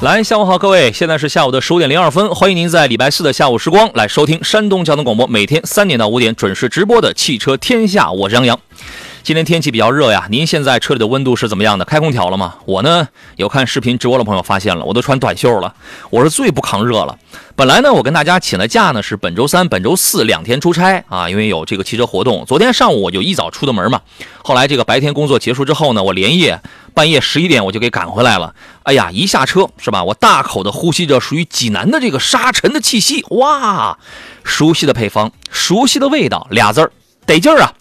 [0.00, 8.60] 来，下午好，各位，现在是下午的十五点零二分，欢迎您在礼拜四的下午时光来收听山东交通广播每天三点到五点准时直播的汽车天下，我是杨洋。
[9.24, 11.84] 今天天气比较热呀，您现在车里的温度是怎么样的？
[11.84, 12.54] 开空调了吗？
[12.64, 15.74] 我呢，有看视频直播的朋友发现了，我都穿短袖了，
[16.10, 17.18] 我是最不抗热了。
[17.56, 22.44] 本来呢，我跟大家请了假呢，是本周三、本周四两天出差啊，因为有这个汽车活动。
[22.46, 24.00] 昨天上午我就一早出的门嘛，
[24.44, 26.58] 后来这个白天工作结束之后呢，我连夜
[26.98, 28.52] 半夜十一点我就给赶回来了。
[28.82, 33.96] 哎呀，一下车是吧，我大口的呼吸着属于济南的这个沙尘的气息，哇，
[34.42, 36.90] 熟悉的配方，熟悉的味道，俩字儿
[37.24, 37.72] 得劲儿啊！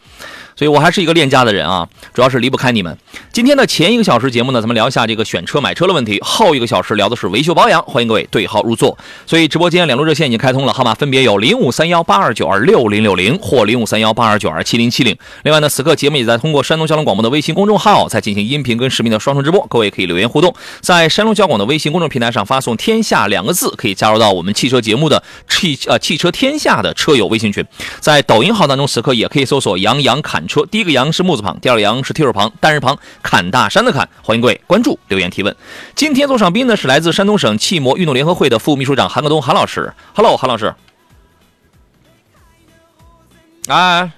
[0.57, 2.97] 所以我还是一个恋家的人啊，主要是离不开你们。
[3.31, 8.97] 今天的前一个小时节目呢，咱们聊一下这个选车买车的问题；后一个小时聊的是维修保养，欢迎各位对号入座。
[9.27, 15.15] 所以直播间两路热线已经开通了，号码分别有零五三幺八二九二六零六零或零五三幺八二九二七零七零。
[15.43, 27.63] 另外呢，此刻节目也在通过山东交通广播的微信公众号在进行音频跟视频的双重直播，各位可以留言互动，在山东交广的微信公众平台上发送“天下”两个字，可以加入到我们汽车节目的汽呃汽车天下的车友微信群。
[27.99, 34.07] 在抖音号当中，此刻也可以搜索“杨洋侃车”，第一个“羊”是木字旁，第二个“羊”是提手旁，单人旁，砍大山的砍。
[34.23, 35.55] 欢迎各位关注、留言提问。
[35.95, 39.93] 今天做上宾呢是来自山东省汽摩运动联合会的副秘书长韩克东韩老师。
[40.15, 40.73] Hello，韩老师。
[43.67, 44.11] 哎，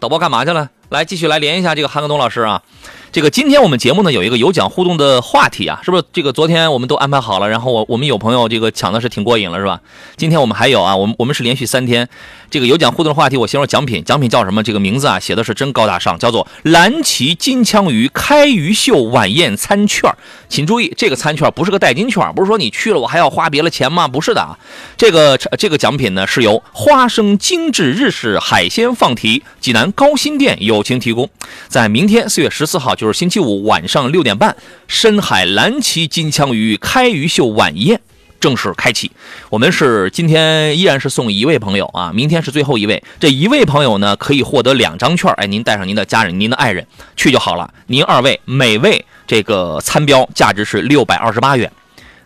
[0.00, 0.70] 导播干嘛去了？
[0.88, 2.62] 来，继续来连一下这个韩克东老师啊。
[3.10, 6.04] 这个今天我们节目呢有一个有奖互动的话题啊，是不是？
[6.12, 9.80] 这个昨天我们都安排好了，然后我我们有朋友这个抢的是挺过瘾了，是吧？
[10.18, 12.06] 今天我们还有啊，我们我们是连续三天
[12.50, 13.38] 这个有奖互动的话题。
[13.38, 14.62] 我先说奖品，奖品叫什么？
[14.62, 20.12] 这个名字啊写的是真高大上，叫做蓝旗金枪鱼开鱼秀晚宴餐券。
[20.50, 24.06] 请注意，这个餐券不是个代金券，不是说你去了我还要花别的钱吗？
[24.06, 24.58] 不是的啊，
[24.98, 31.30] 这个这个奖品呢是由花生精致日式海鲜放题济南高新店友情提供，
[31.68, 32.97] 在明天四月十四号。
[32.98, 34.56] 就是星期五晚上六点半，
[34.88, 38.00] 深海蓝鳍金枪鱼开鱼秀晚宴
[38.40, 39.12] 正式开启。
[39.50, 43.00] 我们是今天依然是送一位朋友啊，明天是最后一位。
[43.20, 47.72] 这一位朋友呢，可以获得两张券，哎，您带上您的家人、您的爱人去就好了。
[47.86, 51.70] 您二位每位这个餐标价值是六百二十八元，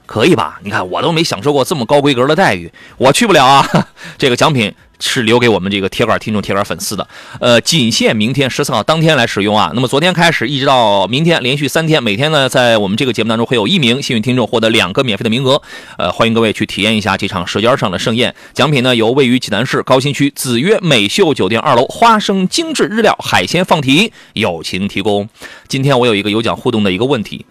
[0.06, 0.58] 可以吧？
[0.62, 3.68] 你看我都没享受过这么高规格的待遇，我去不了啊。
[4.16, 4.74] 这个奖品。
[5.08, 7.06] 是留给我们这个铁杆听众、铁杆粉丝的，
[7.40, 9.72] 呃，仅限明天十四号当天来使用啊。
[9.74, 15.60] 那么昨天开始一直到明天，连续三天，每天呢，在我们这个节目当中会有一名幸运听众获得两个免费的名额，
[15.98, 18.34] 呃，欢迎各位去体验一下这场舌尖上的盛宴。
[18.54, 25.28] 奖品呢由位于济南市高新区子悦美秀酒店二楼花生精致日料海鲜放题友情提供。
[25.66, 27.44] 今天我有一个有奖互动的一个问题。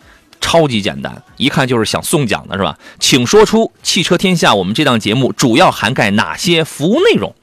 [0.43, 2.75] 超级简单，一看就是想送奖的是吧？
[2.99, 7.35] 请说出《汽车天下》我们这档节目主要涵盖哪些服务内容？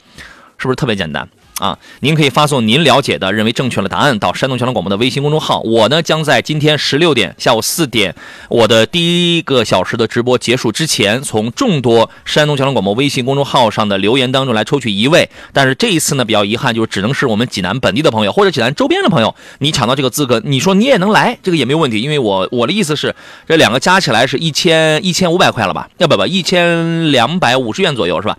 [0.58, 1.28] 是不是特别简单
[1.58, 1.78] 啊？
[2.00, 5.60] 您可以发送您了解的、认为正确的答案到山东交通广播的微信公众号。
[5.60, 8.14] 我呢将在今天十六点下午四点，
[8.49, 15.31] 我的第一个小时的直播结束之前，从众多山东交通广播微信公众号上的留言当中来抽取一位。
[15.52, 22.00] 但是这一次呢比较遗憾，就是只能是我们济南本地的朋友或者济南周边的朋友，你抢到这个资格，你说你也能来，这个也没有问题。
[22.00, 23.14] 因为我我的意思是，
[23.46, 25.88] 这两个加起来是一千一千五百块了吧？
[25.99, 28.37] 要不不一千两百五十元左右是吧？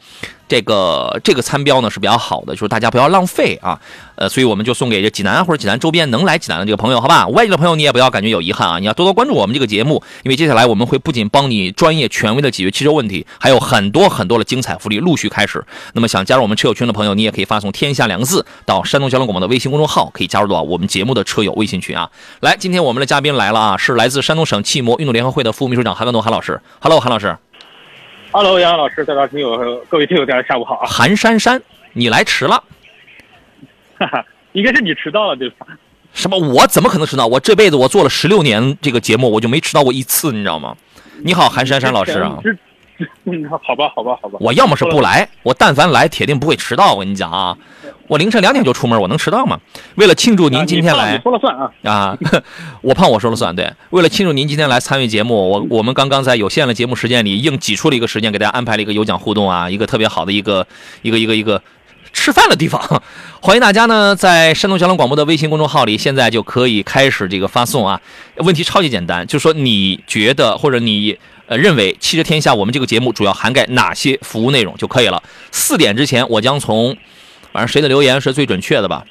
[0.49, 3.79] 这个这个参标呢是比较好的，就是大家不要浪费啊。
[4.15, 7.25] 呃，所以我们就送给这济南或者济南周边能来济南的这个朋友，好吧？
[7.29, 15.63] 外地的朋友你也不要感觉有遗憾啊，你要多多关注我们这个节目，因为接下来我们会不仅帮你专业权威的解决汽车问题，还有很多很多的精彩福利陆续开始。
[15.93, 22.09] 那么想加入我们车友群的朋友，你也可以发送“天下”两个字到山东交通广播的微信公众号，可以加入到我们节目的车友微信群啊。
[22.41, 26.59] 来，今天我们的嘉宾来了啊，是来自山东省汽摩运动联合会的副秘书长韩文东韩老师。
[26.81, 27.37] Hello，韩老师。
[28.31, 30.85] Hello，杨老师，大家听友，各位听友，大家下午好啊！
[30.85, 31.59] 韩珊珊，
[31.93, 32.63] 你来迟了。
[33.97, 35.65] 哈哈，应该是你迟到了对吧？
[36.13, 36.37] 什么？
[36.37, 37.25] 我怎么可能迟到？
[37.25, 40.77] 我这辈子我做了十六年这个节目，我就没迟到过一次，你知道吗？
[41.23, 42.37] 你好，韩珊珊老师啊。
[42.43, 42.55] 之，
[43.25, 44.37] 嗯，好吧，好吧，好吧。
[44.41, 46.93] 我要么是不来，我但凡来，铁定不会迟到。
[46.93, 47.55] 我跟你讲啊，
[48.07, 49.59] 我凌晨两点就出门，我能迟到吗？
[49.95, 51.71] 为了庆祝您今天来说了算啊！
[51.83, 52.17] 啊，
[52.81, 53.55] 我胖我说了算。
[53.55, 60.65] 对，为了庆祝您今天来参与节目，我我们刚刚在有限的节目时间里，硬挤出了一个时间，给大家安排了一个有奖互动啊，一个特别好的一个
[61.01, 61.61] 一个一个一个
[62.11, 62.81] 吃饭的地方。
[63.41, 68.01] 欢迎大家呢，在山东交通广播的微信公众号里，现在就可以开始这个发送啊。
[68.37, 71.17] 问题超级简单，就是说你觉得或者你
[71.49, 75.21] 呃认为《汽车天下》我们这个节目主要涵盖哪些服务内容就可以了。
[75.51, 76.95] 四点之前，我将从
[77.51, 79.03] 反正谁的留言是最准确的吧。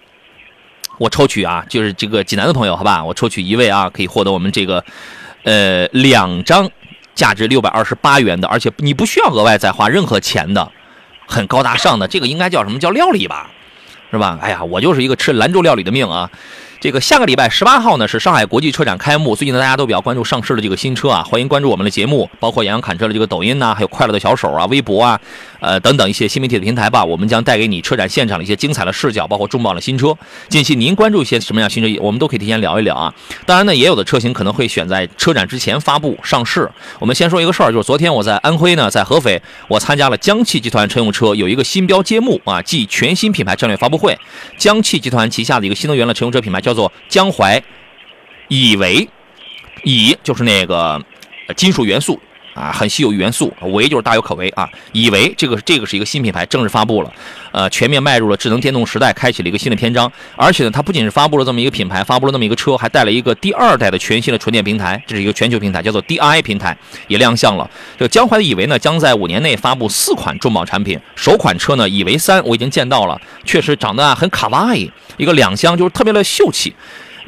[0.99, 4.85] 我抽取啊，就是这个济南的朋友，好吧，我抽取一位啊，可以获得我们这个
[5.43, 6.71] 呃两张
[7.15, 10.71] 价值六百二十八元的，而且你不需要额外再花任何钱的，
[11.27, 13.51] 很高大上的，这个应该叫什么叫料理吧，
[14.13, 14.39] 是吧？
[14.41, 16.31] 哎呀，我就是一个吃兰州料理的命啊。
[16.81, 25.21] 这个下个礼拜十八号呢是上海国际车展开幕，最近呢大家都比较关注上市的这个新车啊，欢迎关注我们的节目，包括杨洋侃车的这个抖音呐、还有快乐的小手啊、微博啊，
[25.59, 30.17] 呃等等一些新媒体的平台吧，我们将带给你车展现场的一些精彩的视角，包括重磅的新车。
[30.49, 33.13] 近期您关注一些什么样新车，我们都可以提前聊一聊啊。
[33.45, 36.71] 当然呢，也有的车型可能会选在车展之前发布上市。
[37.01, 44.17] 我们先说一个事儿，就是昨天我在安徽呢，在合肥，我参加了江汽集团乘用车有一个新标揭幕啊，即全新品牌战略发布会。
[44.57, 47.63] 江汽集团旗下的一个新能源的乘用车品牌叫做江淮
[48.49, 49.09] 以为，
[49.85, 51.03] 以就是那个
[51.57, 52.21] 金属元素
[52.59, 54.69] 啊，很稀有元素，为就是大有可为啊。
[54.93, 57.13] 以为这个这个是一个新品牌，正式发布了，
[57.53, 60.11] 呃，全面迈入了智能电动时代，开启了一个新的篇章。
[60.35, 66.77] 而且呢，它不仅是发布了这么一个品牌，发布了那么一个车，还带了一个第二代的全新的纯电平台，这是一个全球平台，叫做 DI 平台，
[67.07, 67.71] 也亮相了。
[67.97, 70.99] 这个江淮的以为呢，将在五年内发布四款重磅产品。
[71.15, 76.75] 首款车呢，以为三，我已经见到了，确实长得啊很卡哇伊，一个两厢就是特别的秀气。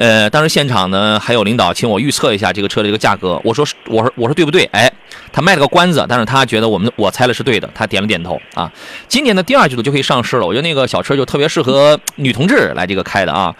[0.00, 4.64] 呃，当时现场呢还有领导请我预测一下这个车的这个价格，我说我说我说对不对？
[4.72, 4.90] 哎，
[5.30, 8.72] 他卖了个关子，但是他觉得我们我猜的是对的，他点了点头啊。
[9.08, 13.54] 今年的第二季度就可以上市了，我觉得那个小车就特别适合女同志来这个开的啊。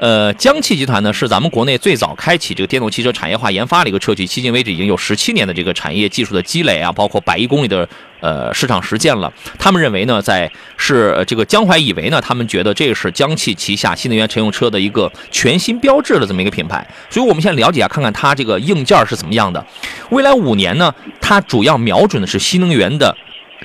[0.00, 7.86] 呃，江汽集团呢是咱们国内最早开启这个电动汽车产业化研发的一个车企，迄今为止已经有十七年的这个产业技术的积累啊，包括百亿公里的
[8.20, 9.30] 呃市场实践了。
[9.58, 16.82] 他们认为呢，在是这个江淮以为呢，他们觉得这是江汽旗下新能源乘用车的一个全新标志的这么一个品牌。
[17.10, 19.62] 所以我们先了解啊，看看它这个硬件是怎么样的。
[20.08, 23.14] 未来五年呢，它主要瞄准的是新能源的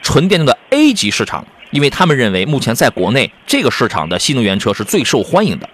[0.01, 5.69] 纯电动的 A 级市场，因为他们认为目前在国内这个市场的新能源车是最受欢迎的。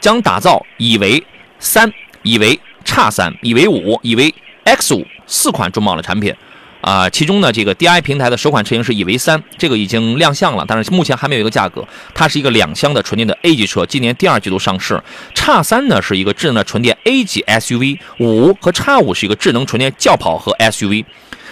[0.00, 1.22] 将打造以为
[1.58, 4.34] 三、以为叉三、以为五、以为
[4.64, 6.34] X 五四款重磅的产品。
[6.80, 11.86] 啊、其中呢，这个 DI 平台的首款车型是以为三，这个已经亮相了，但是目前还没有一个价格。
[12.14, 14.98] 它是一个两厢的纯电的 A 级车，今年第二季度上市。
[15.34, 21.04] 叉三呢是一个智能的纯电 A 级 SUV，五和叉五是一个智能纯电轿跑和 SUV。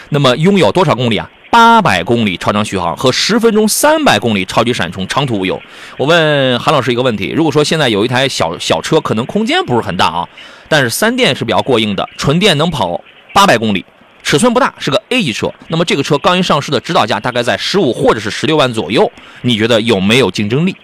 [0.09, 1.31] 那么拥有多少公里啊？
[1.51, 5.61] 八百公里超长续航和十分钟三百公里超级闪充，长途无忧。
[5.97, 10.29] 我问韩老师一个问题：如果说现在有一台小小车，可能空间不是很大啊，
[10.69, 13.03] 但是三电是比较过硬的，纯电能跑
[13.33, 13.85] 八百公里，
[14.23, 15.51] 尺寸不大，是个 A 级车。
[15.69, 20.77] 那么这个车刚一上市的指导价大概在十五或者是十六万左右，你觉得有没有竞争力？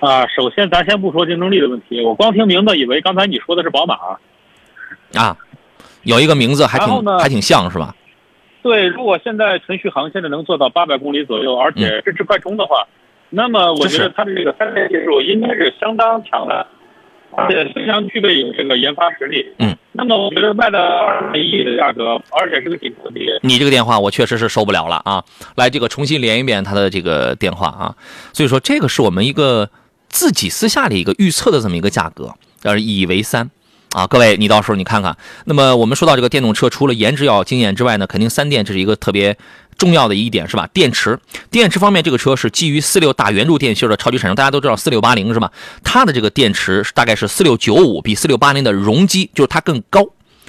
[0.00, 3.96] 啊，首先咱先不说竞争力的问题，我光听名字以为刚才你说的是宝马。
[5.18, 5.34] 啊，
[6.02, 7.94] 有一个名字还挺还挺像是吧？
[8.64, 12.88] 对，如果现在纯续航现在能做到八百公里左右，而且支持快充的话，
[13.28, 16.66] 那么我觉得它的这个三电技术应该是相当强的，
[17.32, 19.44] 而且非常具备有这个研发实力。
[19.58, 25.22] 嗯，那么我觉得卖到二十亿的价格，而且是个顶级的，你这个电话我确实是受不了了啊！
[25.56, 27.94] 来，这个重新连一遍他的这个电话啊。
[28.32, 29.68] 所以说，这个是我们一个
[30.08, 33.50] 自己私下的一个预测的这么一个价格，呃，以为三
[33.94, 34.06] 啊。
[34.06, 35.16] 各位，你到时候你看看。
[35.46, 39.38] 那么我们说到这个电动车，除了颜值要惊艳之外呢，肯定三电这是一个特别。
[39.76, 40.68] 重要的一点是吧？
[40.72, 41.18] 电池，
[41.50, 45.50] 电池方面，这个车是基于四六大圆柱电芯的超级产生，大家都知道四六八零是吧？
[45.82, 50.06] 它的这个电池大概是四六九五，比四六八零的容积就是它更高，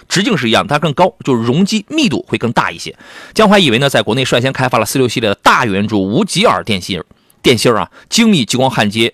[0.08, 2.96] 直径是一样，它更高，就是容积密度会更大一些。
[3.34, 7.04] 江淮以为呢，在国内率先开发了四六系列的大圆柱无极耳电芯
[7.42, 9.12] 电芯啊，精密激光焊接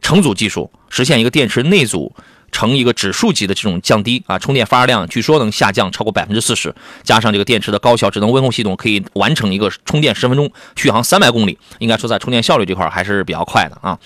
[0.00, 2.14] 成组技术，实现一个电池内组
[2.52, 11.58] 呈一个指数级的这种降低啊，充电发热量据说能下降超过百分之四十，加上这个电池的高效智能温控系统，可以完成一个充电十分钟，续航三百公里。
[11.78, 13.98] 应该说在充电效率这块还是比较快的啊。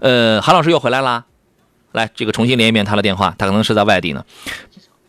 [0.00, 1.24] 呃，韩老师又回来啦，
[1.92, 4.24] 来这个重新连一遍他的电话，他可能是在外地呢。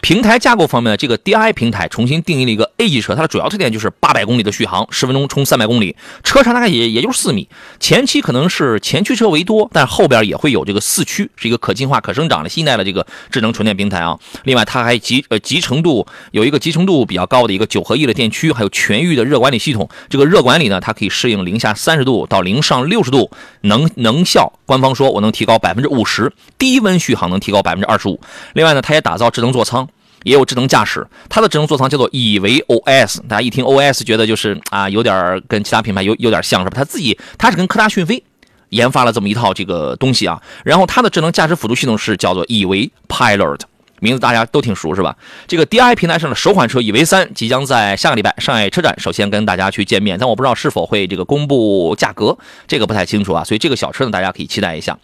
[0.04, 5.96] 平台架构方面呢，这个 DI 平台重新定义了一个 A 级车，它的主要特点就是八百公里的续航，十分钟充三百公里，
[6.26, 7.48] 车长大概也也就是四米。
[7.80, 14.20] 前期可能是前驱车为多，但是后边也会有这个四驱，是一个可进化、可生长的新一代的这个智能纯电平台啊。
[14.44, 19.88] 另外，它还集呃集成度有一个集成度比较高的一个九合一的电驱，还有全域的热管理系统。
[20.10, 23.32] 这个热管理呢，它可以适应零下三十度到零上六十度，
[23.62, 28.20] 能能效官方说我能提高百分之五十，低温续航能提高百分之二十五。
[28.52, 29.88] 另外呢，它也打造智能座舱。
[30.24, 36.74] 也有智能驾驶，它的智能座舱叫做以为 OS，大家一听 OS 觉得就是啊，有点跟其他品牌有有点像是吧？
[36.76, 38.24] 它自己它是跟科大讯飞
[38.70, 43.60] 研发了这么一套这个东西啊，然后它的智能驾驶辅助系统是叫做以为 Pilot，
[44.00, 45.16] 名字大家都挺熟是吧？
[45.48, 52.38] 这个 DI 平台上的首款车以为三即将在下个礼拜上海车展首先跟大家去见面，但我不知道是否会这个公布价格，
[52.68, 54.98] 这个不太清楚啊，所以这个小车呢大家可以期待一下。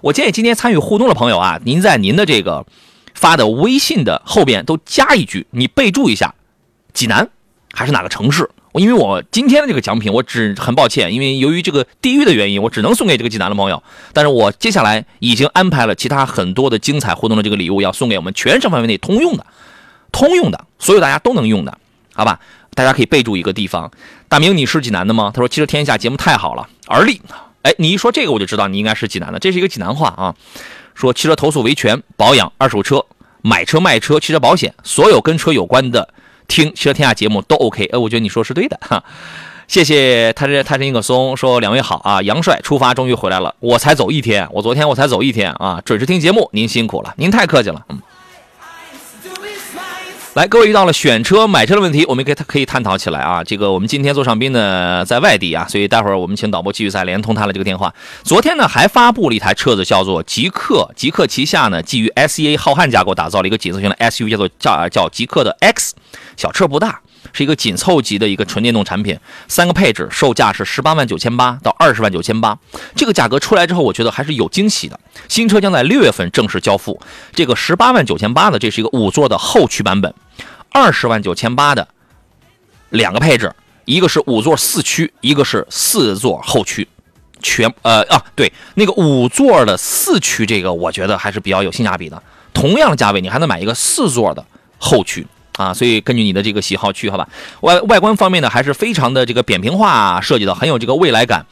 [0.00, 2.64] 我建议今天参与互动的朋友啊，您在您的这个。
[3.18, 6.34] 发的微信的后边都加一句，你备注一下，
[6.94, 7.28] 济南
[7.72, 8.48] 还是哪个城市？
[8.74, 13.82] 因为我今天的这个奖品，我只很抱歉，因为由于这个地域的原因，我只能送给这个济南的朋友。
[14.12, 19.44] 但是我接下来已经安排了其他很多的精彩互动的这个礼物，要送给我们全省范围内通用的、
[20.12, 21.76] 通用的，所有大家都能用的，
[22.14, 22.38] 好吧？
[22.74, 23.90] 大家可以备注一个地方。
[24.28, 25.32] 大明，你是济南的吗？
[25.34, 27.20] 他说：“其实天下节目太好了，而立。”
[27.62, 30.36] 哎，你一说这个，我就知道你应该是济南的，这是一个济南话啊。
[30.98, 33.04] 说汽车投诉维权、保养、二手车、
[33.40, 36.08] 买车卖车、汽车保险，所有跟车有关的，
[36.48, 37.84] 听汽车天下节目都 OK。
[37.92, 39.04] 哎，我觉得你说是对的哈。
[39.68, 48.00] 谢谢泰山泰山一个松说两位好啊，杨帅出发终于回来了，我才走一天，我昨天我才走一天啊，准时听节目，您辛苦了，您太客气了，嗯。
[50.34, 53.42] 来，各位遇到了选车、买车的问题，我们可以可以探讨起来啊。
[53.42, 57.92] 这个我们今天座上宾呢在外地啊，所以待会儿我们请导播继续再连通他的这个电话。
[58.22, 60.88] 昨天呢还发布了一台车子，叫做极客。
[60.94, 65.94] 极客旗下呢基于 SEA 浩瀚架构打造了一个紧凑型的 SUV，叫做叫叫极客的 X。
[66.36, 67.00] 小车不大，
[67.32, 69.18] 是一个紧凑级的一个纯电动产品。
[69.46, 72.58] 三个配置，售价是十八万九千八到二十万九千八。
[72.94, 74.98] 这个价格出来之后，我觉得还是有惊喜的。
[75.28, 77.00] 新车将在六月份正式交付。
[77.32, 80.12] 这个十八万九千八的，这是一个五座的后驱版本。
[80.70, 81.88] 二十万九千八的
[82.90, 83.54] 两个配置，
[83.84, 86.86] 一个是五座四驱，一个是四座后驱，
[87.40, 92.22] 全呃啊对，那个五座的四驱这个我觉得还是比较有性价比的。
[92.52, 94.44] 同样的价位，你还能买一个四座的
[94.78, 95.26] 后驱
[95.58, 97.28] 啊，所以根据你的这个喜好去好吧。
[97.60, 101.44] 外外观方面呢，还是非常的这个扁平化设计的，很有这个未来感。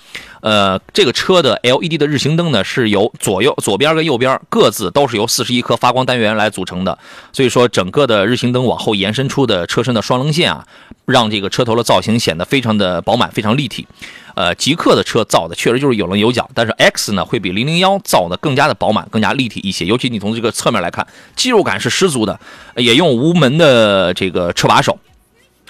[0.46, 6.96] 呃，这个车的 LED 的日行灯呢，是由左右左边跟右边各自都是由四十一颗发光单元来组成的，
[7.32, 10.64] 所以说整个的日行灯往后延伸出的车身的双棱线啊，
[11.04, 13.88] 让这个车头的造型显得非常的饱满，非常立体。
[14.36, 19.84] 呃，极客的车造的确实就是有棱有角，但是 X 呢会比零零幺造的更加的饱满，更加立体一些。
[19.84, 22.38] 尤其你从这个侧面来看，肌肉感是十足的，
[22.76, 24.96] 也用无门的这个车把手。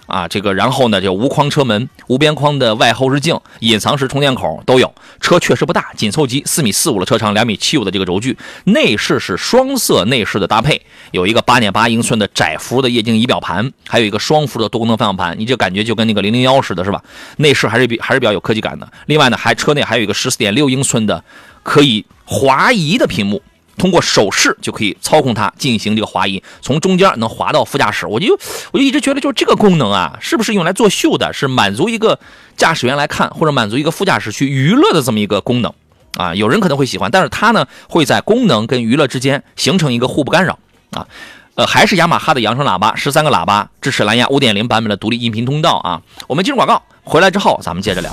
[0.06, 4.92] 啊，这个然后呢，就无框车门、无边框的外后视镜、隐藏式充电口都有。
[5.20, 8.36] 车确实不大，紧凑级，四米四五的车长，两米七五的这个轴距。
[8.64, 17.02] 内饰是双色内饰的搭配，有一个八点八英寸的窄幅的液晶仪表盘，还有一个双幅的多功能方向盘，你就感觉就跟那个零零幺似的，是吧？
[17.38, 18.88] 内饰还是比还是比较有科技感的。
[19.06, 21.22] 另外呢，还车内还有一个十四点六英寸的
[21.62, 23.42] 可以滑移的屏幕。
[23.76, 28.06] 通过手势就可以操控它进行这个滑移，从中间能滑到副驾驶。
[28.06, 28.38] 我就
[28.72, 31.32] 我就一直觉得，就这个功能啊，是不是用来作秀的？
[31.32, 32.18] 是满足一个
[32.56, 35.72] 驾驶员来看，或者满足一个副驾驶去娱乐的这么一个功能
[36.14, 36.34] 啊？
[36.34, 40.58] 有人可能会喜欢，但是它呢会在功能跟娱乐之间形成一个互不干扰
[40.92, 41.06] 啊。
[41.54, 46.02] 呃，还是雅马哈的扬声喇叭，十三个喇叭，支持蓝牙五点零版本的独立音频通道啊。
[46.26, 48.10] 我们进入广告，回来之后咱们接着聊。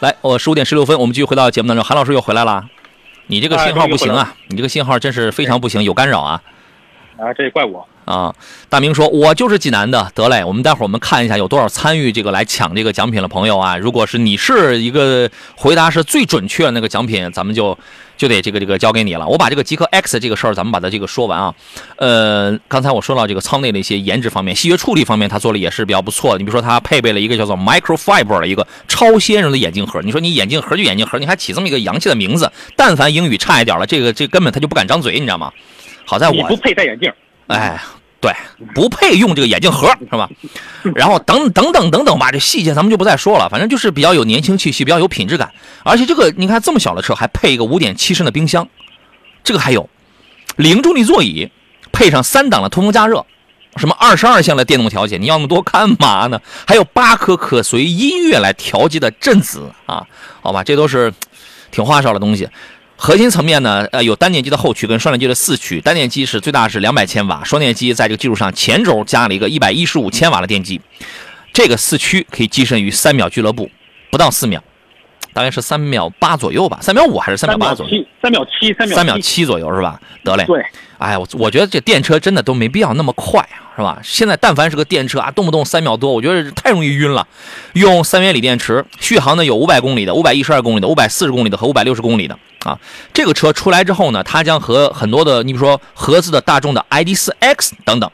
[0.00, 1.84] 来，我十五点十六分，我们继续回到节目当中。
[1.84, 2.64] 韩老师又回来了，
[3.26, 6.40] 你这个信号不行啊，你这个信号真是非常不行，有干扰啊。
[7.16, 7.84] 啊，这也怪我。
[8.08, 8.34] 啊。
[8.68, 13.76] 大明说：“我就是济南的。”得嘞，我们待会儿我们看一下有多少参与这个来抢这个奖品的朋友啊。
[13.76, 17.76] 如果是你是一个回答是最准确的那个奖品，咱们就
[18.16, 19.26] 就得这个这个交给你了。
[19.26, 21.54] 我把这个极客 X 这个事儿，咱们把它这个说完啊。
[21.96, 26.38] 呃，刚才我说到这个舱内的一些颜值方面、细节处理方面，它做的也是比较不错的。
[26.38, 30.00] 你比如说，它配备了一个叫做 Microfiber 的一个超纤柔的眼镜盒。
[30.02, 35.52] 你说你眼镜盒就眼镜盒，你还起这么一个洋气的名字，但凡英语差一点了，这个这根本他就不敢张嘴，你知道吗？
[36.04, 37.12] 好在我不配戴眼镜，
[37.48, 37.78] 哎，
[38.20, 38.32] 对，
[38.74, 40.28] 不配用这个眼镜盒， 是吧？
[40.96, 45.52] 然后等等等等等吧，这细节咱们就不再说了，反正就是比较有年轻气息，比较有品质感。
[45.84, 48.68] 而且这个你看这么小的车还配一个五点七升的冰箱，
[49.44, 49.88] 这个还有
[50.56, 51.48] 零重力座椅，
[51.92, 53.24] 配上三档的通风加热，
[53.76, 56.40] 什么二十二项的电动调节，你要那么多干嘛呢？
[56.66, 60.04] 还有八颗可随音乐来调节的振子啊，
[60.40, 61.14] 好吧，这都是
[61.70, 62.48] 挺花哨的东西。
[63.00, 70.80] 核心层面呢，呃，有单电机的后驱跟双电机的四驱，单电机是最大是两百千瓦，双电机在这个基础上前轴加了一个一百一十五千瓦的电机，
[71.52, 73.70] 这个四驱可以跻身于三秒俱乐部，
[74.10, 74.62] 不到四秒，
[75.32, 77.90] 大概是三秒八左右吧，三秒五还是三三秒秒八左右？
[77.90, 80.00] 七，三秒七，三秒三秒七左右是吧？
[80.24, 80.64] 得嘞，对，
[80.98, 83.98] 哎，我我觉得这电车真的都没必要那么快，是吧？
[84.02, 87.26] 现在但凡是个电车啊，动不动三秒多，我觉得太容易晕了。
[87.74, 92.78] 用三元锂电池，续航呢有五百公里的、五百一十二公里的、五百四十公里的和五百六十公里的啊。
[93.12, 98.10] 这个车出来之后呢，它将和很多的，你比如说合资的大众的 ID.4X 等等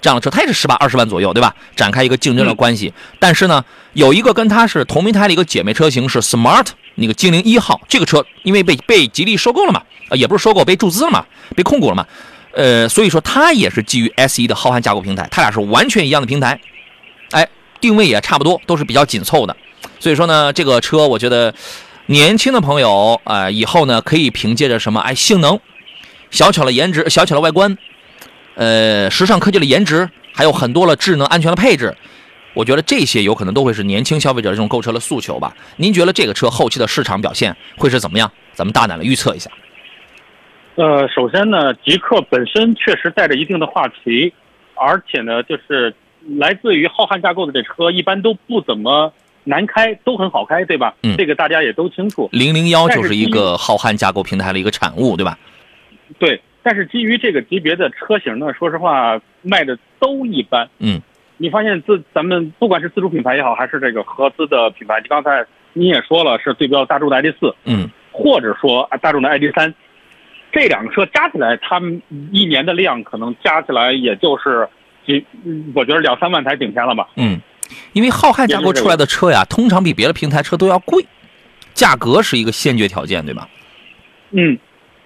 [0.00, 1.54] 这样的车，它也是十八二十万左右，对吧？
[1.74, 2.92] 展开一个竞争的关系。
[3.18, 3.64] 但是呢，
[3.94, 11.24] 有一个跟它是同平台的一个姐妹车型是 Smart 那个精灵一号，这个车因为被被吉利收购了嘛，啊，也不是收购，被注资了嘛，
[11.56, 12.06] 被控股了嘛。
[12.52, 16.58] 呃，所以说它也是基于 S 1的浩瀚架构平台，它俩是完全一样的平台，
[17.30, 17.48] 哎，
[17.80, 19.56] 定位也差不多，都是比较紧凑的。
[20.00, 21.54] 所以说呢，这个车我觉得
[22.06, 25.60] 年轻的朋友啊、呃以后呢可以凭借着什么哎性能、
[26.30, 27.76] 小巧的颜值、小巧的外观，
[28.58, 31.96] 呃，时尚科技的颜值，还有很多了智能安全的配置。
[32.54, 35.54] 我觉得这些有可能都会是年轻消费者这种购车的诉求吧。
[35.76, 38.28] 您觉得这个车后期的市场表现会是怎么样？
[38.52, 39.48] 咱们大胆的预测一下。
[40.74, 44.32] 呃，首先呢，极氪本身确实带着一定的话题，
[44.74, 45.94] 而且呢，就是
[46.36, 49.12] 来自于浩瀚架构的这车，一般都不怎么
[49.44, 50.96] 难开，都很好开，对吧？
[51.04, 52.28] 嗯这个大家也都清楚。
[52.32, 55.38] 零零幺就是是一个浩瀚架构平台的一个产物，对吧？
[56.18, 60.68] 对，但是基于这个级别的车型呢，说实话卖的都一般。
[60.80, 61.00] 嗯，
[61.38, 69.74] 你发现自咱们不管是自主品牌也好，还是这个合资的品牌，你刚才你也说了，是对标大众的 ID 四，嗯，或者说啊大众的 ID 三，
[70.52, 74.68] 这两个车加起来，他们一年的量可能加起来也就是
[75.06, 77.08] 几，嗯我觉得两三万台顶天了吧。
[77.16, 77.40] 嗯，
[77.94, 81.02] 因为浩瀚架构出来的车呀，通常比别的平台车都要贵，
[81.72, 83.48] 价格是一个先决条件，对吧？
[84.32, 84.58] 嗯，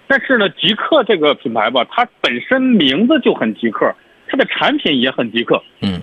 [0.07, 3.93] 但是呢，极客这个品牌吧，它本身名字就很极客，
[4.27, 5.61] 它的产品也很极客。
[5.81, 6.01] 嗯，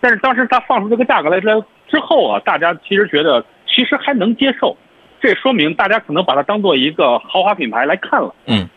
[0.00, 1.46] 但是当时它放出这个价格来之
[1.88, 4.76] 之后啊，大家其实觉得其实还能接受，
[5.20, 8.34] 这说明大家可能把它当做一个豪华品牌来看了。
[8.46, 8.68] 嗯，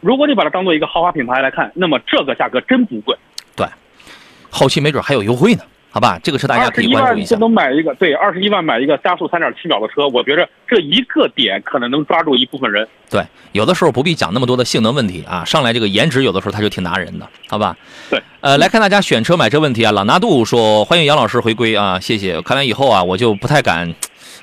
[0.00, 3.16] 如果你把它当做一个豪华品牌来看，那么这个价格真不贵，
[3.54, 3.66] 对。
[4.50, 5.60] 后期没准还有优惠呢，
[5.96, 6.20] 好吧？
[6.22, 7.38] 这个车大家可以关注一下。
[7.38, 12.86] 能买一个，对，二十一万买一个加速三点七秒的车，我觉着这一个点可能能抓住一部分人。
[13.08, 17.74] 对，有的时候不必讲那么多的性能问题啊，上来这个颜值有的时候它就挺拿人的，好吧？
[18.10, 22.42] 对，呃，来看大家选车买车问题啊，朗拿度说欢迎杨老师回归啊，谢谢。
[22.42, 23.94] 看来以后啊，我就不太敢，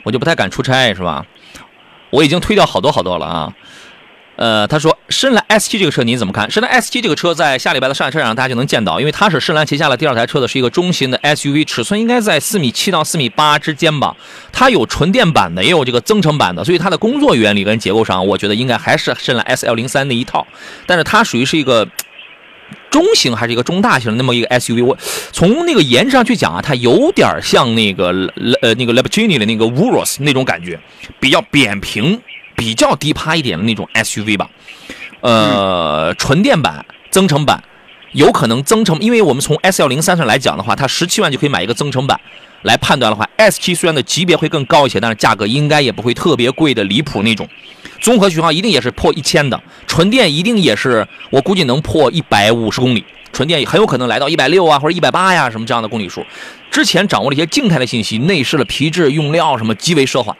[0.01, 1.23] 我就不太敢出差是吧？
[2.09, 3.53] 我已经推掉好多好多了啊。
[4.35, 6.49] 呃，他说深蓝 S7 这个车您怎么看？
[6.49, 14.15] 深蓝 S7 这个车在下礼拜的上海车展上大家就能见到，因为它是深蓝旗下的第二台车的，是一个中型的 SUV，尺寸应该在四米七到四米八之间吧。
[14.51, 20.47] 它有纯电版的，也有这个增程版的，所以它的工作原理跟结构上，我觉得应该还是深蓝 SL 零三那一套。
[20.87, 21.87] 但是它属于是一个
[22.89, 24.83] 中型还是一个中大型的那么一个 SUV。
[24.83, 24.97] 我
[25.31, 28.07] 从那个颜值上去讲啊，它有点像那个
[28.61, 30.79] 呃那个 Lamborghini 的那个 Urus 那种感觉，
[31.19, 32.19] 比较扁平、
[32.55, 34.49] 比较低趴一点的那种 SUV 吧。
[35.21, 37.63] 呃，纯电版、增程版
[38.11, 42.19] 有可能增程，因为我们从 S L 零三上来讲的话，它十七万就可以买一个增程版。
[42.63, 47.45] 来判断的话，S 7虽然的级别会更高一些，但是价格应该也不会特别贵的离谱那种。
[47.99, 56.25] 综合续航一定也是破一千的，纯电一定也是我估计能破一百五十公里，纯电很有可能来到一百六啊或者一百八呀什么这样的公里数。
[56.71, 60.33] 之前掌握了一些静态的信息，内饰的皮质、用料什么极为奢华，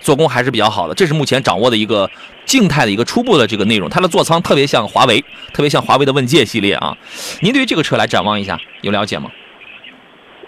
[0.00, 0.94] 做工还是比较好的。
[0.94, 2.10] 这是目前掌握的一个
[2.44, 3.88] 静态的一个初步的这个内容。
[3.88, 5.20] 它的座舱特别像华为，
[5.52, 6.96] 特别像华为的问界系列啊。
[7.40, 9.30] 您对于这个车来展望一下，有了解吗？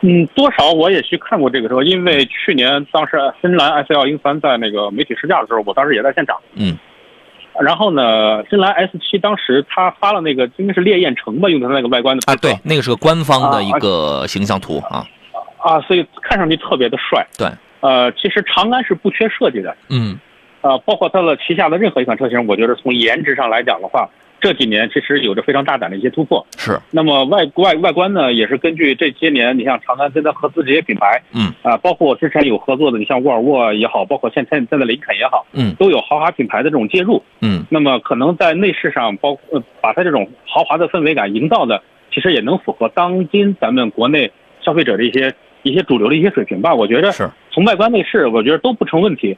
[0.05, 6.37] 嗯，多少我也去看过这个车，因为去年当时深蓝 S 幺零三在那个媒体试驾的时候，我当时也在现场。
[6.55, 6.77] 嗯，
[7.61, 15.07] 然后呢，深蓝 S 七当时它发了那个应该是烈焰橙吧，用的它那个外观的啊，对，那个是个官方的一啊个形象图啊，
[15.59, 17.25] 啊，所以看上去特别的帅。
[17.39, 17.49] 对，
[17.83, 20.19] 呃，其实长安是不缺设计的，嗯，
[20.63, 24.09] 呃，包括它的旗下的任何一款车型，我觉得从颜值上来讲的话，
[24.41, 26.47] 这几年其实有着非常大胆的一些突破。
[26.57, 37.23] 是，那么外外外观呢，也是根据这些年，你像长安跟它合资这些品牌，嗯，啊、包括之前有合作的，你像沃尔沃也好，包括现在现在的林肯也好，嗯都有豪华品牌的这种介入。
[37.41, 44.31] 嗯，那么可能在内饰上，包括、呃把它这种豪华的氛围感营造的，其实也能符合当今咱们国内
[44.65, 46.75] 消费者的一些一些主流的一些水平吧。
[46.75, 49.37] 我觉得是，从外观内饰，我觉得都不成问题。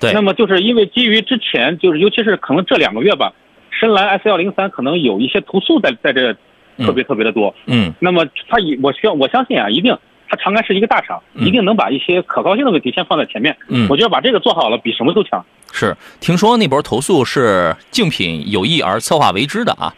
[0.00, 3.32] 对那么就是因为基于之前就是尤其是可能这两个月吧，
[3.70, 6.36] 深蓝 S 幺零三可能有一些投诉在在这
[6.78, 7.54] 特别特别的多。
[7.66, 9.96] 嗯，那么它以我需要我相信啊，一定
[10.28, 13.56] 它长安是一个大厂，嗯一定能把一些可靠性的问题先放在前面。
[13.68, 15.44] 嗯我觉得把这个做好了，比什么都强。
[15.72, 19.94] 是，听说那波投诉是竞品有意而策划为之的啊，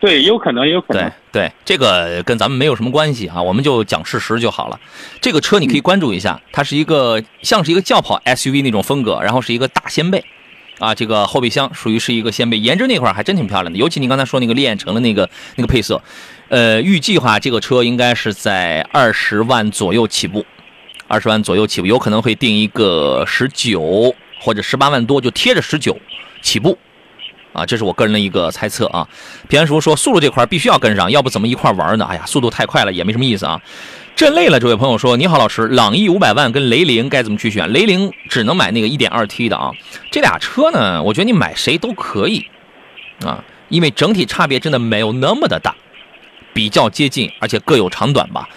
[0.00, 1.12] 对，有可能，也有可能对。
[1.30, 4.78] 对，这个跟咱们没有什么关系啊，我们就讲事实就好了。
[5.20, 10.24] 这个车你可以关注一下，它是一个像是一个轿跑 SUV 那种风格，然后是一个大掀背，
[10.78, 16.00] 啊，这个后备箱属于是一个掀背，颜值那块儿还真挺漂亮的，尤其你刚才说那个烈焰橙的那个那个配色，
[16.48, 20.46] 呃，预计话这个车应该是在二十万左右起步，
[21.08, 25.98] 二十万左右起步，有可能会定一个十九或者十八万多，就贴着十九
[26.40, 26.78] 起步。
[27.58, 29.06] 啊，这是我个人的一个猜测啊。
[29.48, 32.06] 平安叔说速度这块必须要跟上，要不怎么一块玩呢？
[32.08, 33.60] 哎呀，速度太快了也没什么意思啊。
[34.16, 37.72] 真累了，这位朋友说：“你好，老师，朗逸五百万跟雷凌该怎么去选？
[37.72, 39.70] 雷凌只能买那个一点二 T 的啊。
[40.10, 42.44] 这俩车呢，我觉得你买谁都可以
[43.24, 45.76] 啊，因为整体差别真的没有那么的大，
[46.52, 48.48] 比较接近，而且各有长短吧。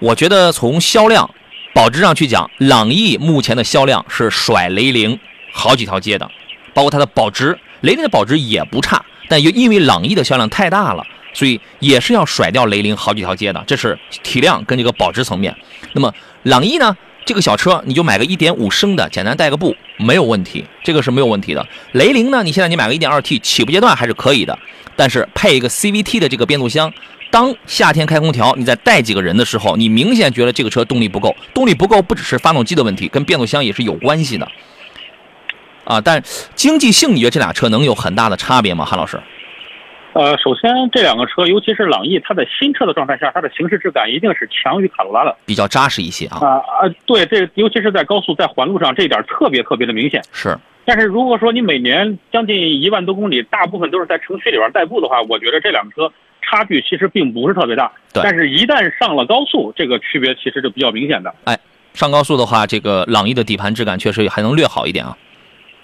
[0.00, 1.30] 我觉得从销量、
[1.72, 5.16] 保值上去讲，朗逸目前的销量是甩雷凌
[5.52, 6.28] 好几条街的，
[6.74, 15.54] 包括它的保值，雷凌的保值也不差，但又因为朗逸的销量太大了，所以也是要甩掉雷凌好几条街的，这是体量跟这个保值层面。
[15.92, 16.12] 那么
[16.42, 21.66] 朗逸呢，这个小车你就买个1.5升的，简单带个步没有问题，这个是没有问题的。
[21.92, 24.58] 雷凌呢，你现在你买个 1.2T 起步阶段还是可以的，
[24.96, 26.92] 但是配一个 CVT 的这个变速箱。
[27.30, 31.36] 当夏天开空调，你再带几个人的时候，你明显觉得这个车动力不够。
[31.52, 34.50] 动力不够不只是发动机的问题，跟变速箱也是有关系的。
[35.88, 36.22] 啊，但
[36.54, 38.84] 经济性，你觉得这俩车能有很大的差别吗？
[38.84, 39.18] 韩老师？
[40.12, 45.34] 呃，首先这两个车，尤其是朗逸，它在新车的状态下，它的行驶质感一定是强于卡罗拉的。
[45.46, 46.40] 比较扎实一些啊。
[46.42, 50.22] 啊啊，对，这尤其是在高速、在环路上，这一点特别特别的明显。
[50.30, 57.90] 是，但是如果说你每年将近一万多公里，大部分都是在城区里边代步的话，我觉得这两个车差距其实并不是特别大。
[58.12, 61.34] 对但是一旦上了高速，这个区别其实就比较明显的。
[61.44, 61.58] 哎
[61.94, 65.16] 上高速的话，这个朗逸的底盘质感确实还能略好一点啊。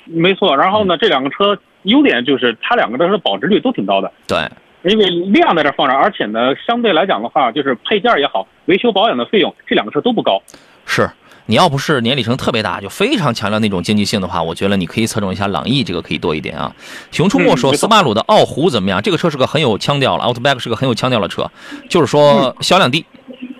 [0.04, 4.48] 没错，然后呢，这两个车优点就是它两个的保值率都挺高的，对，
[4.90, 10.42] 因为量在这放着，而且呢，相对来讲的话，就是配件也好，维修保养的费用，这两个车都不高。
[10.86, 11.10] 是
[11.46, 16.74] 你要不是年里程特别大，就非常强调那种经济性的话，我觉得你可以侧重一下朗逸，这个可以多一点啊。
[17.10, 19.02] 熊出没说嗯斯巴鲁的傲虎怎么样？
[19.02, 21.50] 这个车是个很有腔调了，Outback 是个很有腔调的车，
[21.88, 23.04] 就是说销量低，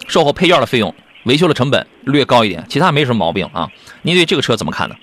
[0.09, 3.69] 售后配件的费用、维修的成本略高一点，其他没什么毛病啊。
[4.01, 4.95] 您对这个车怎么看呢？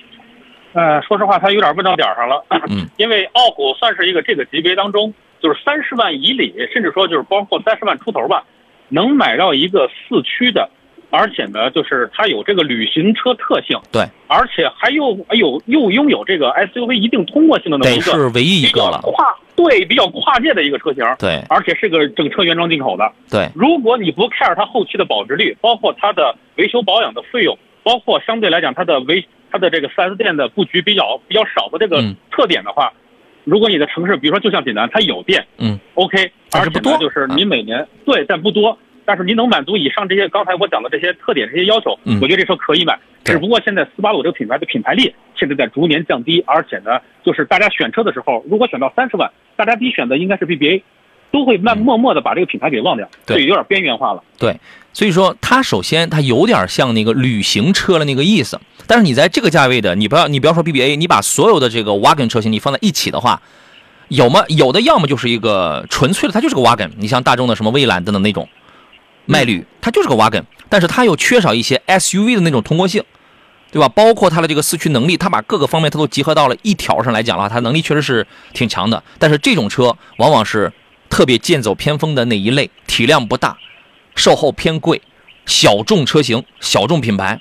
[0.73, 2.43] 呃，说实话，他有点问到点儿上了。
[2.69, 8.43] 嗯， 因为傲虎算是一个这个级别当中，就是三十万以里，甚至说就是包括三十万出头吧，
[8.89, 10.69] 能买到一个四驱的，
[11.09, 18.99] 而且呢，就是它有这个旅行车特性，对，而且还有哎呦又拥有这个 SUV 一定通过性的那么一个是唯一一个了。
[19.03, 23.11] 跨对比较跨界的一个车型，对而且是个整车原装进口的。
[23.29, 32.91] 对，如果你不 care 它后期的保值率，包括它的维修保养的费用，包括相对来讲它的维它的这个 4S 店的布局比较比较少的这个嗯特点的话，
[33.43, 38.77] 如果你的城市，比如说就像济南，它有店嗯，，OK，而且呢就是您每年、对，但不多。
[39.03, 42.97] 但是您能满足以上这些刚才我讲的这些特点、这些要求，嗯我觉得这车可以买。
[43.25, 50.83] 只不过现在斯巴鲁这个品牌的品牌力现在在逐年降低，而且呢，就是大家选车的时候，如果选到三十万，大家第一选择应该是 BBA，
[51.31, 54.23] 都会慢默默的把这个品牌给忘掉，嗯对有点边缘化了。
[54.37, 54.55] 对，
[54.93, 63.41] 所以说它首先它有点像那个旅行车的那个意思，但是你在这个价位的，你不要你不要说 BBA，你把所有的这个 wagon 车型你放在一起的话，
[64.09, 64.43] 有吗？
[64.49, 68.47] 有的要么就是一个纯粹的，它就是个 wagon，你像大众的什么蔚蓝等等那种
[69.25, 73.03] 迈旅，它就是个 wagon，但是它又缺少一些 SUV 的那种通过性。
[73.73, 73.87] 对吧？
[73.87, 79.01] 包括它的这个四驱能力，它把各个方面它都集合到了一条上来讲的话，它能力确实是挺强的。
[79.17, 80.73] 但是这种车往往是
[81.09, 83.55] 特别剑走偏锋的那一类，体量不大，
[84.15, 85.01] 售后偏贵，
[85.45, 87.39] 小众车型、小众品牌，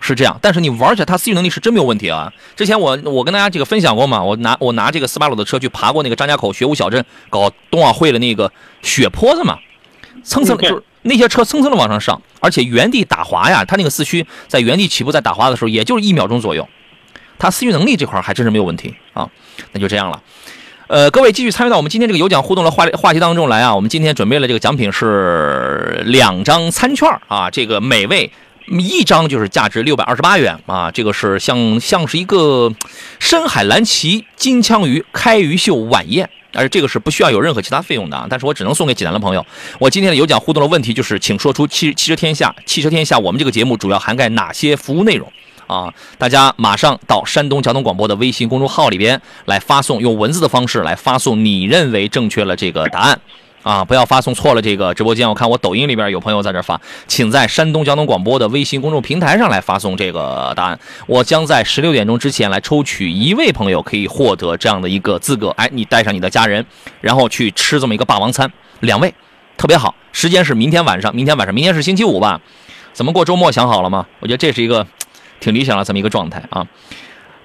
[0.00, 2.32] 是这样，但是你玩起来它思域能力是真没有问题啊。
[2.56, 8.50] 之前我我跟大家这个分享过嘛，我拿我拿这个斯巴鲁的车去爬过那个张家口学武小镇搞冬奥会的那个
[8.82, 9.58] 雪坡子嘛，
[10.22, 16.68] 蹭蹭就是那些车蹭蹭的往上上，而且原地打滑呀，它那个四驱在原地起步在打滑的时候，也就是一秒钟左右，
[17.38, 19.28] 它思域能力这块还真是没有问题啊。
[19.72, 20.22] 那就这样了。
[20.90, 23.72] 呃，各位继续参与到我们今天这个有奖互动的话话题当中来啊！
[23.72, 28.28] 我们今天准备了这个奖品是两张餐券啊，这个每位
[28.66, 32.74] 一张就是价值六百二十八元啊，这个是像像是一个
[33.20, 36.28] 深海蓝鳍金枪鱼开鱼秀晚宴。
[36.54, 39.46] 而这个是不需要有任何其他费用的啊，但是我只能送给济南的朋友。
[39.78, 45.32] 我今天的有奖互动的问题就是，请说出汽汽车天下汽车天下我们这个节目主要涵盖哪些服务内容？
[45.70, 53.20] 啊，大家马上到山东交通广播的微信公众号里边来发送，用文字的方式来发送你认为正确了这个答案。
[53.62, 55.28] 啊，不要发送错了这个直播间。
[55.28, 60.80] 我看我抖音里边有朋友在这发，请在山东交通广播的微信公众平台上来发送这个答案。
[61.06, 65.50] 我将在十六点钟之前来抽取一位朋友，可以获得这样的一个资格。
[65.50, 66.64] 哎，你带上你的家人，
[67.02, 69.14] 然后去吃这么一个霸王餐，两位
[69.56, 69.94] 特别好。
[70.10, 72.40] 时间是明天晚上，明天晚上，明天是星期五吧？
[72.94, 74.06] 怎么过周末想好了吗？
[74.20, 74.86] 我觉得这是一个
[75.40, 76.66] 挺理想的这么一个状态啊。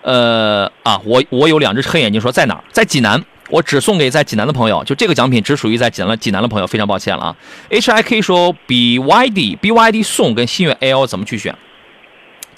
[0.04, 2.64] 呃啊，我我有两只黑眼睛，说在哪儿？
[2.72, 3.24] 在济南。
[3.52, 7.36] 我只送给在济南的朋友，就这个奖品只属于在济南济南的朋友，非常抱歉了啊。
[7.70, 11.56] H I K 说 B Y D B Y D 送跟星越 L 怎么去选？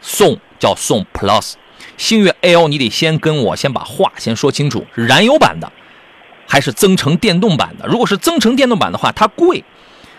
[0.02, 1.56] 送叫送 Plus，
[1.98, 5.70] 星越 L 你得先跟我先把话先说清楚，燃油版的
[6.48, 7.86] 还是增程电动版的？
[7.86, 9.66] 如果是增程电动版的话，它贵。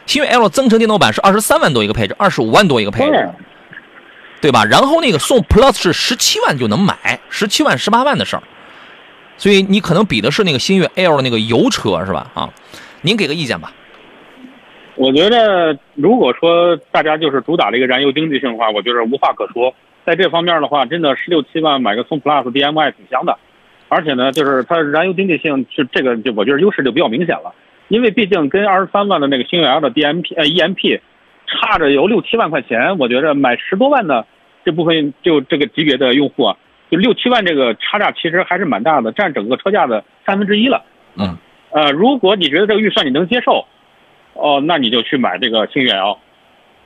[0.04, 3.30] 星越 L 增程电动版是二十三万多一个配置，二十五万多一个配置。
[4.40, 4.64] 对，吧？
[4.64, 8.42] 然后那个宋 Plus 是十七万就能买，十七万、十八万的事儿，
[9.36, 12.30] 所以你可能比的是那个星越 L 的那个油车是吧？
[12.34, 12.50] 啊，
[13.02, 13.72] 您给个意见吧。
[14.94, 19.74] 我觉得如果说大家就是主打这个燃油经济性的话，我觉得无话可说。
[20.04, 23.36] 在这方面的话，真的十六七万买个宋 Plus DMI 挺香的，
[23.88, 27.54] 而且呢，就是它燃油经济性是这个，就我觉得优势就比较明显了。
[27.88, 31.00] 因为毕竟跟二十三万的那个星越 L 的 DMP 呃 EMP
[31.48, 34.26] 差着有六七万块钱，我觉着买十多万的
[34.64, 36.56] 这部分就这个级别的用户啊，
[36.90, 40.84] 就六七万这个差价其实还是蛮大的，占整个车价的三分之一了。
[41.16, 41.36] 嗯，
[41.70, 43.66] 呃，如果你觉得这个预算你能接受，
[44.34, 46.18] 哦，那你就去买这个星越 L。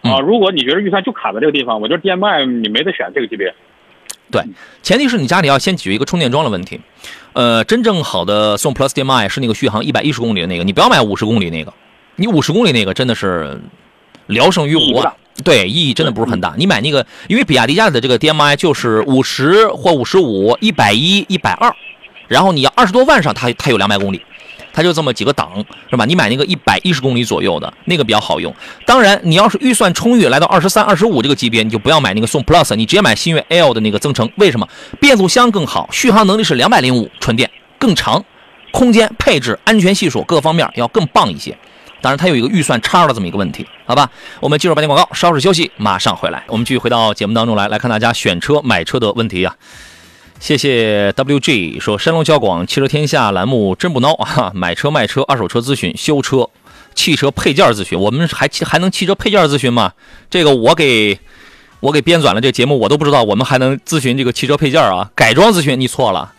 [0.02, 3.54] 啊，嗯如果你觉得预算就卡在这个地方，我觉得 DMI 你没得选这个级别。
[4.30, 4.42] 对，
[4.80, 6.80] 前提是你家里要先解决一个充电桩的问题。
[7.34, 11.72] 呃，真正好的宋 Plus DMI 是那个续航一百一十公里的那个，你不要买五十公里那个，
[12.16, 13.60] 你五十公里那个真的是
[14.32, 15.14] 聊胜于无啊。
[15.44, 16.54] 对，意义真的不是很大。
[16.58, 21.74] 你买那个，因为比亚迪家的这个 DMI 就是五十或五十五、一百一、一百二，
[22.28, 24.22] 然后你要二十多万上，它它有两百公里，
[24.74, 26.04] 它就这么几个档，是吧？
[26.04, 28.54] 你买那个一百一十公里左右的那个比较好用。
[28.84, 34.30] 当然，你要是预算充裕，来到二十三、二十五这个级别，你就不要买那个宋 Plus，你直接买星越 L 的那个增程。
[34.36, 34.68] 为什么？
[35.00, 38.22] 变速箱更好，续航能力是两百零五，纯电更长，
[38.70, 41.56] 空间、配置、安全系数各个方面要更棒一些。
[42.02, 44.10] 当然，它有一个预算差的这么一个问题，好吧？
[44.40, 46.42] 我们进入半天广告，稍事休息，马上回来。
[46.48, 49.54] 我们继续回到节目当中来，来看大家选车、买车的问题啊。
[50.40, 54.50] 谢谢 WG 说山东交广汽车天下栏目真不孬啊！
[54.52, 56.48] 买车、卖车、二手车咨询、修车、
[56.96, 59.92] 汽车配件咨询，我们还还能汽车配件咨询吗？
[60.28, 61.20] 这个我给
[61.78, 65.08] 我给编纂了这节目，我都不知道我们还能咨询这个汽车配件啊。
[65.14, 66.32] 改装咨询你错了，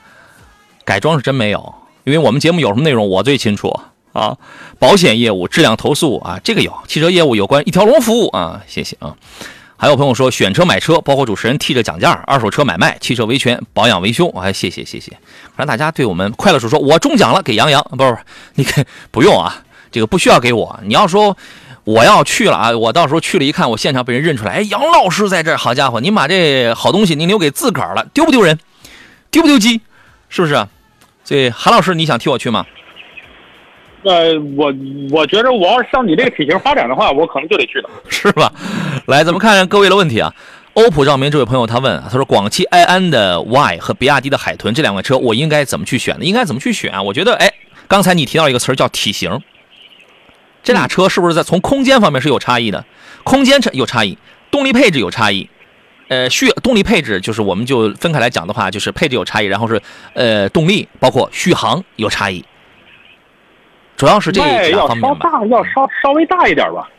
[0.84, 1.74] 改装是真没有，
[2.04, 3.80] 因为我们节目有什么内容我最清楚
[4.14, 4.38] 啊。
[4.80, 9.16] 保险业务、质量投诉啊，这个有；汽车业务有关一条龙服务啊，谢谢啊。
[9.76, 15.12] 还有朋友说选车买车，包括主持人替着讲价，二手车买卖、汽车维权、保养维修，哎，谢谢谢谢。
[15.58, 18.18] 让大家对我们快乐说说，我中奖了，给杨洋，不是，
[18.56, 20.80] 你给不用啊，这个不需要给我。
[20.86, 21.36] 你要说
[21.84, 28.58] 我要去了啊，我到时候去了一看，我现场被人认出来，哎，杨老师在这儿，好家伙，您把这好东西您留给自个儿了，丢不丢人？
[29.32, 29.82] 丢不丢鸡？
[30.30, 30.66] 是不是？
[31.26, 32.66] 所以韩老师，你想替我去吗？
[34.04, 34.74] 呃，我
[35.12, 37.90] 我觉得我要是像你这个体型发展的话，我可能就得去了。
[38.10, 38.52] 是吧？
[39.08, 40.34] 来，咱们看看各位的问题啊。
[40.74, 46.26] 欧普照明这位朋友他问，他说广汽埃安的 Y 和比亚迪的海豚这两款车，我应该怎么去选呢？
[46.26, 47.02] 应该怎么去选啊？
[47.02, 47.54] 我觉得，哎，
[47.88, 49.40] 刚才你提到一个词儿叫体型，
[50.64, 52.84] 这俩车是不是在从空间方面是有差异的？
[53.24, 54.18] 空间有差异，
[54.50, 55.48] 动力配置有差异。
[56.08, 59.80] 呃，续动力配置就是我们就分开来讲的话，就是配置有差异，然后是
[60.16, 62.44] 呃动力包括续航有差异，
[64.04, 65.30] 主要是这外要俩方面吧。
[65.32, 66.90] 稍大，要稍稍微大一点吧。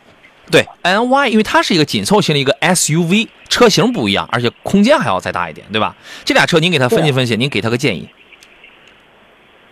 [0.50, 5.94] 对，N Y，因为它是一个紧凑型的一个 SUV，车型不一样，而且空间还要再大一点，对吧？
[6.24, 8.08] 这俩车您给他分析分析，您给他个建议。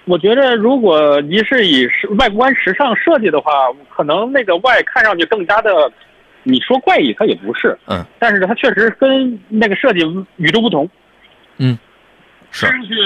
[0.05, 3.51] 我觉得，如果您是以时外观时尚设计的话，
[3.89, 5.91] 可能那个 Y 看上去更加的
[6.43, 10.01] 你说怪异，它也不是，嗯，但是它确实跟那个设计
[10.37, 10.87] 与众不同。
[12.53, 12.97] 是看上去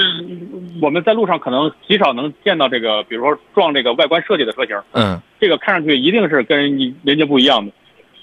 [0.81, 7.71] 我们在路上可能极少能见到这个，比如说撞这个外观设计的车型，嗯这个看上去一定是跟人家不一样的。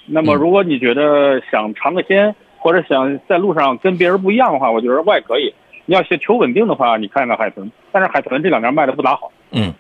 [0.06, 5.52] 那么嗯如果你觉得想尝个鲜，或者想在路上跟别人不一样的话，我觉得外可以。
[5.86, 9.32] 你要想求稳定的话，你看看海豚，但是海豚这两年卖的不咋好。
[9.50, 9.72] 嗯。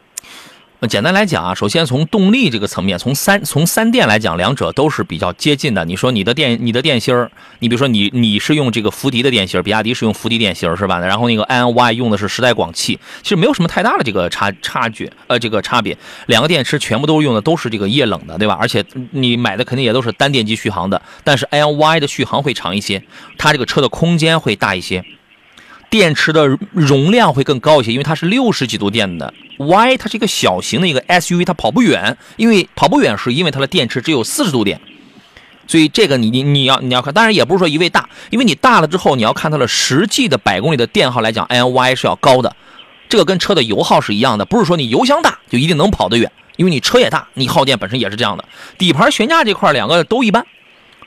[0.86, 5.84] 简单来讲啊，首先从动力这个层面，从三从三电来讲，两者都是比较接近的。
[5.84, 10.98] 你说你的电你的电芯儿，你比如说你你是用这个福迪的电芯，比亚迪是用福迪电芯是吧？
[10.98, 15.96] 然后那个 INY 用的是时代广汽，其实没有什么太大的这个差差距，呃，这个差别。
[16.26, 18.56] 两个电池全部都用的都是这个液冷的，对吧？
[18.60, 23.02] 而且你买的肯定也都是单电机续航的，但是 INY 的续航会长一些，
[23.38, 25.04] 它这个车的空间会大一些。
[25.90, 29.32] 电池的容量会更高一些，因为它是六十几度电的。
[29.58, 34.80] Y 它是一个小型的一个 SUV，它跑不远，因为跑不远是因为它的电池只有四十度电，
[35.68, 42.56] 所以这个你你你要你要看，当然也不是说一味大，因为你大了之后你要看它的实际的百公里的电耗来讲，NY 是要高的，
[43.08, 48.44] 这个跟车的油耗是一样的，不是说你油箱大就一定能跑得远，因为你车也大，你耗电本身也是这样的。
[48.76, 50.44] 底盘悬架这块两个都一般。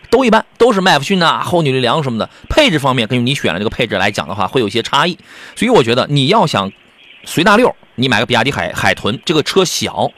[0.10, 2.30] 都一般，都是麦弗逊呐、后扭力梁什么的。
[2.50, 5.17] 配置方面，根据你选的这个配置来讲的话，会有一些差异。
[5.56, 6.72] 所以我觉得你要想
[7.26, 10.12] 随大溜，你买个比亚迪海海豚，这个车小，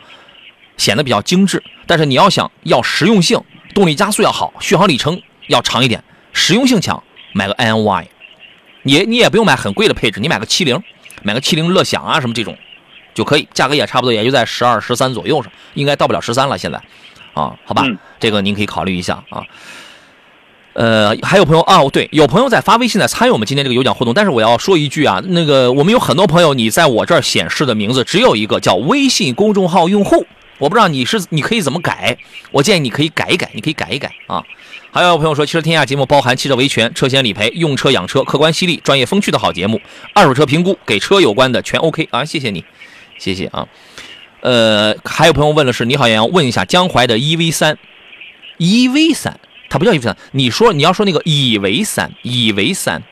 [0.77, 1.63] 显得比较精致。
[1.87, 3.41] 但是你要想要实用性，
[3.73, 8.05] 动力加速要好，续航里程要长一点，实用性强，买个 INY。
[8.83, 10.81] 你你也不用买很贵的配置，你买个七零，
[11.23, 12.57] 买个七零乐享啊什么这种
[13.13, 16.79] 就可以，价格也差不多，也就在十二十三左右上，应该到不了十三了现在。
[17.33, 19.43] 啊，好吧，嗯这个您可以考虑一下啊。
[20.73, 30.25] 呃，还有朋友啊，对，有朋友在发微信在参与我们今天这个有奖互动，但是我要说一句啊，那个我们有很多朋友，你在我这儿显示的名字只有一个叫微信公众号用户，
[30.57, 32.17] 我不知道你是你可以怎么改，
[32.51, 34.43] 我建议你可以改一改，你可以改一改啊。
[34.91, 39.79] 还有朋友说，汽车天下节目包含汽车维权、车险理赔、用车养车，客观犀利、专业风趣的好节目，
[40.13, 42.63] 二手车评估给车有关的全 OK 啊，谢谢你，
[43.17, 43.67] 谢谢啊。
[44.41, 47.77] 呃，还有朋友问的是，你好杨洋，问一下江淮的 EV 三
[48.57, 53.03] ，EV 三，它不叫 EV 三，你说你要说那个以为三，以为三，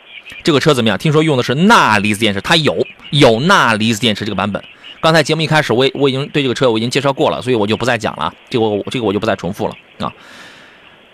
[0.43, 0.97] 这个车怎么样？
[0.97, 4.63] 听说用的是钠离子电池，它有有钠离子电池这个版本。
[4.99, 10.11] 刚才节目一开始我我已经对这个车我已经介绍过了，所以我就不再讲了，这个我这个我就不再重复了啊。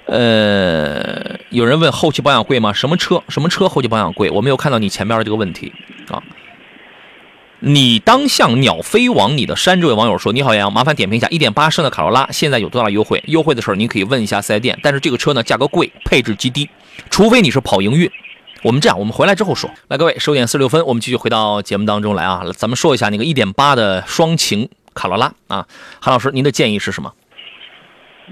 [0.05, 2.73] 呃，有人问后期保养贵吗？
[2.73, 4.29] 什么车什么车后期保养贵？
[4.29, 5.71] 我没有看到你前面的这个问题
[6.09, 6.23] 啊。
[7.65, 13.23] 你当像鸟飞往你的山，这位网友说：“你好，杨，麻烦点评一下1.8升的卡罗拉现在有多大优惠？
[13.27, 14.77] 优惠的事儿您可以问一下四 S 店。
[14.83, 16.69] 但是这个车呢，价格贵，配置极低，
[17.09, 18.11] 除非你是跑营运。
[18.63, 19.69] 我们这样，我们回来之后说。
[19.87, 22.43] 来，各位，十点四十六分，我们继续回到节目当中来啊。
[22.53, 25.65] 咱们说一下那个1.8的双擎卡罗拉啊，
[26.01, 27.13] 韩老师，您的建议是什么？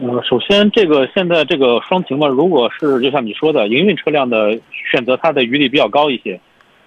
[0.02, 4.60] 呃，首先这个现在这个双擎嘛，如果是就像你说的营运车辆的
[4.92, 6.38] 选择，它的余地比较高一些。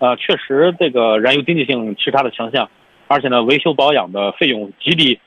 [0.05, 2.69] 呃，确实这个燃油经济性是它的强项，
[3.09, 5.19] 而且呢，维修保养的费用极低，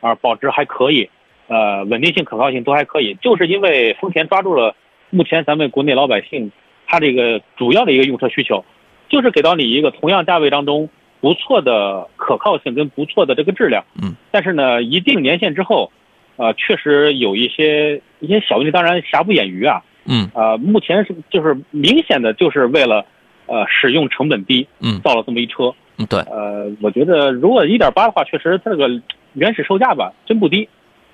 [0.00, 1.10] 啊，保值还可以，
[1.48, 3.14] 呃，稳定性、可靠性都还可以。
[3.20, 4.76] 就是因为丰田抓住了
[5.10, 6.52] 目前咱们国内老百姓
[6.86, 8.64] 他这个主要的一个用车需求，
[9.08, 10.88] 就是给到你一个同样价位当中
[11.20, 13.84] 不错的可靠性跟不错的这个质量。
[14.00, 14.14] 嗯。
[14.30, 15.90] 但是呢，一定年限之后，
[16.36, 19.82] 呃，确实有一些一些小问题，当然瑕不掩瑜啊。
[20.06, 23.04] 嗯呃，目前是就是明显的就是为了
[23.50, 25.74] 呃使用成本低，嗯造了这么一车。
[25.98, 28.88] 嗯，对，呃，我觉得如果一点八的话，确实它这个
[29.34, 30.68] 原始售价吧真不低。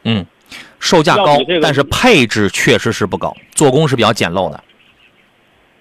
[0.04, 0.24] 嗯，
[0.78, 4.62] 售价高这，个但是配置确实是不高，做工是比较简陋的。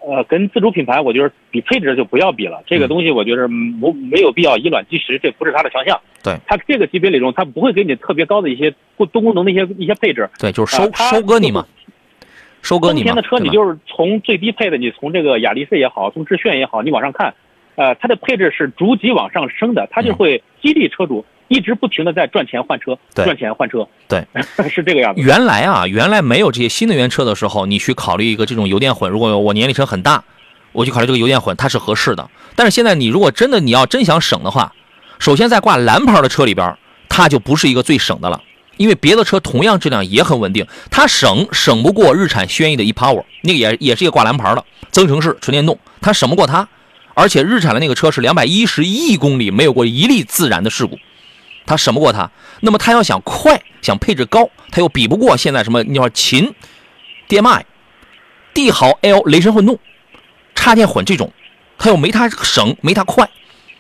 [0.08, 2.64] 呃，跟自主品牌，我觉得比配置就不要比了。
[2.68, 6.00] 这个嗯东西，我觉得没没有必要以卵击石，这不是它的强项。
[6.24, 10.30] 对，它这个级别里中，它不会给你特别高的一些多多功能的一些一些配置。
[10.40, 11.66] 对，就是收、呃收割你嘛，
[12.66, 13.14] 收割你嘛。
[13.14, 17.36] 丰田的车，你就是从最低配的，你从这个雅力士也好，从致炫也好，你往上看，
[17.76, 24.26] 呃，它的配置是逐级往上升的，它就会激励车主一直不停的在赚钱换车，赚钱换车，对，
[24.68, 25.22] 是这个样子。
[25.22, 30.24] 原来啊，原来没有这些新能源车的时候，你去考虑一个这种油电混，如果我年里程很大，
[30.72, 32.28] 我去考虑这个油电混，它是合适的。
[32.56, 34.74] 但是现在你如果真的你要真想省的话，
[35.20, 36.76] 首先在挂蓝牌的车里边，
[37.08, 38.42] 它就不是一个最省的了，
[38.78, 46.68] 因为别的车同样质量也很稳定，它省省不过日产轩逸的 ePower，那个也也是一个挂蓝牌的增程式纯电动，它省不过它。
[47.14, 51.00] 而且日产的那个车是两百一十亿公里没有过一例自燃的事故，
[51.66, 52.30] 它省不过它。
[52.60, 56.54] 那么它要想快，想配置高，它又比不过现在什么你说秦、
[57.30, 57.62] DMI、
[58.54, 59.80] 帝豪 L 雷神混动、
[60.56, 61.32] 插电混这种，
[61.78, 63.30] 它又没它省，没它快，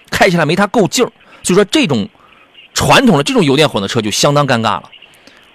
[0.10, 1.12] 开起来没它够劲儿。
[1.44, 2.08] 所以说这种
[2.76, 4.84] 传统的这种油电混的车就相当尴尬了。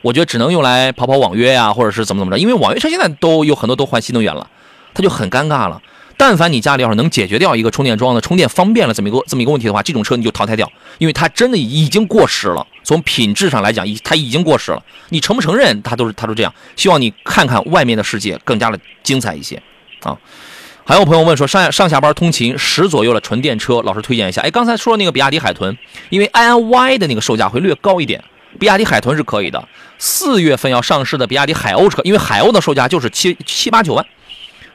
[0.03, 4.49] 我觉得只能用来跑跑网约呀、或者是怎么怎么着，因为网约车现在都有很多都换新能源了，
[4.95, 5.81] 它就很尴尬了。
[6.17, 12.67] 但凡你家里要是能解决掉一个充电桩的充电方便了这么一个这么一个问题的话，这种车你就淘汰掉，因为它真的已经过时了。
[12.83, 14.83] 从品质上来讲，已它已经过时了。
[15.11, 16.53] 你承不承认，它都是它都这样。
[16.77, 19.63] 希望你看看外面的世界更加的精彩一些
[20.03, 20.17] 啊。
[20.91, 24.43] 还有朋友问说，上上下班通勤十左右的纯电车，老师推荐一下。
[24.43, 25.79] 哎，刚才说的那个比亚迪海豚，
[26.09, 28.25] 因为 INY 的那个售价会略高一点，
[28.59, 29.69] 比亚迪海豚是可以的。
[29.99, 34.05] 四月份要上市的比亚迪海鸥车，因为海鸥的售价就是七七八九万，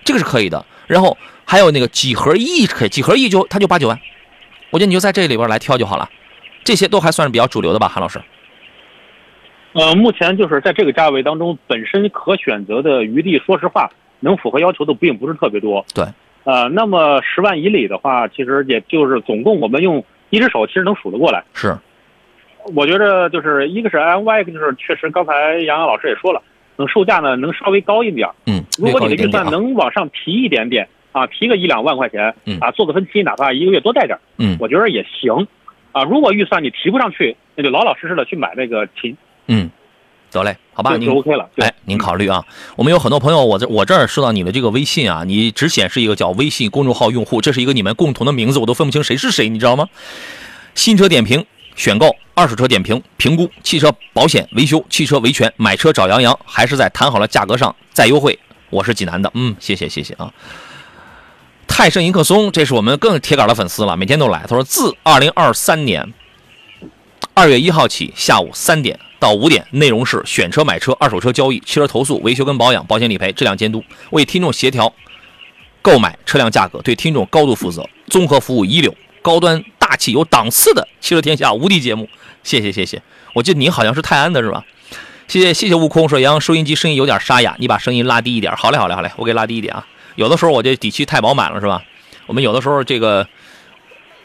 [0.06, 0.66] 这个是可以的。
[0.88, 4.00] 然后还有那个几何 E 可，几何 E 就它就八九万，
[4.70, 6.10] 我觉得你就在这里边来挑就好了。
[6.64, 8.22] 这些都还算是比较主流的吧，韩老师。
[9.74, 13.92] 呃，目前就是在这个价位当中，本身可选择的余地，说实话，
[14.26, 15.86] 能符合要求的并不是特别多。
[15.94, 16.04] 对，
[16.46, 21.44] 呃，那么十万以里的话，其实也就是总共我们用一只手其实能数得过来。
[21.54, 21.78] 是，
[22.76, 26.42] 我觉着就是一个是 M Y，就是确实刚才杨洋老师也说了，
[26.76, 28.28] 能售价呢能稍微高一点。
[28.48, 29.32] 嗯，如果你的预。
[29.32, 35.48] 算能往上提一点点啊，提个一两万块钱嗯啊，做个分期，哪怕一个月多带点，嗯我觉得也行
[35.92, 36.04] 啊。
[36.04, 39.16] 如果预算你提不上去，那就老老实实的去买那个琴，
[39.48, 39.70] 嗯，
[40.32, 41.50] 得嘞，好吧，您就就 OK 了。
[41.56, 42.44] 哎，您考虑啊，
[42.76, 49.88] 我们有很多朋友，我这我这儿收到你的这个微信啊，你只显示一个叫微信公众号用户，这是一个你们共同的名字，我都分不清谁是谁，你知道吗？
[50.76, 51.46] 新车点评、
[51.78, 58.38] 选购、二手车点评、评估、汽车保险、维修、汽车维权、买车找杨洋，还是在谈好了价格上再优惠。
[58.70, 60.34] 我是济南的，嗯，谢谢谢谢啊。
[61.66, 64.42] 泰盛迎客松，这是我们更铁杆的粉丝了，每天都来。
[64.42, 66.14] 他说，自二零二三年
[67.34, 74.94] 二月一号起，下午三点到五点，内容是选车、买车、二手车交易、汽车投诉、维修跟保养、保险理赔、质量监督，为听众协调
[75.82, 82.08] 购买车辆价格，对听众高度负责，综合服务一流，高端大气有档次的汽车天下无敌节目。
[82.44, 83.02] 谢谢谢谢，
[83.34, 84.64] 我记得你好像是泰安的是吧？
[85.28, 88.56] 谢谢谢谢悟空说杨收音机声音有点沙哑，你把声音拉低一点。
[88.56, 89.88] 好嘞好嘞好嘞，我给拉低一点啊。
[90.16, 91.82] 有的时候我这底气太饱满了是吧？
[92.28, 93.28] 我们有的时候这个。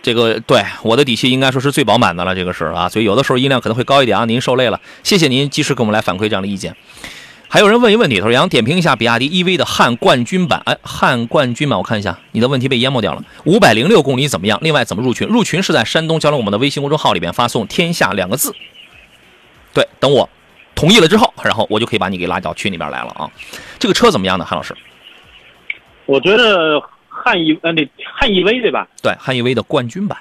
[0.03, 6.75] 这个对我的底气应该说是最饱满的了，这个是啊，所以有的时候音量可能会高一点啊，您受累了，谢谢您及时给我们来反馈这样的意见。
[7.53, 14.57] 还有人问一问题，他说杨点评一下比亚迪 EV 的汉冠军版，哎，汉冠军版我看一下，你的问题被淹没掉了，五百零六公里怎么样？
[14.63, 15.27] 另外怎么入群？
[15.27, 18.55] 入群是在山东交流我们的微信公众号里边发送“天下”两个字，
[19.75, 20.31] 对，等我
[20.77, 23.29] 同意了之后，然后我就可以把你给拉到群里边来了啊。
[23.81, 24.73] 这个车怎么样呢，韩老师？
[26.07, 26.81] 我觉得
[27.23, 28.89] 汉 E 呃那汉 EV 对吧？
[29.03, 30.19] 对，汉 EV 的冠军版，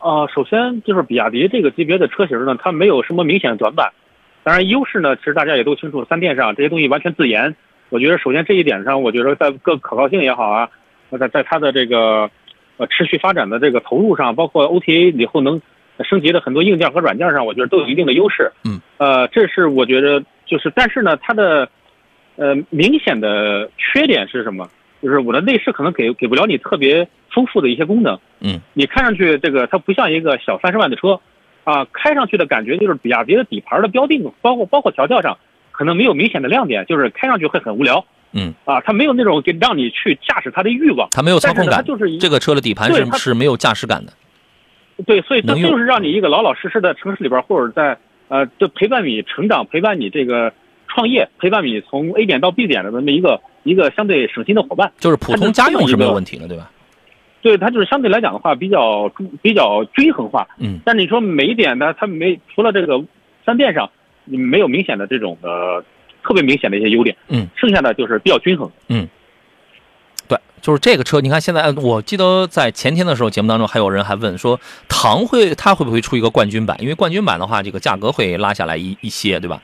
[0.00, 3.92] 呃，首先就是比亚迪这个级别的车型呢，它没有什么明显的短板，
[4.42, 7.54] 当然优势呢，其实大家也都清楚，三电上这些东西完全自研。
[7.90, 10.68] 我觉得首先这一点上，我觉得在各可靠性也好啊，
[11.18, 12.28] 在在它的这个
[12.76, 15.60] 呃持续发展的这个投入上，包括 OTA 以后能
[16.00, 18.50] 升级的很多硬件和软件上，我觉得都有一定的优势。
[18.64, 21.68] 嗯，呃，这是我觉得就是，但是呢，它的
[22.36, 24.68] 呃明显的缺点是什么？
[25.04, 28.18] 就是我的内饰可能给给不了你特别丰富的一些功能。
[28.40, 31.20] 嗯，你看上去这个它不像一个小三十万的车，
[31.64, 35.36] 啊，开上去的感觉就是比亚迪的底盘的标定，包括包括调教上
[35.70, 38.04] 可能没有明显的亮点，就是开上去会很无聊。
[38.32, 41.06] 嗯，啊，它没有那种给让你去驾驶它的欲望。
[41.10, 44.12] 它没有操控感它感，就是这个车的底盘是是没有驾驶感的。
[45.06, 47.98] 对，所以它就是让你一个老老实实的城市里边，或者在
[48.28, 50.52] 呃，就陪伴你成长，陪伴你这个
[50.94, 54.92] 创业，陪伴你从 A 点到 B 点的那么一个一个相对省心的伙伴。
[54.98, 56.70] 就是普通家用是没有问题的，对吧？
[57.42, 59.10] 对，它就是相对来讲的话，比较
[59.42, 60.46] 比较均衡化。
[60.58, 63.02] 嗯，但你说每一点呢，它没除了这个
[63.44, 63.90] 三电上，
[64.24, 65.84] 你没有明显的这种的
[66.22, 67.14] 特别明显的一些优点。
[67.28, 68.70] 嗯，剩下的就是比较均衡。
[68.88, 69.06] 嗯
[70.26, 76.74] 对，就是这个车，你看现在，呃我记得在前天的时候节目当中，还有人还问说，唐会它会不会出一个冠军版？
[76.80, 79.60] 因为冠军版的话，这个价格会拉下来一一些，对吧？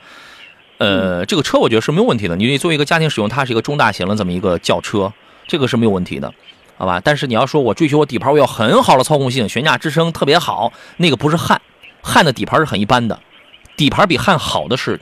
[0.80, 2.34] 呃，这个车我觉得是没有问题的。
[2.36, 5.12] 你作为一个家庭使用，它是一个中大型的这么一个轿车，
[5.46, 6.32] 这个是没有问题的，
[6.78, 6.98] 好吧？
[7.04, 11.60] 但是你要说我追求我底盘我要很好的操控性，悬架支撑特别好，那个不是汉，
[12.00, 13.20] 汉的底盘是很一般的，
[13.76, 14.98] 底盘比汉好的是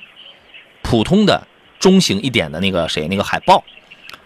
[0.83, 1.47] 普通的
[1.79, 3.63] 中型一点的那个谁那个海豹，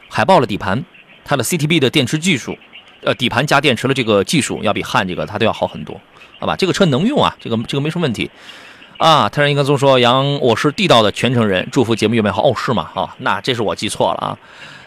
[0.09, 0.83] 海豹的底盘。
[1.25, 2.59] 它的 CTB 的电池技术，
[3.03, 6.01] 呃，底盘加电池的这个技术要比汉这个它都要好很多，
[6.41, 6.57] 好吧？
[6.57, 8.29] 这个车能用啊，这个这个没什么问题
[9.03, 9.29] 啊。
[9.29, 12.43] 泰然应该总说杨，我是地道的泉城人，祝福节目越办越好。
[12.43, 12.91] 哦，是吗？
[12.95, 14.39] 啊，那这是我记错了啊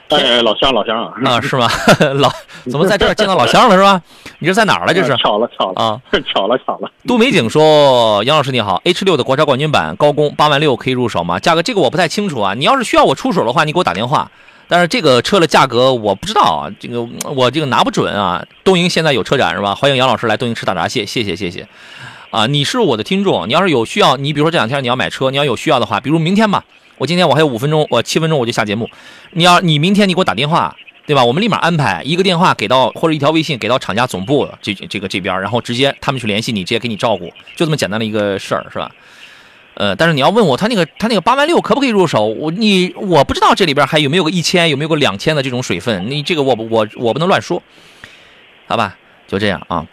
[0.10, 1.14] 哎，老乡，老乡啊！
[1.26, 1.68] 啊，是吗？
[2.18, 2.32] 老
[2.70, 4.00] 怎么在这儿见到老乡了是吧？
[4.38, 4.94] 你这在哪儿了？
[4.94, 6.00] 这是巧了，巧了啊！
[6.32, 6.92] 巧了，巧了。
[7.08, 11.40] 杜美景说：“杨老师你好，H 六的国潮冠军版高功八万六可以入手吗？
[11.40, 12.54] 价格这个我不太清楚啊。
[12.54, 14.30] 你要是需要我出手的话，你给我打电话。
[14.68, 17.04] 但是这个车的价格我不知道啊，这个
[17.36, 18.46] 我这个拿不准啊。
[18.64, 19.74] 东营现在有车展是吧？
[19.74, 21.68] 欢迎杨老师来东营吃大闸蟹，谢谢谢谢。
[22.36, 26.66] 啊，你是我的听众，你要是有需要，你比如说这两天你要买车，你要有需要的话，比如明天吧，
[26.98, 28.90] 我今天我还有五分钟，我七分钟我就下节目，
[29.32, 30.76] 你要你明天你给我打电话，
[31.08, 31.24] 对吧？
[31.24, 38.92] 我们立马安排一个电话给到或者一条微信给到厂家总部这这个这边，然后直接他们去联系你，直接给你照顾，就这么简单的一个事儿，是吧？
[39.76, 42.26] 呃，但是你要问我他那个他那个八万六可不可以入手？
[42.26, 47.64] 我你我不知道这里边还有没有个一千，有没有个两千的这种水分，你这个我我我不能乱说，
[48.68, 48.98] 好吧？
[49.26, 49.88] 就这样啊。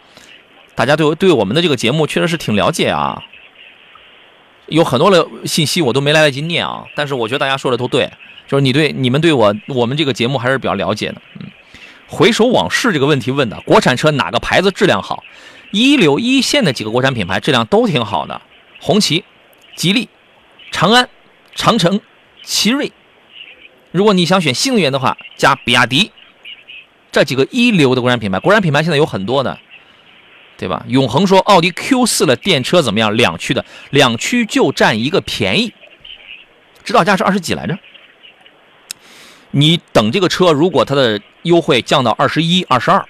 [0.74, 3.22] 大家对对我们的这个节目确实是挺了解啊，
[4.66, 8.10] 有很多的信息我都没来得及念啊，但是我觉得大家说的都对，
[8.48, 11.20] 就是你对你们对我我们这个节目还是比较了解的。
[11.38, 11.46] 嗯，
[12.06, 15.22] 回首往事这个问题问的，国产车哪个牌子质量好？
[15.72, 18.40] 一流一线的几个国产品牌质量都挺好的，
[18.80, 19.24] 红旗、
[19.74, 20.08] 吉利、
[20.70, 21.08] 长安、
[21.54, 22.00] 长城、
[22.42, 22.92] 奇瑞。
[23.90, 26.10] 如果你想选新能源的话，加比亚迪，
[27.10, 29.58] 这几个一流的国产品牌，国产品牌现在有很多的。
[30.62, 30.84] 对吧？
[30.86, 33.16] 永恒说奥迪 Q 四的电车怎么样？
[33.16, 35.74] 两驱的，两驱就占一个便宜，
[36.84, 37.76] 指导价是二十几来着。
[39.50, 43.04] 你等这个车，如果它的优惠降到二十一、二十二、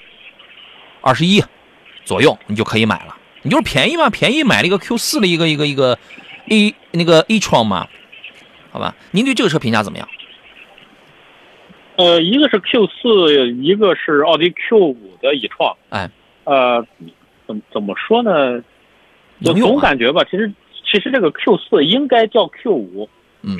[1.02, 1.44] 二十一
[2.06, 3.14] 左右，你就可以买了。
[3.42, 5.98] 你就是便宜嘛，便宜买了一个 Q 四的一个一个一个
[6.48, 7.86] A 那个 A 创嘛，
[8.70, 8.96] 好吧？
[9.10, 10.08] 您对这个车评价怎么样？
[11.96, 15.76] 呃，一个是 Q 四，一个是奥迪 Q 五的乙创。
[15.90, 16.08] 哎，
[16.44, 16.86] 呃。
[17.46, 18.62] 怎怎么说呢？
[19.44, 20.52] 我总感觉吧，其实
[20.84, 23.08] 其实这个 Q 四应该叫 Q 五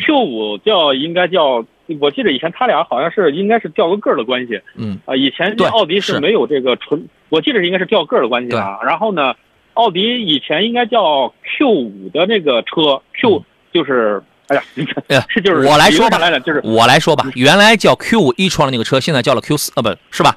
[0.05, 1.65] ，Q 五叫应该叫，
[2.01, 4.61] 我记得以前他俩好像是应该是调个个儿的关系。
[4.77, 8.79] 嗯啊，以前奥迪是没有这个纯，我记得是应该是调个儿的关系啊。
[8.85, 9.35] 然后呢，
[9.75, 14.63] 奥迪以前应该叫 Q 五的那个车，Q 就是哎呀，
[15.29, 20.37] 是就是我来说吧，来就是我来说吧，原来叫 Q 五一创的那个车，现在叫了 Q 四啊，不是吧？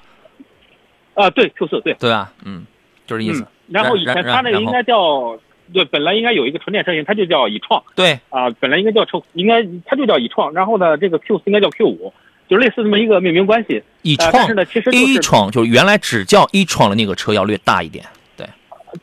[1.13, 2.31] 啊，对 Q 四，对对吧？
[2.43, 2.65] 嗯。
[3.05, 3.45] 就是意思。
[3.67, 5.37] 然后以前它那个应该叫，
[5.73, 7.81] 对，本来应该有一个纯电车型，它就叫以创。
[7.95, 10.53] 对啊，本来应该叫车，应该它就叫以创。
[10.53, 12.13] 然后呢，这个 Q 四应该叫 Q 五，
[12.47, 13.81] 就类似这么一个命名关系。
[14.03, 18.05] 以创，但是呢，其实 A 创就是原来只叫 A 创的那个车要略大一点。
[18.37, 18.45] 对，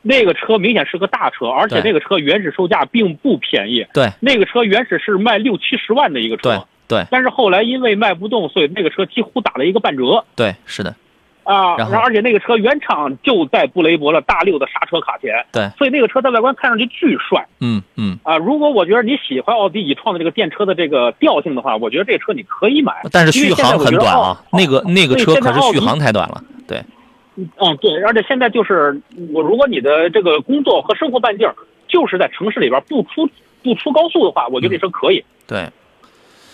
[0.02, 3.84] 那个车明显是个大车，而且那个车原始售价并不便宜。
[3.92, 6.42] 对，那个车原始是卖六七十万的一个车。
[6.88, 7.06] 对对。
[7.10, 10.24] 但是后来因为卖不动，所以那个车几乎打了一个半折。
[10.36, 10.94] 对，是的。
[11.44, 17.46] 啊，然后而且那个车原厂就在布雷伯了大六的刹车卡钳，对，所以那个车在外观看上去巨帅。
[17.60, 18.18] 嗯嗯。
[18.22, 22.92] 啊，如果我觉得你喜欢奥迪以创的这个电车的这个调性的话，我觉得这车你可以买。
[23.10, 26.42] 但是续航很短啊，那个那个车可是续航太短了。
[26.68, 26.82] 对。
[27.34, 29.00] 嗯，对，而且现在就是
[29.32, 31.50] 我，如果你的这个工作和生活半径
[31.88, 33.28] 就是在城市里边不出
[33.62, 35.24] 不出高速的话，我觉得这车可以。
[35.46, 35.66] 对。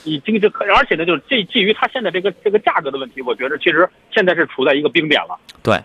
[0.08, 5.38] 已经就可，而且呢，就是这基于它现在这个这个价格的问题，我觉得其实现在是处在一个冰点了。
[5.62, 5.80] 对，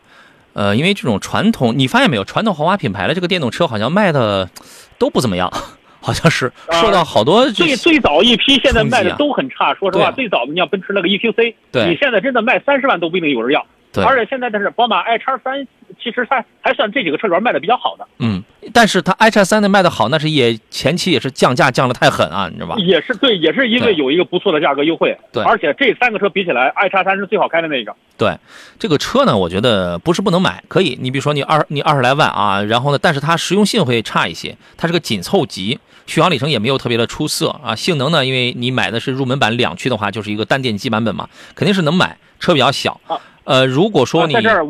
[0.54, 4.50] 呃，因为这种传统，你发现没有，传统豪华品牌的这个电动车好像卖的
[4.98, 5.52] 都不怎么样，
[6.02, 9.74] 好像是受到好多最最早一批现在卖的都很差。
[9.74, 13.66] 说实话，最早的你像奔驰那个 EQC，你现在真的卖三十万都不一定有人要。
[13.94, 15.66] 对，而且现在的是宝马 i 叉三，
[16.02, 18.08] 其实它还算这几个车里边卖的比较好的。
[18.18, 22.76] 嗯，但是它 i 叉三的卖的好，那是也前期也是降价降的太狠啊，你知道吧？
[22.80, 25.16] 也是对，也是因为有一个不错的价格优惠。
[25.32, 27.96] 对，而且这三个车比起来，i 叉三是最好开的那个。
[28.18, 28.36] 对，
[28.80, 30.98] 这个车呢，我觉得不是不能买，可以。
[31.00, 35.78] 你比如说你二你二十来万啊，然后呢，但是它实用性会差一些，它是个紧凑级，
[36.08, 37.76] 续航里程也没有特别的出色啊。
[37.76, 43.00] 性能呢，因为你买的是入门版两驱的话，就是一个单电机版本嘛，肯定是能买，车比较小。
[43.44, 44.66] 呃，如果说你在这儿，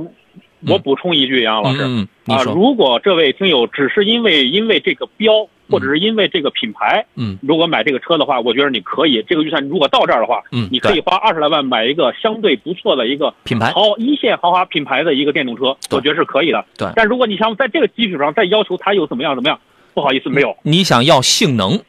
[0.68, 13.72] 我补充一句，杨老师，嗯，啊，如果这位听友只是因为因为这个标，或者是因为这个品牌，嗯，如果买这个车的话，我觉得你可以，这个预算如果到这儿的话，嗯，你可以花二十来万买一个相对不错的一个品牌。
[13.74, 16.64] 豪一线豪华品牌的一个电动车，我觉得是可以的。
[16.78, 19.60] 对，但如果你想在这个基础上再要求它又怎么样怎么样，
[19.94, 20.56] 不好意思，没有。
[20.64, 21.82] 你想要性能，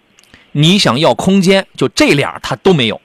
[0.50, 3.00] 你想要空间，就这俩它都没有。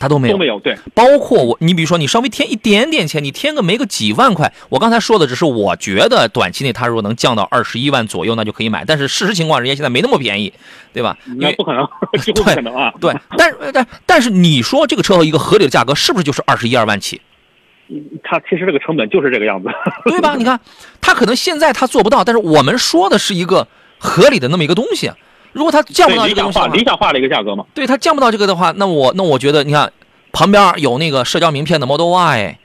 [0.00, 0.58] 它都没有，都没有。
[0.58, 4.52] 对，包括我，你比如说，你稍微添一点点钱，你添个没个几万块。
[4.70, 8.84] 我刚才说的只是我觉得短期内它如果能降到二十一万左右，那就可以买。
[8.84, 10.52] 但是事实情况，人家现在没那么便宜，
[10.94, 11.16] 对吧？
[11.36, 11.86] 那不可能，
[12.22, 12.92] 几乎不可能啊。
[12.98, 17.20] 对，但是但但是你说这个车和一个合理的价格，是不是就是二十一二万起？
[18.24, 19.68] 它其实这个成本就是这个样子，
[20.08, 20.34] 对吧？
[20.38, 20.58] 你看，
[21.02, 25.10] 它可能现在它做不到，但是我们说的是一个合理的那么一个东西。
[25.52, 29.92] 如果它降不到这个理想化理想化的一个价格嘛，对它降不到这个的话，那我那我觉得你看
[30.32, 32.58] 旁边有那个社交名片的 Model Y，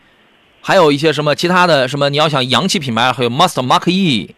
[0.62, 4.36] 还有一些什么其他的什么，你要想洋气品牌，还有 Master Mark E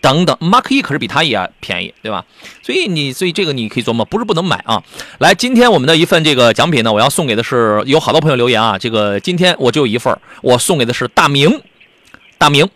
[0.00, 2.24] 等等，Mark E 可是比它也便宜，对吧？
[2.62, 4.82] 所以你所以这个你可以琢磨，不是不能买啊。
[5.18, 11.60] 来，今天我们的一份这个奖品呢，我要送给的是有好多朋友留言啊，这个今天我只有一份，我送给的是大明，
[12.38, 12.68] 大明。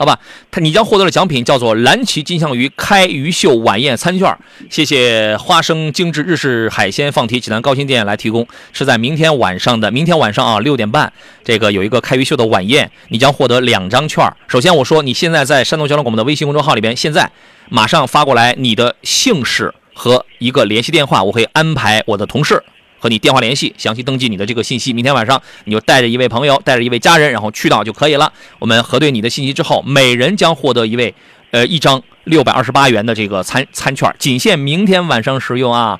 [0.00, 0.18] 好吧？
[0.50, 4.34] 他你将获得的奖品叫做蓝鳍金枪鱼开鱼秀晚宴餐券。
[4.70, 11.12] 谢谢花生精致日式海鲜放题济南高新店来提供，是在明天晚上的明天晚上啊六点半，
[11.44, 14.26] 这个有一个开鱼秀的晚宴，你将获得两张券。
[14.48, 17.30] 首先我说你现在在山东交通广播的微信公众号里边，现在
[17.68, 22.62] 马上发过来你的姓氏和一个联系电话，我会安排我的同事。
[23.00, 24.92] 和你电话联系，详细登记你的这个信息。
[24.92, 28.32] 明天晚上你就带着一位朋友，带着一位家人，然后去到就可以了。
[28.60, 31.12] 我们核对你的信息之后，每人将获得一位，
[31.50, 35.98] 呃，一张六百二十八元的这个餐餐券，仅限明天晚上使用啊！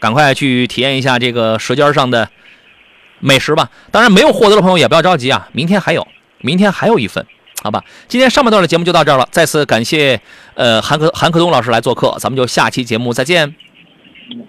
[0.00, 2.28] 赶快去体验一下这个舌尖上的
[3.18, 3.70] 美食吧。
[3.90, 6.08] 当然，没有获得的朋友也不要着急啊，明天还有，
[6.40, 7.24] 明天还有一份，
[7.62, 7.84] 好吧？
[8.08, 10.20] 今天上半段的节目就到这儿了，再次感谢
[10.54, 13.54] 呃韩克韩克东老师来做客，咱们就下期节目再见。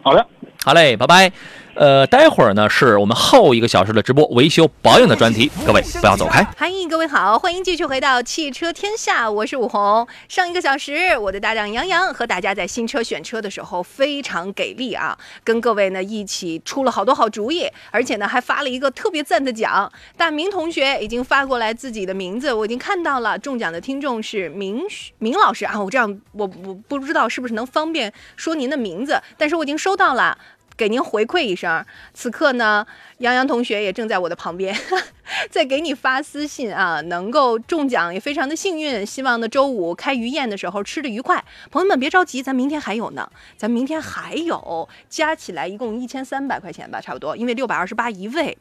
[0.04, 0.26] 好的，
[0.64, 1.61] 好嘞，拜拜。
[1.74, 6.46] 呃，待会儿呢是我们后一个小时的直播维修保养的专题，各位不要走开。
[6.58, 10.06] 嗨，各位好，欢迎继续回到汽车天下，我是武红。
[10.28, 19.90] 上一个小时，我的搭档杨洋和大家在新车选车的时候非常给力啊，跟各位呢一起出了好多好主意，而且呢还发了一个特别赞的奖。
[20.18, 24.82] 大明同学已经发过来自己的名字，我已经看到了，中奖的听众是明
[25.20, 30.38] 明老师啊，我这样我我不知道是不是能方便说您的名字，但是我已经收到了。
[30.78, 32.86] 给您回馈一声，此刻呢，
[33.20, 34.76] 杨洋同学也正在我的旁边，
[35.52, 41.44] 在给你发私信啊，能够中奖也非常的幸运，希望呢周五开鱼宴的时候吃的愉快。
[41.70, 48.58] 朋友们别着急，咱明天还有呢，咱明天还有，加起来一共一千三百块钱吧，差不多，因为六百二十八一位。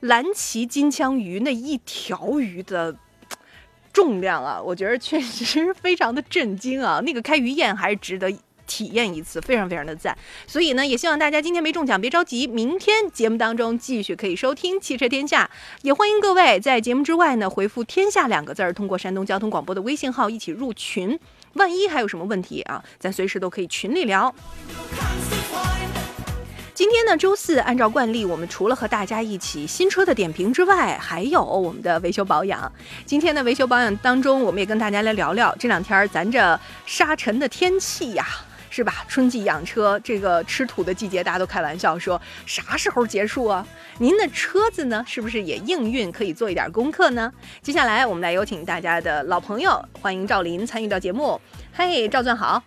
[0.00, 2.94] 蓝鳍金枪鱼那一条鱼的
[3.94, 8.30] 重量啊，我觉得确实非常的震惊啊，那个开鱼宴还是值得。
[8.66, 10.16] 体验一次，非常非常的赞。
[10.46, 15.50] 所以呢，也希望大家今天没中奖别着急，明天节目当中继续可以收听《汽车天下》，
[15.82, 21.18] 也欢迎各位在节目之外呢回复“天下”两个字儿，通过山东交通广播的微信号一起入群。
[21.54, 24.34] 万一还有什么问题啊，咱随时都可以群里聊。
[26.74, 32.70] 今天呢，周四，按照惯例，我们除了和大家一起新车的点评之外，还有我们的维修保养。
[33.06, 38.26] 今天的维修保养当中，我们也跟大家来聊聊这两天咱这沙尘的天气呀。
[38.76, 39.06] 是吧？
[39.08, 43.66] 春季养车，这个吃土的季节，大家都开玩笑说啥时候结束啊？
[43.96, 47.32] 您的车子呢，是不是也应运可以做一点功课呢？
[47.62, 51.40] 接下来我们来有请大家的老朋友，欢迎赵林参与到节目。
[51.72, 52.62] 嘿，赵钻好。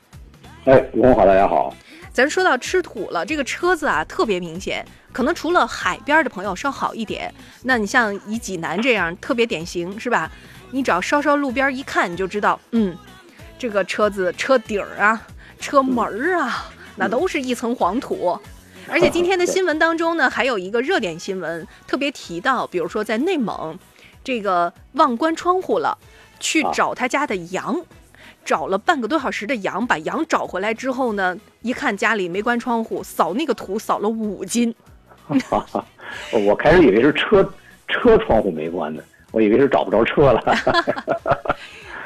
[0.66, 1.76] 哎，吴红好，大家好。
[2.12, 4.84] 咱说到吃土了，这个车子啊特别明显，
[5.14, 7.32] 可能除了海边的朋友稍好一点，
[7.62, 10.32] 那你像以济南这样特别典型，是吧？
[10.72, 12.98] 你只要稍稍路边一看，你就知道，嗯，
[13.60, 15.22] 这个车子车顶啊。
[15.60, 18.38] 车门儿啊，那都是一层黄土，
[18.88, 23.78] 而且今天的新闻当中呢，还有一个热点新闻特别提到，比如说在内蒙，
[24.24, 25.98] 这个忘关窗户了，
[26.40, 27.80] 去找他家的羊，
[28.44, 34.74] 找了半个多小时的羊，把羊找回来之后呢，一看家里没关窗户，扫那个土扫了五斤。
[36.32, 37.54] 我开始以为是车
[37.88, 40.42] 车窗户没关呢，我以为是找不着车了。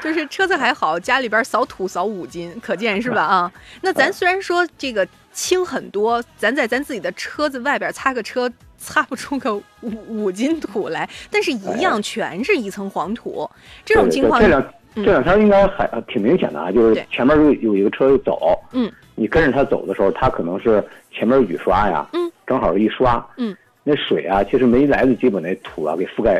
[0.04, 3.22] 就是车子还好，家里边扫土扫五斤， 可见是吧？
[3.22, 9.62] 啊，那咱虽然说这个轻很多，咱在咱自己的车子外边擦个车，擦不出个五
[10.06, 13.50] 五斤土来，但是一样全是一层黄土。
[13.82, 14.62] 这种情况，这两
[14.96, 26.38] 这两天应该还挺明显的啊，就是前面有有一个车走，嗯，你跟着他走的时候，他可能是前面雨刷呀，嗯，正好一刷，嗯，那水啊，其实没来得及把那土啊给覆盖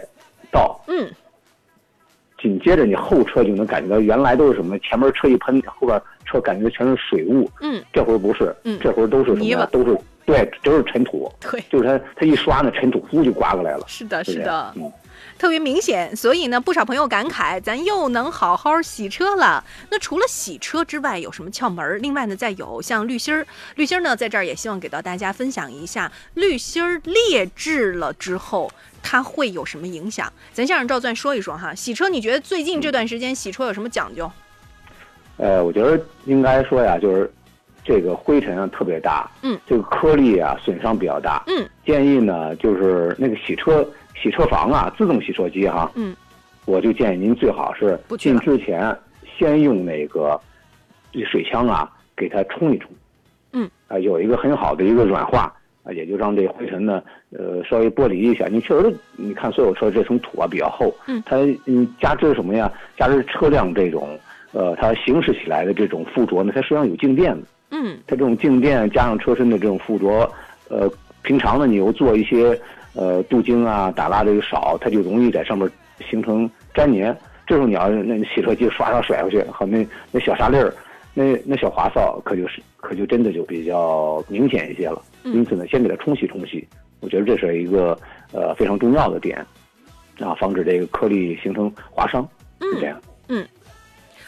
[0.53, 1.11] 到，嗯。
[2.45, 4.79] 紧接着，你后车就能感觉到，原来都是什么？
[4.81, 7.51] 前面车一喷，后边车感觉全是水雾。
[7.63, 9.67] 嗯，这回不是，嗯，这回都是什么？
[9.73, 11.33] 都是对，都是尘土。
[11.41, 13.85] 对，就是它，它一刷，那尘土呼就刮过来了。
[13.89, 14.93] 是的，是的，嗯。
[15.39, 19.65] 特别明显，所以呢，不少朋友感慨，咱又能好好洗车了。
[19.91, 22.01] 那除了洗车之外，有什么窍门？
[22.01, 28.71] 另外呢，再有像滤芯儿，滤芯儿呢，在这儿也希望给到大家分享一下，滤芯儿劣质了之后，
[29.05, 30.33] 它会有什么影响？
[30.53, 31.73] 咱先让赵钻说一说哈。
[31.75, 34.29] 洗车，你觉得最近这段时间洗车有什么讲究？
[35.37, 37.31] 呃，我觉得应该说呀，就是
[37.85, 43.87] 这个灰尘啊特别大，嗯，这个颗粒啊损伤比较大，嗯，建议呢就是那个洗车。
[44.23, 46.17] 洗车房啊，自动洗车机哈，嗯，
[46.65, 48.97] 我就建议您最好是进之前
[49.37, 50.41] 先用那个
[51.31, 52.89] 水枪啊给它冲一冲，
[53.53, 55.53] 嗯，啊有一个很好的一个软化
[55.85, 58.47] 啊，也就让这灰尘呢呃稍微剥离一下。
[58.51, 62.73] 你确实你看所有车这层土啊比较厚，嗯，它嗯加之什么呀？
[62.97, 64.19] 加之车辆这种
[64.53, 70.29] 呃它行驶起来的这种附着呢，它实际上有静电的，嗯，它这种静电加上车身的这种附着，
[70.69, 70.91] 呃，
[71.23, 72.59] 平常呢你又做一些。
[72.97, 75.69] 呃，镀晶啊，打蜡这个少，它就容易在上面
[76.09, 77.13] 形成粘黏。
[77.45, 80.73] 这时候你要那洗车机刷刷甩过去，和那那小沙粒儿，
[81.15, 85.01] 那那小滑扫可就是可就真的就比较明显一些了。
[85.23, 86.67] 嗯因此呢，先给它冲洗冲洗，
[87.01, 87.99] 我觉得这是一个
[88.33, 89.39] 呃非常重要的点，
[90.19, 92.29] 啊，防止这个颗粒形成划伤，
[92.61, 93.01] 是这样。
[93.29, 93.47] 嗯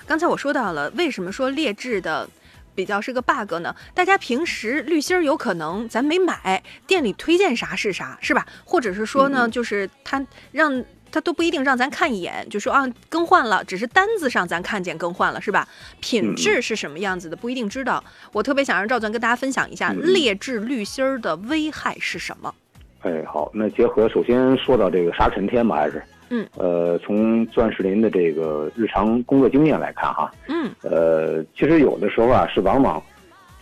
[0.06, 2.28] 刚才我说到了，为什么说劣质的
[2.74, 3.74] 比较是个 bug 呢？
[3.92, 8.46] 大家平时滤芯儿有可能咱没买，店里推荐啥是啥，是吧？
[8.64, 15.66] 或者是说呢，就是他让他都不一定让咱看一眼，就说啊更换了，只是单子上咱看见更换了，是吧？
[16.00, 18.02] 品质是什么样子的不一定知道。
[18.32, 22.54] 我特别想让赵钻跟大家分享一下嗯劣质滤芯儿的危害是什么。
[23.00, 33.00] 哎，好，那结合首先说到这个沙尘天吧，还是，嗯，呃，从钻石林的这个日常工作经验来看哈，嗯呃，其实有的时候啊，是往往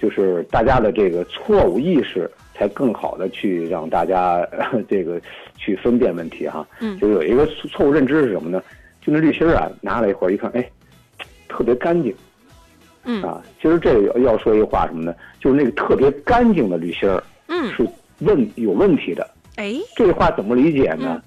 [0.00, 5.20] 就是大家的这个错误意识，才更好的去让大家、呃 这个
[5.56, 6.66] 去分辨问题哈。
[6.80, 8.62] 嗯就有一个错错误认知是什么呢？
[9.00, 10.64] 就那滤芯儿啊，拿了一会儿一看，哎，
[11.48, 12.14] 特别干净
[13.04, 13.42] 嗯啊。
[13.60, 15.14] 其实这要要说一话什么呢？
[15.40, 17.86] 就是那个特别干净的滤芯儿嗯，是
[18.20, 19.28] 问有问题的。
[19.56, 21.20] 哎，这话怎么理解呢？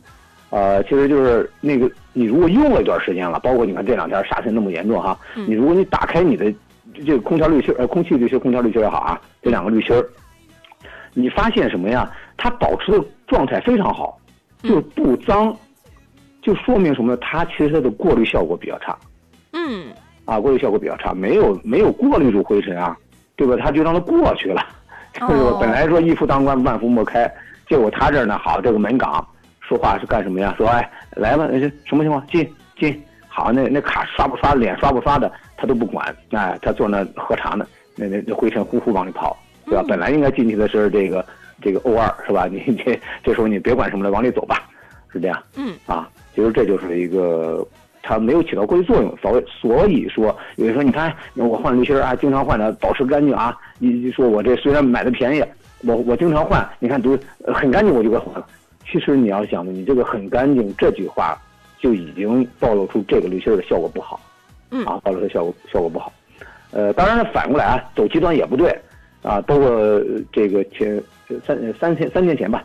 [0.49, 6.51] 呃，其实就是那个，你如果用了一段时间了，包括你看这两天沙尘那么严重哈，嗯你如果你打开你的
[7.05, 10.09] 这个空调滤芯儿，呃，空气滤芯、空调滤芯也好啊，这两个滤芯儿，
[11.19, 12.09] 你发现什么呀？
[12.37, 14.19] 它保持的状态非常好，
[14.61, 15.51] 就不脏，
[16.43, 17.17] 就说明什么呢？
[17.19, 18.95] 它其实它的过滤效果比较差
[19.53, 19.87] 嗯
[20.25, 22.95] 啊，过滤效果比较差，没有没有过滤住灰尘啊，
[23.35, 23.55] 对吧？
[23.59, 24.61] 它就让它过去了，
[25.13, 27.27] 就是哦本来说一夫当关万夫莫开，
[27.67, 29.25] 结果他这儿呢，好这个门岗
[29.59, 30.53] 说话是干什么呀？
[30.55, 32.23] 说哎来吧，这什么情况？
[32.27, 32.47] 进
[32.77, 37.65] 进，好那那卡刷不刷脸刷不刷的他都不管，哎，他坐那喝茶呢，
[37.95, 39.35] 那那那灰尘呼呼往里跑，
[39.67, 39.83] 对吧？
[39.83, 41.23] 嗯本来应该进去的是这个
[41.61, 42.47] 这个 O 二是吧？
[42.49, 44.67] 你这这时候你别管什么了，往里走吧，
[45.11, 45.43] 是这样。
[45.55, 47.65] 嗯啊，其实这就是一个
[48.01, 55.43] 它没有起到过滤作用，所谓所以说有人说你看我换滤芯啊，经常换的保持干净啊，你你说我这虽然买的便宜，
[55.83, 58.47] 我我经常换，你看都呃很干净我就给换了。
[58.89, 61.37] 其实你要想的，你这个很干净这句话
[61.79, 64.19] 就已经暴露出这个滤芯的效果不好，
[64.71, 66.11] 嗯啊，暴露出效果效果不好。
[66.71, 68.77] 呃，当然反过来啊，走极端也不对
[69.27, 70.01] 啊，包括呃
[70.31, 71.03] 这个前
[71.45, 72.63] 三三天三天前吧，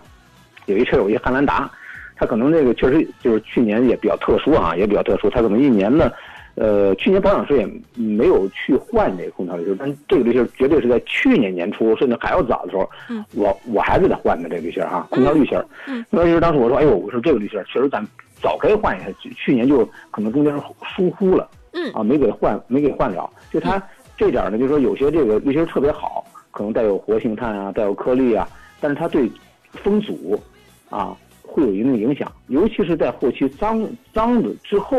[0.67, 1.69] 有一车友一汉兰达，
[2.15, 6.13] 他可能这个确实就是去年也比较特殊啊，也比较特殊，他可能一年呢，
[6.55, 15.67] 呃，去年保养时也没有去换这个空调滤芯，但这个滤芯绝对是在去年年初甚至还要早的时候，嗯我我还给他换的这个滤芯儿哈，空调滤芯儿。
[15.89, 18.07] 嗯空调滤芯当时我说，哎呦，我说这个滤芯儿确实咱
[18.41, 20.55] 早该换一下，去去年就可能中间
[20.95, 21.49] 疏忽了。
[21.75, 23.29] 嗯啊，没给换，没给换了。
[23.51, 23.83] 就他
[24.17, 26.23] 这点儿呢，就是说有些这个滤芯儿特别好，
[26.53, 28.49] 可能带有活性炭啊，带有颗粒啊，
[28.81, 29.29] 但是它对
[29.73, 30.41] 风阻
[30.89, 33.85] 啊会有一定影响，尤其是在后期脏
[34.15, 34.99] 脏了之后，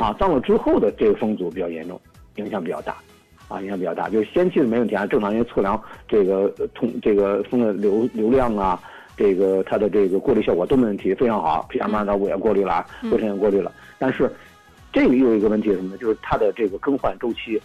[0.00, 2.00] 啊，脏了之后的这个风阻比较严重，
[2.36, 2.96] 影响比较大。
[3.48, 8.80] 啊，影响比较大，就是先期的没问题啊，正常人测量这个呃通这个风的流流量啊，
[9.14, 14.32] 这个它的这个过滤效果都没问题，非常好，PM 二点五也过滤了啊，灰尘也过滤了，但是
[14.90, 15.98] 这个又有一个问题是什么呢？
[15.98, 17.60] 就是它的这个更换周期，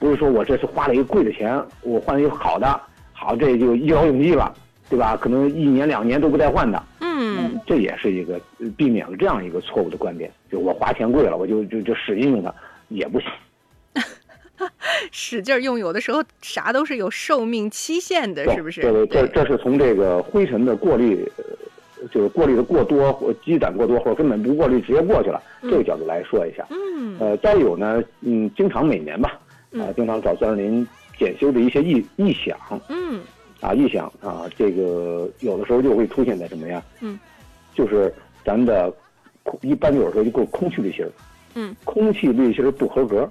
[0.00, 2.80] 不是说我这次花了一个贵的钱，我换了一个好的，
[3.12, 4.52] 好这就一劳永逸了，
[4.88, 5.16] 对吧？
[5.16, 12.52] 可能一年两年都不带换的，嗯这也是一个呃避免了这样一个错误的观点，就我花钱贵了，我就就就使劲用它
[12.88, 13.28] 也不行。
[15.12, 18.80] 使劲儿用，有的时候啥都是有寿命期限的，是不是？
[18.80, 26.66] 对对，这这是从这个灰尘的过滤，呃就是过滤的过多或积攒过多，或者根本不过滤直接过去了，这个角度来说一下。
[26.70, 29.38] 嗯呃，再有呢，嗯，经常每年吧，
[29.72, 30.86] 啊、嗯经常找钻石林
[31.18, 32.58] 检修的一些异异响
[32.88, 33.20] 嗯
[33.60, 36.82] 啊，异响啊，这个有的时候就会出现在什么呀？
[37.00, 37.18] 嗯，
[37.74, 38.12] 就是
[38.44, 38.92] 咱们的
[39.42, 41.12] 空一般有时候就够空气滤芯儿，
[41.54, 43.30] 嗯，空气滤芯儿不合格，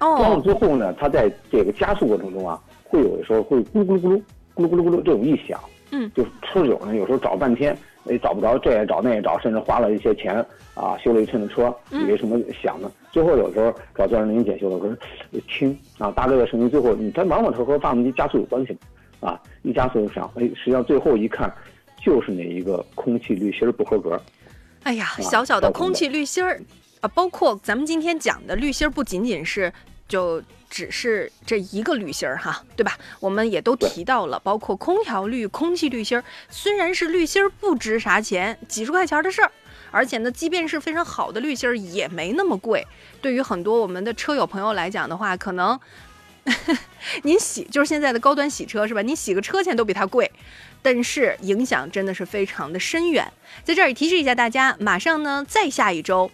[0.00, 4.22] 哦装了哦之后呢，它在这个加速过程中啊，会有的时候会咕噜咕噜
[4.54, 5.60] 咕噜咕噜咕噜这种异响。
[5.94, 10.36] 嗯，就是车友呢，有时候找半天，也，找不着，这也找那也找，甚至花了一些钱
[10.72, 12.90] 啊，修了一阵的车，以为什么响呢？
[13.12, 14.98] 最后有时候找钻石林检修的，可是
[15.32, 18.76] 呃轻啊，大概的声音，最后你它往往它和发动机加速有关系
[19.20, 21.54] 嘛，啊，一加速就响，哎，实际上最后一看，
[22.02, 24.20] 就是那一个空气滤芯儿不合格。
[24.84, 26.58] 哎呀，啊小小的空气滤芯儿
[27.02, 29.70] 啊，包括咱们今天讲的滤芯儿，不仅仅是
[30.08, 32.96] 就只是这一个滤芯儿哈，对吧？
[33.20, 39.52] 我们也都提到了，包括空调滤、空气滤芯儿，虽然是滤芯儿不值啥钱，几十块钱的事儿。
[39.92, 42.84] 而且呢，即便是非常好的滤芯儿，也没那么贵。
[43.20, 45.78] 对于很多我们的车友朋友来讲的话，可能
[47.22, 49.02] 您洗就是现在的高端洗车是吧？
[49.02, 50.28] 你洗个车钱都比它贵，
[50.82, 53.32] 但是影响真的是非常的深远。
[53.62, 56.30] 在这儿也提示一下大家，马上呢，再下一周，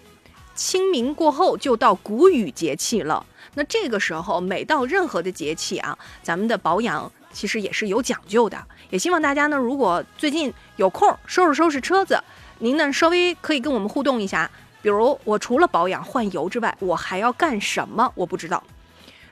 [0.55, 3.27] 清明过后就到谷雨节气了。
[3.55, 8.65] 那这个时候，每到任何的节气啊，咱们的保养其实也是有讲究的。
[8.91, 12.23] 也希望大家呢，如果最近有空收拾收拾车子，
[12.59, 14.51] 您呢稍微可以跟我们互动一下。
[14.81, 18.11] 比如我除了保养换油之外，我还要干什么？
[18.15, 18.63] 我不知道。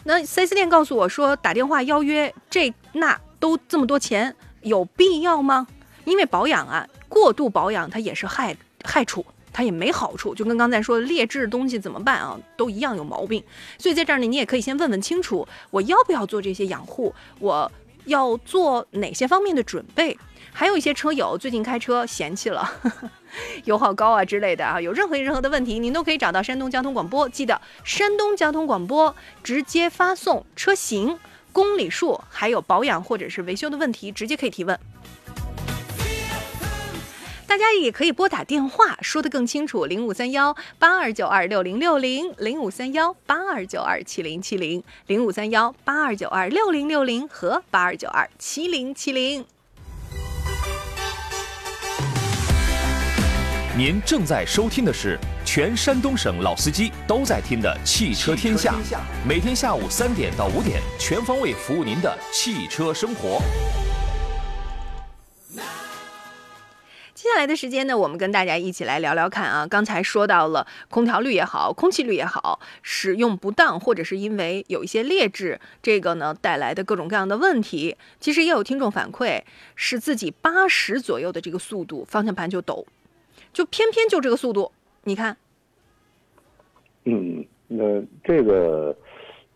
[0.03, 5.67] 那 4S 店告诉我说，打电话邀约这那都这么多钱，有必要吗？
[6.05, 10.35] 因为保养啊，过度保养它也是害害处，它也没好处。
[10.35, 13.43] 就跟刚才说劣质东西怎么办啊，都一样有毛病。
[13.79, 17.71] 所以在这儿呢，你也可以先问问清楚，我要不要做这些养护，我
[18.05, 20.17] 要做哪些方面的准备。
[20.59, 22.67] 还有一些车友最近开车嫌弃了
[23.65, 27.29] 油耗高啊之类的啊，有任何任何的问题，您都可以找到山东交通广播。
[27.29, 31.19] 记得山东交通广播直接发送车型、
[31.53, 34.81] 公里数，还有保养或者是维修的问题，直接可以提问。
[37.47, 49.45] 大家也可以拨打电话，说的更清楚，零五三幺八二九二六零六零，零五三幺八二九二七零七零，零五三幺八二九二六零六零和八二九二七零七零。
[53.79, 58.73] 您正在收听的是全山东省老司机都在听的《汽车天下》，
[59.29, 63.39] 每天下午三点到五点，全方位服务您的汽车生活。
[67.15, 69.67] 接下来的时间呢，我们跟大家一起来聊聊看啊。
[69.67, 77.99] 刚才说到了空调滤也好，空气滤也好，使用不当或者是因为有一些劣质，这个呢带来的各种各样的问题。
[78.21, 79.43] 其实也有听众反馈，
[79.75, 82.87] 是自己八十左右的这个速度，方向盘就抖，
[83.57, 84.71] 就偏偏就这个速度，
[85.03, 85.35] 你看，
[87.05, 87.83] 嗯，那
[88.23, 88.95] 这个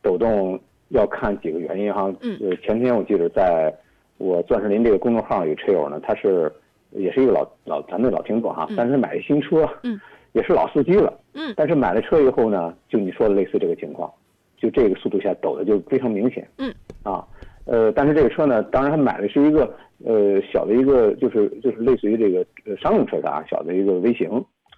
[0.01, 2.11] 抖动要看几个原因哈。
[2.23, 3.71] 嗯呃，前天我记得在
[4.17, 6.51] 我钻石林这个公众号有车友呢，他是
[6.93, 10.01] 也是一个老老咱的老听众哈，但是他买一新车，嗯，
[10.33, 14.11] 也是老司机了，嗯但是买了车以后呢，就你说的类似这个情况，
[14.57, 17.23] 就这个速度下抖的就非常明显，嗯，啊，
[17.65, 24.29] 呃，但是这个车呢，当然他买的是一个呃小的一个就是就是类似于这个呃商用车的啊，小的一个微型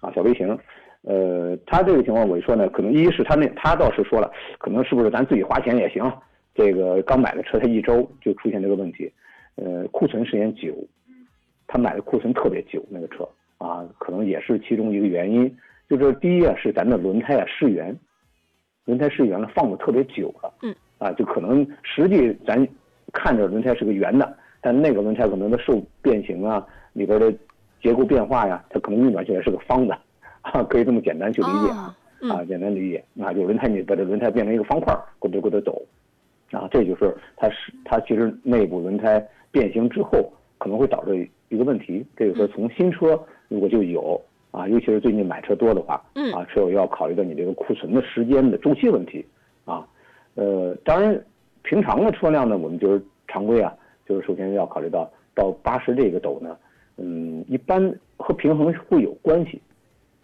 [0.01, 0.57] 啊小微型，
[1.03, 6.11] 呃，他这个情况我一说呢，可能一是他那他倒是说了，可能是不是咱自己花钱也行，
[6.53, 9.11] 这个刚买的车才一周就出现这个问题，
[9.55, 10.75] 呃，库存时间久，
[11.67, 13.27] 他买的库存特别久那个车
[13.57, 15.55] 啊，可能也是其中一个原因。
[15.89, 17.95] 就是第一啊，是咱的轮胎啊失圆，
[18.85, 20.73] 轮胎失圆了，放的特别久了，嗯，
[21.03, 22.65] 啊，就可能实际咱
[23.11, 27.33] 看着轮胎是个圆的，但那个轮胎可能它受变形啊，里边的
[27.81, 29.99] 结构变化呀，它可能运转起来是个方的，
[30.41, 31.93] 啊，可以这么简单去理解啊。
[32.21, 35.81] 哦，啊，简单理解啊，有轮胎你把这轮胎变成一个方块儿，咕嘟咕嘟抖，
[36.51, 44.19] 啊，这就是它是它其实内部轮胎变形之后可能会导致一个问题，这个说从新车如果就有
[44.51, 49.32] 啊，尤其是最近买车多的话，嗯啊，车友要考虑到你这个库存的时间的周期问题啊，
[50.35, 51.25] 呃，当然
[51.61, 53.73] 平常的车辆呢，我们就是常规啊，
[54.05, 56.57] 就是首先要考虑到到八十这个斗呢，
[56.97, 59.61] 嗯，一般和平衡会有关系。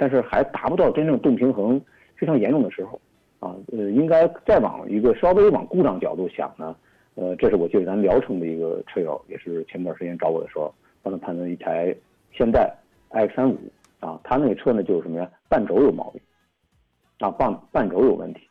[0.02, 1.78] 但是还达不到真正动平衡
[2.16, 2.98] 非常严重的时候，
[3.42, 6.74] 啊，呃，应该再往一个稍微往故障角度想呢，
[7.16, 11.94] 呃，这是我记得咱聊城的一个车友，也是前段时间找我的时候，帮他判断一台
[12.32, 12.74] 现代
[13.10, 13.58] X 三五
[14.00, 16.22] 啊，他那个车呢就是什么呀，半轴有毛病，
[17.20, 18.48] 啊，半半轴有问题，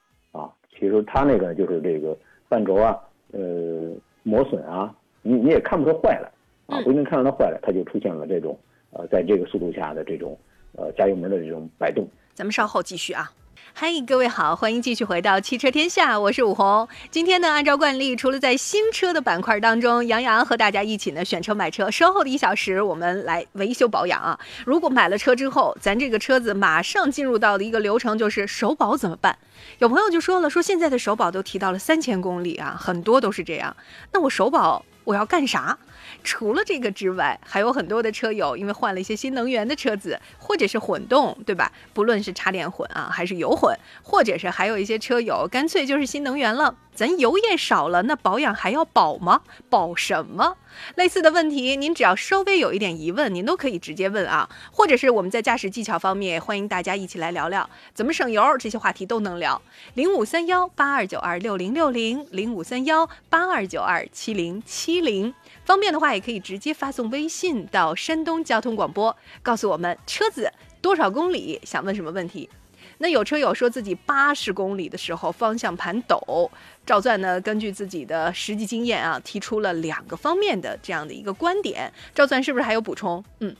[0.78, 2.16] 其实它那个就是这个
[2.48, 2.96] 半轴啊，
[3.32, 3.90] 呃，
[4.22, 6.30] 磨损啊，你你也看不出坏来
[6.66, 8.58] 啊，嗯不一定看到它坏了，它就出现了这种
[8.90, 10.38] 呃，在这个速度下的这种
[10.76, 12.06] 呃加油门的这种摆动。
[12.34, 13.30] 咱们稍后继续啊。
[13.72, 16.88] 嗨，各位好，欢迎继续回到汽车天下，我是武红。
[17.10, 24.38] 今天呢，按照惯例，除了在新车的板块当中，杨洋和大家一起呢选车买车，稍后的一小时我们来维修保养啊。
[24.64, 29.38] 如果买了车之后，咱这个车子马上进入到的一个流程就是首保怎么办？
[29.78, 33.76] 有朋友就说了，说现在的首保都提到了三千公里啊，很多都是这样。
[34.12, 35.78] 那我首保我要干啥？
[36.24, 41.72] 除了这个之外，还有很多的车友因为换了一些新能源的车子，或者是混动，对吧？
[41.94, 49.40] 不论是插电混啊，还是油混，或者是还有一些车友干脆就是新能源了，咱油也少了，那保养还要保吗？
[49.70, 50.56] 保什么？
[50.96, 59.60] 类似的问题，您只要稍微有一点疑问，您都可以直接问啊，或者是我们在驾驶技巧方面，欢迎大家一起来聊聊怎么省油，这些话题都能聊。
[59.94, 65.34] 零五三幺八二九二六零六零，零五三幺八二九二七零七零。
[65.68, 70.50] 方便的话，也可以直接发送微信到山东交通广播，告诉我们车子
[70.80, 72.48] 多少公里，想问什么问题。
[72.96, 76.50] 那有车友说自己八十公里的时候方向盘抖，
[76.86, 81.92] 赵钻呢根据自己的实际经验啊，提出了两个方面的这样的一个观点。
[82.14, 83.22] 赵钻是不是还有补充？
[83.40, 83.54] 嗯，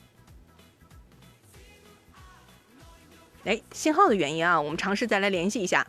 [3.44, 5.86] 哎，信号的原因啊，我们尝试再来联系一下。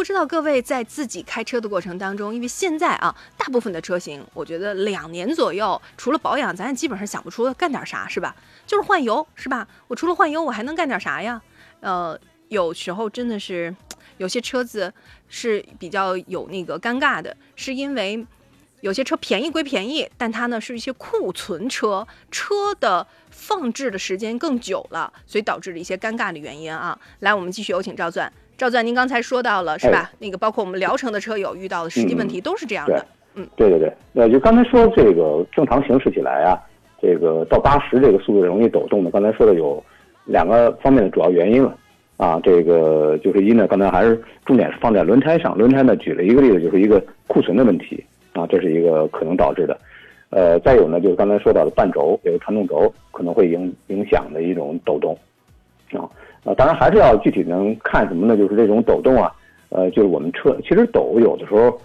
[0.00, 8.34] 不知道各位在自己开车的过程当中，因为现在啊，大部分的车型，我觉得两年左右，除了保养，咱也基本上想不出干点啥，是吧？
[8.66, 9.68] 就是换油，是吧？
[9.88, 11.42] 我除了换油，我还能干点啥呀？
[11.80, 13.76] 呃，有时候真的是，
[14.16, 14.90] 有些车子
[15.28, 18.26] 是比较有那个尴尬的，是因为
[18.80, 26.98] 有些车便宜归便宜，但它呢是一些库存车，车的放置的时间更久了，所以导致了一些尴尬的原因啊。
[27.18, 28.32] 来，我们继续有请赵钻。
[28.60, 30.10] 赵钻，您刚才说到了是吧？
[30.18, 33.06] 那个包括我们聊城的车友遇到的实际问题都是这样的。
[33.34, 36.60] 嗯，对对对，那，就刚才说这个正常行驶起来啊，
[37.00, 39.82] 这个到八十这个速度容易抖动的，刚才说的有
[40.26, 41.74] 两个方面的主要原因了。
[42.18, 48.04] 啊，这个就是一呢，刚才还是重点是放在轮胎上，轮胎呢举了一个例子，就是一个库存的问题
[48.34, 49.74] 啊，这是一个可能导致的。
[50.28, 55.16] 呃，再有呢，就是刚才说到的半轴，有个传动轴可能会影影响的一种抖动
[55.94, 56.04] 啊。
[56.42, 58.34] 啊，当然还是要具体能看什么呢？
[58.34, 59.30] 就是这种抖动啊，
[59.68, 61.78] 呃，就是我们车其实抖有的时候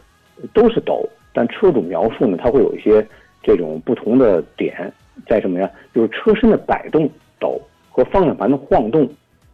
[0.53, 3.05] 都是抖，但车主描述呢，它会有一些
[3.43, 4.89] 这种不同的点
[5.27, 5.69] 在什么呀？
[5.93, 9.05] 就是车身的摆动抖和方向盘的晃动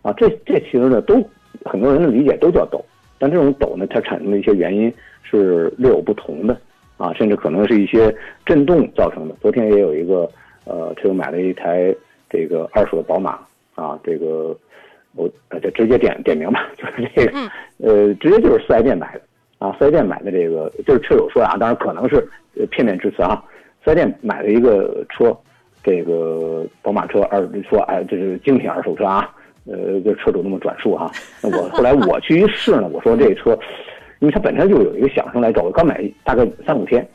[0.04, 1.16] 啊，这这其实呢都
[1.66, 2.80] 很多人的理解都叫抖，
[3.18, 4.94] 但这种抖呢，它产生的一些原因
[5.24, 6.56] 是略有不同的
[6.98, 9.34] 啊，甚至可能是一些震动造成的。
[9.42, 10.30] 昨天也有一个
[10.66, 11.92] 呃车友买了一台
[12.30, 13.40] 这个二手的宝马
[13.74, 14.56] 啊，这个。
[15.14, 17.38] 我呃，就直接点点名吧，就是这个，
[17.80, 19.22] 呃，直接就是四 S 店买的
[19.60, 22.26] 啊，四 S 店买的这个就是车友说啊，当然可能是
[22.70, 23.44] 片面之词啊，
[23.84, 25.36] 四 S 店买了一个车，
[25.84, 29.30] 这个宝马车二说哎，这是精品二手车啊，
[29.66, 31.12] 呃，就车主那么转述啊，
[31.44, 33.58] 那我后来我去一试呢，我说这车，
[34.20, 37.06] 因为它本身就有一个响声来找我，刚买大概三五天，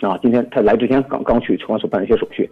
[0.00, 2.48] 啊，今天他来之前刚刚去车管所办了一些手续，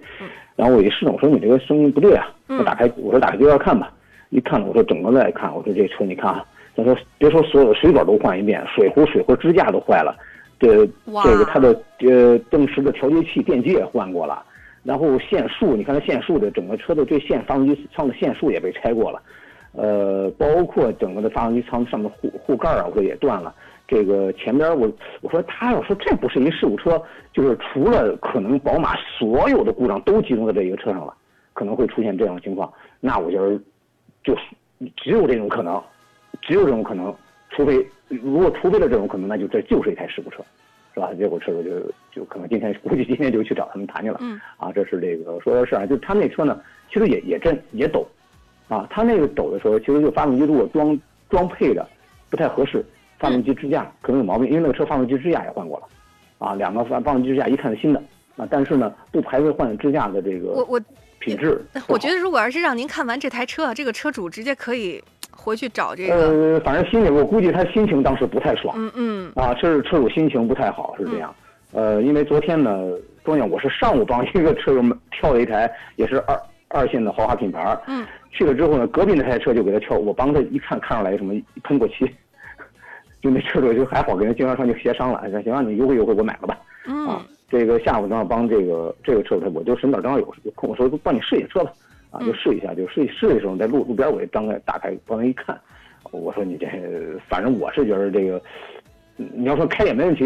[0.56, 3.90] 然后我一试呢，我说你这个声音不对啊，我打开我说打开机要看吧。
[4.34, 10.12] 一看，我说整个再看，我说这车你看啊，他说别说所有的水管都换一遍，水壶、水壶支架都坏了，
[10.58, 10.84] 这
[11.22, 11.68] 这个它的
[12.00, 14.44] 呃灯时的调节器电机也换过了，
[14.82, 19.22] 然后线束，你看它线束的整个车的这线发动机舱的线束也被拆过了，
[19.70, 23.54] 呃，包括整个的发动机舱上面护护盖啊，我说也断了。
[23.86, 27.00] 这个前边我我说他要说这不是一事故车，
[27.32, 31.14] 就是除了可能宝马所有的故障都集中在这一个车上了，
[31.52, 32.68] 可能会出现这样的情况，
[32.98, 33.56] 那我觉得。
[34.24, 34.42] 就是
[34.96, 35.80] 只有这种可能，
[36.42, 37.14] 只有这种可能，
[37.50, 40.42] 除非如果除非了这种可能，那就这就是一台事故车，
[40.94, 41.12] 是吧？
[41.14, 41.70] 结果车主就
[42.10, 44.18] 就可能今天估计今天就去找他们谈去了。
[44.22, 44.40] 嗯。
[44.56, 46.60] 啊，这是这个说的事啊，就他那车呢，
[46.90, 48.06] 其实也也震也抖，
[48.68, 50.98] 啊，他那个抖的时候，其实就发动机如果装
[51.28, 51.86] 装配的
[52.30, 52.84] 不太合适，
[53.18, 55.88] 发动机支架可能有毛病，因为那个车发动机支架也换过了，
[56.38, 58.02] 啊，两个发发动机支架一看是新的，
[58.36, 60.52] 啊，但是呢不排除换支架的这个。
[60.52, 60.80] 我我。
[61.24, 61.58] 品质，
[61.88, 66.14] 我觉得如果要是让您看完这台车，这个车主直接可以回去找这个。
[66.14, 68.74] 呃，反正心里我估计他心情当时不太爽。
[68.76, 69.32] 嗯嗯。
[69.34, 71.34] 啊，车车主心情不太好是这样。
[71.72, 72.78] 呃，因为昨天呢，
[73.24, 77.76] 中间我是上午帮一个车友挑了一台，也是二二线的豪华品牌。
[77.86, 78.06] 嗯。
[78.30, 82.04] 去了之后呢，隔壁那台车就给他挑，我帮他一看，看上来什么喷过漆，
[83.22, 86.58] 就那车主就还好，跟人经销商就协商了，行，行，你优惠优惠，我买了吧。
[86.86, 87.08] 嗯。
[87.08, 87.24] 啊。
[87.48, 91.72] 这个下午正好帮这个这个车主，我就顺便正好有有空，我说帮你试一下车吧，
[92.10, 95.56] 啊，就试一下，就试试的时候在路路边我也张开打开帮他一看，
[96.10, 96.66] 我说你这
[97.28, 98.40] 反正我是觉得这个，
[99.16, 100.24] 你要说开也没问题，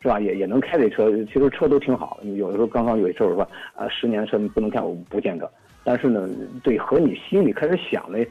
[0.00, 0.18] 是吧？
[0.20, 2.18] 也也能开这车，其实车都挺好。
[2.36, 3.42] 有的时候刚刚有一车主说
[3.74, 5.50] 啊，十年的车不能开，我不见得。
[5.84, 6.28] 但是呢，
[6.62, 8.24] 对和你心里开始想的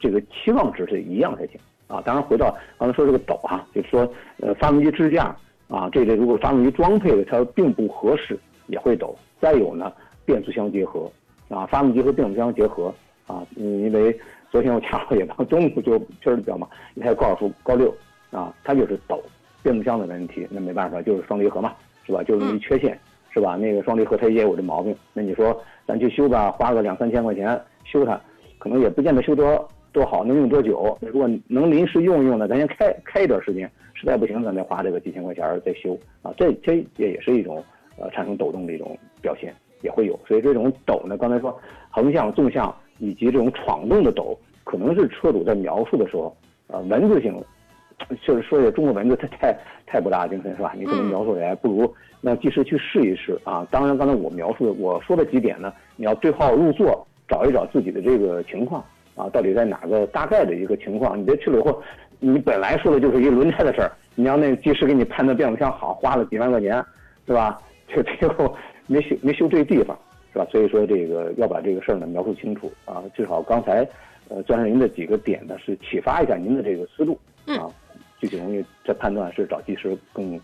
[0.00, 2.02] 这个期望值是一样才行啊。
[2.04, 4.10] 当然回到刚才说这个抖哈，就是说
[4.40, 5.34] 呃发动机支架。
[5.68, 8.38] 啊，这类如果发动机装配的它并不合适，
[8.68, 9.16] 也会抖。
[9.40, 9.92] 再有呢，
[10.24, 11.10] 变速箱结合，
[11.48, 12.94] 啊，发动机和变速箱结合，
[13.26, 14.18] 啊，因为
[14.50, 17.92] 昨天我恰好也到中午就确实比较忙，一台高尔夫高六，
[18.30, 19.22] 啊，它就是抖，
[19.62, 22.22] 变速箱的问题，那没办法，就是双离合嘛，是吧？
[22.22, 22.98] 就是一缺陷，
[23.30, 23.56] 是吧？
[23.56, 28.18] 那个双离合它也有这毛病，那你说咱去修吧，花个两三千块钱修它，
[28.58, 30.94] 可能也不见得修多多好，能用多久？
[31.00, 33.70] 如果能临时用一用呢，咱先开开一段时间。
[33.94, 37.64] 实在不行，咱再花这个几千块钱再修啊，这这也也是一种
[37.98, 40.20] 呃产生抖动的一种表现，也会有。
[40.28, 46.36] 所以这种抖呢，刚才说横向、纵向以及这种闯动的抖，可能是车主在描述的时候，
[46.66, 47.42] 呃，文字性，
[48.22, 50.74] 就是说这中国文字它太太不大精神是吧？
[50.76, 51.90] 你可能描述起来不如
[52.20, 53.66] 那及时去试一试啊。
[53.70, 58.84] 当然，刚才我描述的我说的几点呢，你要对号入座，找一找自己的这个情况
[59.16, 61.82] 啊，到底在哪个大概的一个情况，你别去了以后。
[62.18, 66.82] 你本来说的就是一个轮胎的事儿，你让那技师给你判断变速箱好，花了几万块钱，
[67.26, 67.60] 是吧？
[67.94, 68.56] 就最后
[68.86, 69.94] 没修没修对地方，
[70.32, 70.46] 是是吧？
[70.52, 73.88] 所以说这个要把这个事儿呢描述清楚啊，至少刚才
[74.28, 77.70] 呃钻石您的几个点呢是启发一下您的这个思路嗯啊，
[78.20, 80.38] 具体容易这判断是找技师更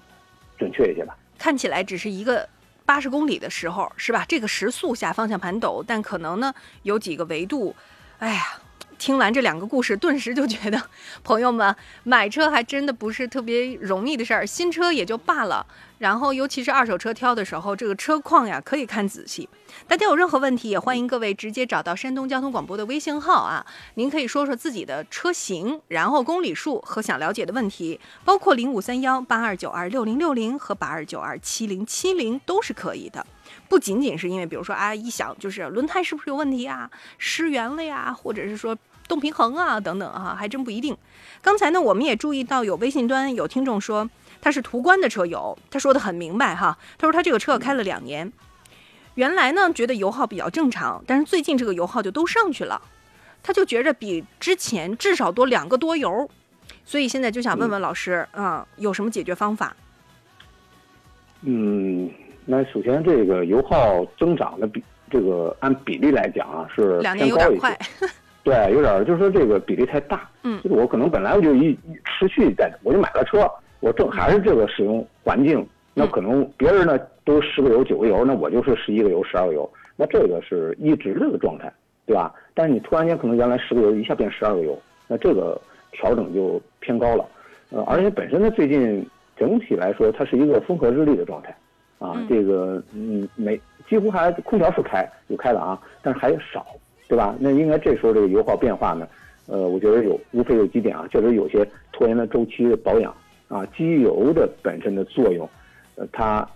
[0.59, 1.14] 准确一些吧。
[1.39, 2.49] 看起来只是一个
[2.87, 4.25] 八十公里的时候，是吧？
[4.27, 6.53] 这个时速下方向盘抖，但可能呢
[6.85, 7.75] 有几个维度，
[8.18, 8.43] 哎呀。
[9.03, 10.81] 听完这两个故事，顿时就觉得，
[11.25, 11.75] 朋友们
[12.05, 14.47] 买车还真的不是特别容易的事儿。
[14.47, 15.67] 新车也就罢了，
[15.99, 19.49] 然后尤其是二手车挑的时候，这个车况呀可以看仔细。
[19.89, 33.27] 大家有任何问题，也欢迎各位直接找到山东交通广播的微信号啊，您可以说说自己的车型，然后公里数和想了解的问题，包括零五三幺八二九二六零六零和八二九二七零七零都是可以的。
[33.69, 36.89] 不仅仅是因为，比如说啊，一想就是轮胎是不是有问题啊，
[37.19, 38.77] 失缘了呀，或者是说
[39.09, 40.97] 动平衡啊等等啊，还真不一定。
[41.41, 44.09] 刚才呢，我们也注意到有微信端有听众说
[44.41, 48.33] 他是途观的车友，他说的很明白哈，他说他这个车开了两年，
[49.15, 52.81] 原来呢觉得油耗比较正常，但是最近这个油耗就都上去了，
[53.43, 56.31] 他就觉着比之前至少多两个多油，
[56.85, 59.77] 所以现在就想问问老师啊、有什么解决方法？
[61.43, 62.09] 嗯，
[62.45, 67.79] 那首先这个油耗增长的比这个按比例来讲啊是两年偏高一些有点快，，
[68.43, 70.28] 对，有点儿就是说这个比例太大。
[70.43, 73.49] 嗯就是我可能本来我就一一持续在，我就买了车，
[73.80, 75.64] 我正还是这个使用环境，
[75.95, 81.72] 那可能别人呢都十个油九个油，那我就是十一个油十二个油，那这个是一直这个状态，
[82.07, 82.34] 对吧？
[82.55, 84.76] 但是你突然间可能原来十个油一下变十二个油，
[85.07, 85.61] 那这个
[85.93, 87.24] 调整就偏高了。
[87.70, 91.51] 呃，而且本身呢最近整体来说它是一个风和日丽的状态，
[91.99, 96.66] 啊，嗯这个嗯没几乎还空调是开有开的啊，但是还少，
[97.13, 97.37] 对吧？
[97.39, 99.07] 那应该这时候这个油耗变化呢，
[99.47, 103.15] 呃，我觉得有无非有几点啊，确实有些拖延了周期的保养
[103.49, 105.47] 啊，机油的本身的作用，
[105.97, 106.49] 呃，它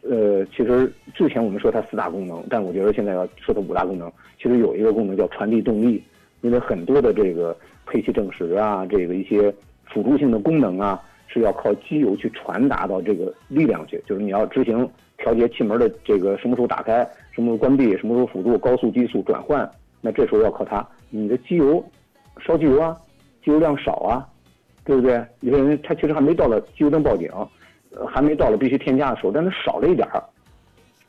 [0.00, 4.10] 呃，其实之前我们说它四大功能，但我觉得现在要说它五大功能，
[4.40, 6.02] 其实有一个功能叫传递动力，
[6.40, 7.54] 因为很多的这个
[7.84, 9.54] 配气正时啊，这个一些
[9.92, 19.68] 辅助性的功能啊，是要靠机油去传达到这个力量去，就是你要执行调节气门的这个什么时候打开，什么时候关闭，什么时候辅助高速低速转换，
[20.00, 20.86] 那这时候要靠它。
[21.10, 21.84] 你的机油
[22.40, 22.96] 烧机油啊，
[23.44, 24.24] 机油量少啊，
[24.84, 25.24] 对不对？
[25.40, 27.28] 有些人他其实还没到了机油灯报警，
[28.08, 30.22] 还没到了必须添加的时候，但是少了一点儿，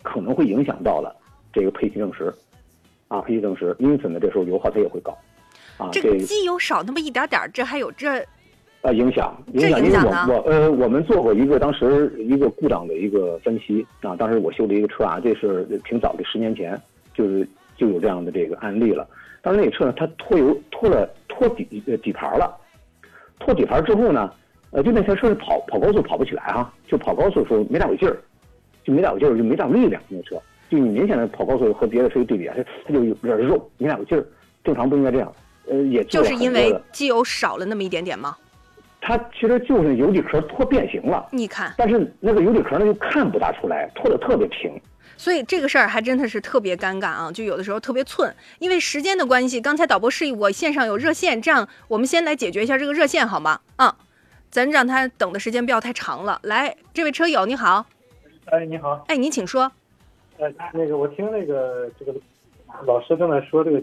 [0.01, 1.15] 可能会影响到了
[1.53, 2.33] 这个配气正时，
[3.07, 5.15] 啊，配气正时，因此呢，这时候油耗它也会高，
[5.77, 8.25] 啊，这个机油少那么一点点儿，这还有这
[8.85, 16.79] 啊，影响影这响，因为影响我我呃，我们做过一个当时一个故障的一个分析啊，当时我修的一个车啊，这是挺早的，十年前
[17.15, 19.07] 就是就有这样的这个案例了。
[19.41, 22.55] 当时那个车呢，它脱油脱了脱底呃底盘了，
[23.39, 24.31] 脱底盘之后呢，
[24.69, 28.15] 呃，就那台车是跑跑高速跑不起来啊，就跑高速的时候没大有劲儿，
[28.83, 34.23] 就没大有劲儿，就没大有力量那车，就你明显的跑高速和别的车一对比啊，它它就有点肉，没大有劲儿，
[34.63, 35.33] 正常不应该这样。
[35.67, 38.37] 呃，也就是因为机油少了那么一点点吗？
[39.07, 44.81] 它其实就是油底壳脱变形了，你看，但是那个油底壳呢又看不大出来，脱的特别平。
[45.15, 49.61] 所以这个事儿还真的是特别尴尬啊，就有的时候特别寸，因为时间的关系。
[49.61, 53.59] 刚才导播示意我线上有热线，这样我们先来解决一下这个热线好吗？
[53.75, 53.95] 啊、
[54.49, 56.39] 咱让他等的时间不要太长了。
[56.41, 57.85] 来，这位车友你好，
[58.45, 59.71] 哎，你好，哎，您请说。
[60.39, 62.11] 呃，那个我听那个这个
[62.85, 63.81] 老师正在说这个，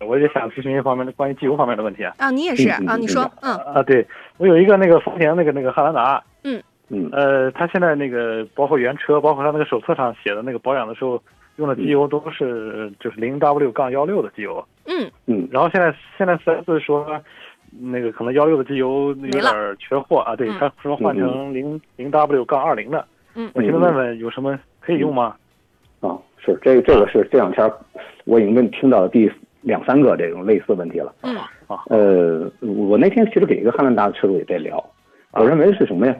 [0.00, 2.14] 我也想咨询一方面的关于机油方面的问题啊。
[2.18, 3.54] 啊，你也是啊，你说，嗯。
[3.56, 4.06] 啊，对
[4.38, 6.62] 我有一个那个丰田那个那个汉兰达，嗯。
[6.88, 7.08] 嗯。
[7.12, 11.20] 呃，它现在那个包括原车，包括它那个手册上写的那个保养的时候
[11.56, 15.48] 用的机油都是就是零 W 杠幺六的机油，嗯，嗯。
[15.50, 17.06] 然后现在现在四 S 说
[17.80, 23.50] 那个可能幺六的机油有点缺货啊，对嗯，他说换成零零 W 杠二零的，嗯。
[23.54, 25.34] 我寻思问问有什么可以用吗？
[26.00, 27.72] 啊，是这个这个是这两天
[28.26, 29.32] 我已经跟听到的第
[29.66, 31.12] 两三个这种类似问题了。
[31.22, 31.34] 嗯
[31.88, 34.82] 呃，我那天其实给一个汉兰达的车主也在聊，
[35.32, 36.16] 我认为是什么呀？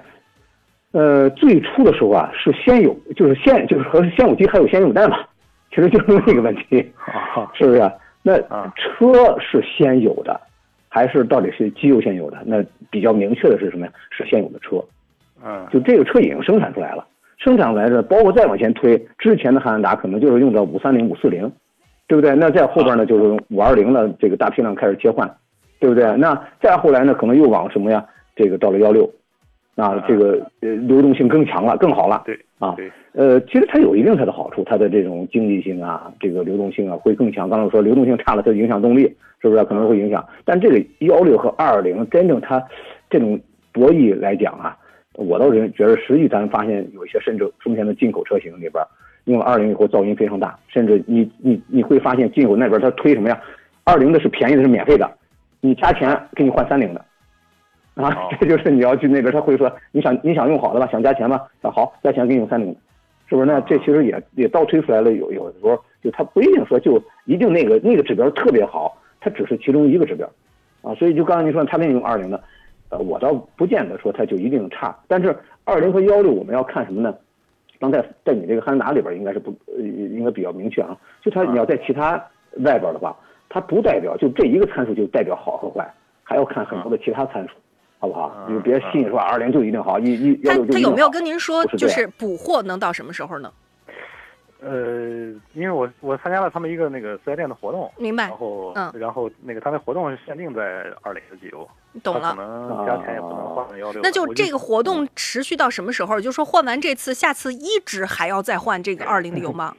[0.91, 5.19] 呃，最初的时候啊，是先有，就是先就是和先有鸡还有先有蛋嘛，
[5.71, 7.91] 其实就是那个问题，啊，是不是？
[8.23, 10.41] 那啊车是先有的，
[10.89, 12.39] 还是到底是机油先有的？
[12.45, 13.93] 那比较明确的是什么呀？
[14.11, 14.83] 是先有的车，
[15.45, 17.07] 嗯就这个车已经生产出来了，
[17.39, 21.53] 生产出来的，包括再往前推，之前的汉兰达可能就是用到五三零、五四零，
[22.08, 22.34] 对不对？
[22.34, 25.28] 那再后边呢，就是用五二零的这个大批量开始切换，
[25.80, 26.04] 对不对？
[26.16, 28.04] 那再后来呢，可能又往什么呀？
[28.34, 29.11] 这个到了幺六，
[29.76, 32.22] 啊，这个呃流动性更强了，更好了。
[32.26, 37.49] 对啊，对，呃，其实它有一定它的好处，它的这种经济性啊，这个流动性啊会更强。
[37.49, 39.03] 刚才我说流动性差了，它影响动力，
[39.41, 40.24] 是不是可能会影响？
[40.45, 42.62] 但这个幺六和二二零真正它
[43.11, 43.38] 这种
[43.72, 44.76] 博弈来讲啊，
[45.14, 48.84] 我倒是觉得，实际咱发现有一些甚至丰田的进口车型里边，
[49.27, 53.41] 用了二零以后噪音非常大，甚至你你你会发现进口那边他推什么呀？
[53.85, 55.09] 二零的是便宜的，是免费的，
[55.61, 57.05] 你加钱给你换三零的，
[57.95, 61.41] 啊，哦这就是你要去那边他会说你想你想用好的吧，想加钱吗？
[61.63, 62.81] 啊好，加钱给你用三零的，
[63.29, 63.47] 是不是？
[63.47, 70.29] 那这其实也也倒推出来了，有有的时候就他不一定说就一定那个那个指标特别好，它只是其中一个指标，
[70.83, 72.41] 啊，所以就刚才您说他给你用二零的，
[72.91, 77.15] 呃，我倒不见得说它就一定差，但是二零和幺六我们要看什么呢？
[77.79, 82.13] 刚才在你这个汉兰达里边应该是不呃应该比较明确啊，就它你要在其他
[82.65, 83.17] 外边的话，
[83.49, 85.93] 它不代表就这一个参数就代表好和坏，
[86.23, 87.55] 还要看很多的其他参数，
[87.99, 88.47] 好不好？
[88.49, 90.73] 你就别信说二零就一定好，一一幺他六就一定好。
[90.73, 93.53] 他有没有跟您说，就是补货能到什么时候呢？
[94.61, 94.70] 呃，
[95.53, 101.68] 因为我我参加了他们一个那个四 S 店的活动，明白然后嗯然后那个他那活动是限定在二零的机油，
[102.03, 102.68] 懂了可了。
[102.68, 104.00] 能加钱也不能换幺六。
[104.03, 106.20] 那就这个活动持续到什么时候？
[106.20, 109.74] 就说换完这次，下次一直还要再换这个 二零的油吗？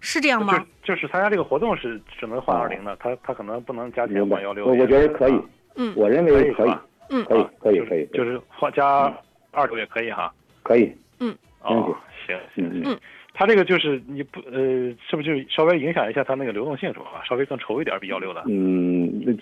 [0.00, 0.58] 是这样吗？
[0.82, 4.66] 就就是参加这个活动是只能换二零的，他他可能不能加钱明白换幺六。
[4.66, 5.40] 我我觉得可以，
[5.76, 6.74] 嗯我认为可以
[7.10, 9.12] 嗯可以可以可以，就是换加
[9.52, 10.32] 二六也可以哈。
[10.62, 11.94] 可以，嗯哦，
[12.26, 13.00] 行行嗯行。
[13.32, 14.60] 它这个就是你不呃，
[15.08, 17.22] 是不是就稍微影响一下它那个流动性是吧？
[17.28, 19.38] 稍微更稠一点，比幺六的，嗯，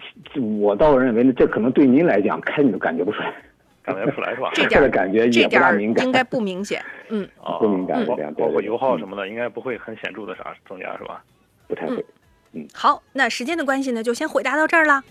[0.61, 3.35] 我倒认为呢，这可能对您来讲开你都感觉不出来，
[3.83, 4.51] 感觉不出来是吧？
[4.55, 6.83] 这点的感觉也不这点敏感，应该不明显。
[7.09, 8.05] 嗯， 哦不敏感
[8.35, 11.23] 包括油耗什么的，应该不会很显著的啥增加是吧？
[11.67, 11.97] 不太会。
[12.53, 15.03] 嗯好，那时间的关系呢，就先回答到这儿了。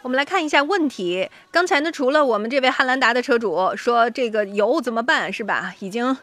[0.00, 1.28] 我们来看一下问题。
[1.50, 5.74] 刚才呢，除了我们这位汉兰达的车主说这个油怎么办，是吧？
[5.80, 6.16] 已经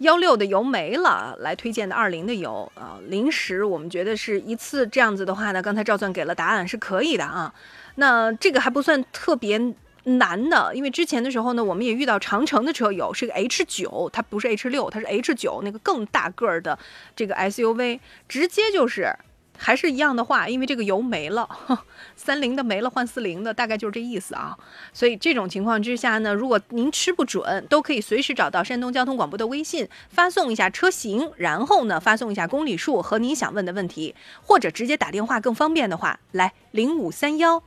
[0.00, 2.98] 幺六的油没了，来推荐的二零的油啊。
[3.08, 7.52] 临时我们觉得是一次这样子的话呢，刚才赵钻给了答案，是可以的啊。
[7.96, 9.60] 那这个还不算特别
[10.04, 16.78] 难的，因为之前的时候呢，我们也遇到长城的车友是个 H 九，它不是 H 六，它是 H 九那个更大个儿的
[17.14, 19.14] 这个 SUV，直接就是
[19.62, 21.46] 还是一样的话，因为这个油没了，
[22.16, 24.56] 三零的没了换四零的，大概就是这意思啊。
[24.94, 37.62] 所以这种情况之下呢，如果您吃不准，都可以随时找到山东交通广播的微信，发送一下车型，然后呢发送一下公里数和您想问的问题，或者直接打电话更方便的话，来零五三幺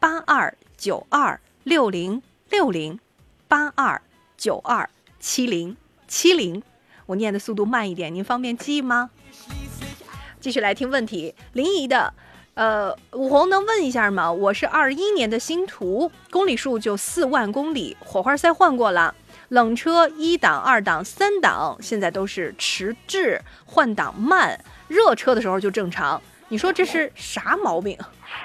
[0.00, 2.98] 八二九二六零六零
[3.46, 4.00] 八二
[4.38, 4.88] 九二
[5.20, 5.76] 七零
[6.08, 6.62] 七零。
[7.04, 9.10] 我念的速度慢一点，您方便记吗？
[10.44, 12.12] 继续来听问题，临沂的，
[12.52, 14.30] 呃，武红能问一下吗？
[14.30, 19.14] 我是二一年的新途，公里数就四万公里，火花塞换过了，
[19.48, 26.20] 冷车一档、二档、三档现在都是迟滞，换挡慢，热车的时候就正常。
[26.48, 27.96] 你说这是啥毛病？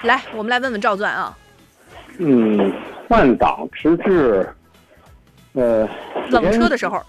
[0.04, 1.36] 来，我们来问问赵钻啊。
[2.16, 2.72] 嗯，
[3.10, 4.48] 换挡迟滞，
[5.52, 5.86] 呃，
[6.30, 7.02] 冷车的时候，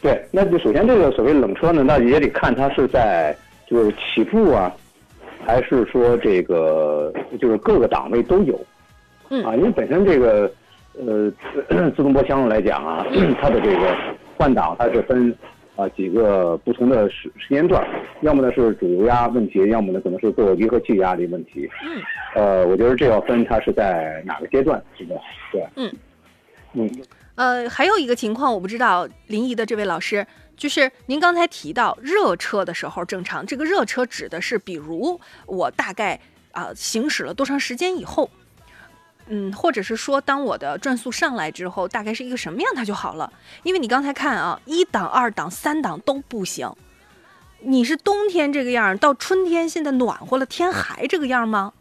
[0.00, 3.36] 对，那就首先这个所谓冷车呢，那也得看它是在
[3.66, 4.72] 就是起步啊，
[5.44, 8.58] 还是说这个就是各个档位都有，
[9.28, 9.44] 嗯。
[9.44, 10.50] 啊，因为本身这个
[10.98, 11.30] 呃
[11.90, 13.04] 自动波箱来讲啊，
[13.40, 13.96] 它的这个
[14.36, 15.34] 换挡它是分
[15.74, 17.86] 啊几个不同的时时间段，
[18.22, 22.02] 要么呢是主油压问题，要么呢可能是各个离合器压力问题，嗯，
[22.34, 25.20] 呃，我觉得这要分它是在哪个阶段，是的，
[25.52, 25.92] 对，嗯
[26.72, 26.90] 嗯。
[27.34, 30.26] 呃，还有一个情况我不知道，临沂的这位老师，
[30.56, 36.18] 就是您刚才提到热车的时候正常，这个热车指的是，比如我大概
[36.52, 38.30] 啊、行驶了多长时间以后，
[39.26, 43.30] 嗯，或者是说当我的转速上来之后，大概是一个什么样它就好了。
[43.62, 46.72] 因为你刚才看啊，一档、二档、三档都不行。
[47.60, 51.74] 你是冬天这个样，到春天现在暖和了，天还这个样吗？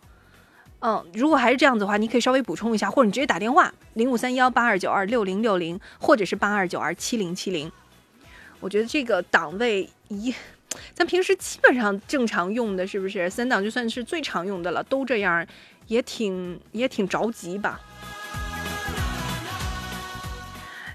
[0.79, 7.71] 嗯，如果还是这样子的话，你可以稍微补充一下，或者你直接打电话零五三幺八二九二六零六零，或者是八二九二七零七零。
[8.65, 10.33] 我觉得这个档位一，
[10.91, 15.45] 咱平时基本上正常用的，是不是三档就算是最常用的了，都这样，
[15.85, 17.79] 也挺也挺着急吧。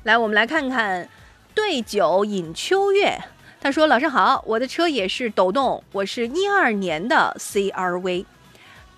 [0.02, 1.08] 来，我们来看看
[1.54, 3.16] 对酒饮秋月。
[3.60, 8.24] 他说：“老师好，我的车也是抖动，我是一二年的 CRV。”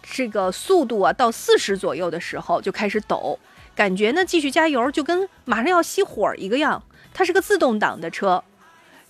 [0.03, 3.39] 这个速度啊，到四十左右的时候就开始抖，
[3.75, 6.83] 感觉呢继续加油就跟马上要熄火一个样。
[7.15, 8.43] 它是个自动挡的车，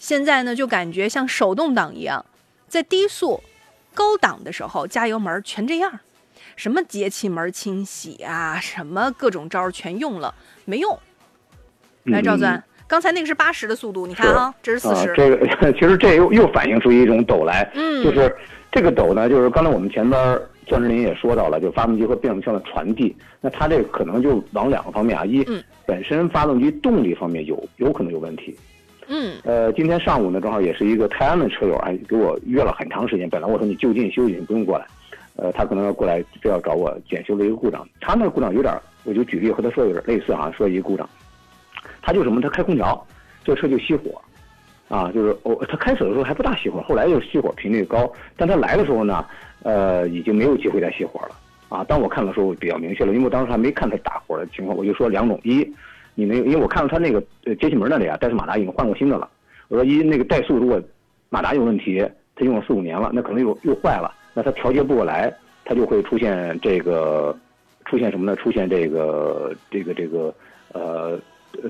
[0.03, 2.27] 现在呢就感觉像手动挡一样，
[2.66, 3.41] 在低速、
[3.95, 6.01] 高档的时候加油门全这样，
[6.57, 10.35] 什么节气门清洗啊，什么各种招儿全用了，
[10.65, 10.99] 没用。
[12.07, 15.15] 来，赵钻，刚才那个是八十的速度，你看啊，这是四十、啊。
[15.16, 18.03] 这个其实这又又反映出一种抖来，嗯。
[18.03, 18.37] 就是
[18.73, 25.62] 这个抖呢，就是刚才我们前边儿钻石林也说到了，就发动机和变速箱的传递，那它这个可能就往两个方面啊，一、嗯。
[25.87, 28.59] 本身发动机动力方面有有可能有问题，
[29.15, 33.29] 嗯呃，今天上午呢，正好也是一个泰安的车友，还给我约了很长时间。
[33.29, 34.87] 本来我说你就近休息，你不用过来。
[35.37, 37.87] 呃，他可能要过来，非要找我检修了一个故障。
[38.01, 38.75] 他那个故障有点，
[39.05, 41.07] 我就举例和他说有点类似啊，说一个故障，
[42.01, 43.07] 他就什么，他开空调，
[43.45, 44.19] 这车就熄火，
[44.89, 49.23] 啊，就是哦，他开始的时候还不大熄火，后来就熄火频率高，但他来的时候呢，
[49.63, 51.37] 呃，已经没有机会再熄火了。
[51.69, 55.67] 啊，当我看的时候比较明确了，因为我当时还没看他打火的情况，我就说两种：一，
[56.15, 59.29] 你那个，因为我看到他那个呃节气门那里啊，怠速马达已经换过新的了。
[59.69, 60.81] 我说一，那个怠速如果
[61.31, 65.33] 马达有问题，他用了四五年了，那可能又又坏了，那他调节不过来，
[65.65, 67.35] 他就会出现这个
[67.87, 68.37] 出现什么呢？
[68.37, 70.35] 出现这个这个这个
[70.73, 71.19] 呃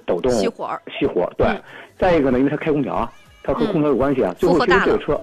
[0.04, 1.30] 抖动熄火熄火。
[1.36, 1.62] 对，嗯
[1.96, 3.12] 再一个呢，因为他开空调啊，
[3.44, 4.34] 它和空调有关系啊。
[4.36, 5.20] 最后其实这个车，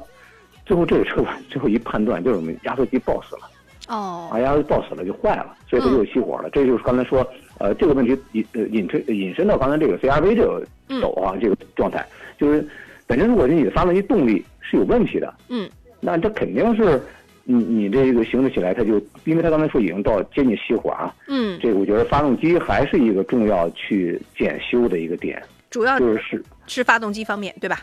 [0.66, 3.41] 最后这个车吧， 最后一判断就是我们压缩机爆死了。
[3.90, 6.50] 哦啊，压缩机爆死了就坏了，所以它就熄火了。
[6.52, 7.28] 这就是刚才说，
[7.60, 10.65] 呃，这个问题引呃引推引申到刚才这个 CRV 这个
[10.99, 12.06] 走啊、这个状态，
[12.38, 12.65] 就是
[13.06, 15.69] 本身如果是你的发动机动力是有问题的，嗯
[15.99, 17.02] 那这肯定是
[17.44, 27.80] 你你这个行驶起来它就，因为它刚才说已经到接近熄火啊，嗯，这个我觉得发动机还是一个重要去检修的一个点，主要就是是发动机方面，对吧？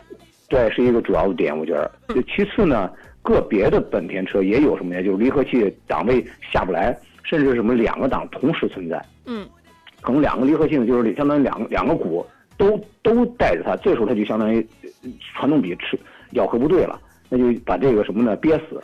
[0.49, 1.91] 对，是一个主要的点，我觉得。
[2.15, 2.91] 就其次呢，
[3.21, 5.03] 个别的本田车也有什么呀？
[5.03, 9.45] 就是离合器档位下不来，甚至什么两个档同时存在，嗯
[10.07, 12.25] 可能两个离合器呢，就是相当于两个两个鼓
[12.57, 14.65] 都都带着它，这时候它就相当于
[15.03, 15.99] 呃传动比吃
[16.31, 16.97] 咬合不对了，
[17.29, 18.81] 那就把这个什么呢憋死。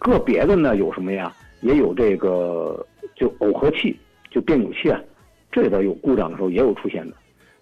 [0.00, 1.32] 个别的呢有什么呀？
[1.60, 2.84] 也有这个
[3.14, 3.96] 就耦合器，
[4.32, 5.00] 就变扭器啊，
[5.52, 7.16] 这里边有故障的时候也有出现的。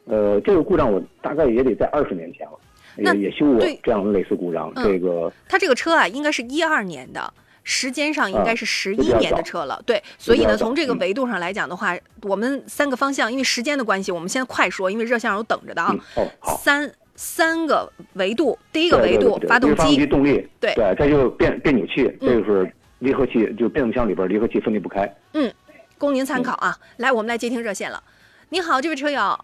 [0.07, 2.59] 呃，这个故障我大概也得在二十年前了。
[2.97, 7.33] 也也修过这样的类似故障，嗯这个它这个车啊，应该是一二年的。
[7.65, 16.25] 时间上应该是十一年的车了，对，所以呢，从这个嗯维度上来讲的话，我们三个方向，因为时间的关系，我们先快说，因为热线有等着的啊嗯。
[16.25, 25.09] 哦好，三三个维度，第一个维度发动机机，动力，对对，再就是变变扭器，嗯这就是离合器，就变速箱里边离合器分离不开。
[25.35, 25.53] 嗯
[25.99, 26.79] 供您参考嗯啊。
[26.97, 28.03] 来，我们来接听热线了。
[28.49, 29.39] 你好，这位车友，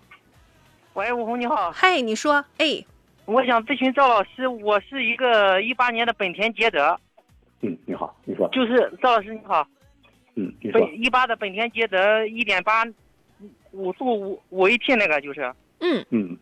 [0.94, 2.84] 喂，吴红你好，嗨，你说，哎，
[3.26, 6.98] 我想咨询赵老师，我是一个一八年的本田捷德，
[7.60, 9.66] 嗯，你好，你说，就是赵老师你好，
[10.36, 10.80] 嗯，你说。
[10.80, 12.84] 本，一八的本田捷德一点八
[13.72, 16.04] 五速五五 AT 那个就是，嗯。
[16.10, 16.36] 嗯。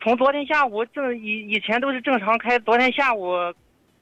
[0.00, 3.32] 从昨天下午正以以前都是正常开，昨天下午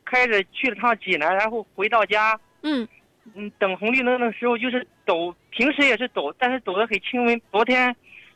[0.04, 2.86] 开着去了趟济南，然后回到家，嗯。
[3.34, 7.94] 嗯，等红绿灯的时候就是抖，平时也是抖，但是抖得很轻微，昨天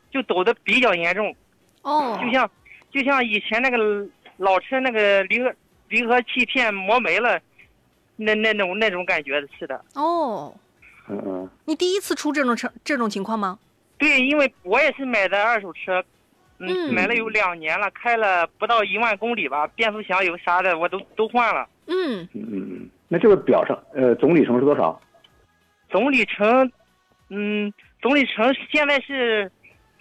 [0.09, 1.35] 就抖得比较严重，
[1.83, 2.49] 哦，就像
[2.89, 3.77] 就像以前那个
[4.37, 5.53] 老车那个离合
[5.89, 7.39] 离合器片磨没了，
[8.19, 9.83] 那那种那种感觉是的。
[9.95, 10.53] 哦，
[11.07, 13.57] 嗯嗯，你第一次出这种车这种情况吗？
[13.97, 16.03] 对，因为我也是买的二手车，
[16.59, 21.67] 嗯嗯，买了有两年了，开了不到一万公里吧，变速箱油啥的我都都换了。
[21.87, 24.99] 嗯，嗯嗯嗯，那这个表上，呃，总里程是多少？
[25.89, 26.71] 总里程，
[27.29, 29.51] 嗯，总里程现在是，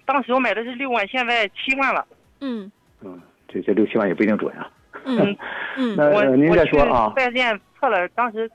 [0.05, 2.07] 当时我买的是六万，现在七万了。
[2.41, 2.71] 嗯
[3.01, 4.71] 嗯，这这六七万也不一定准啊。
[5.05, 5.37] 嗯
[5.77, 8.51] 嗯 那您我再说啊四 S 店测了，当时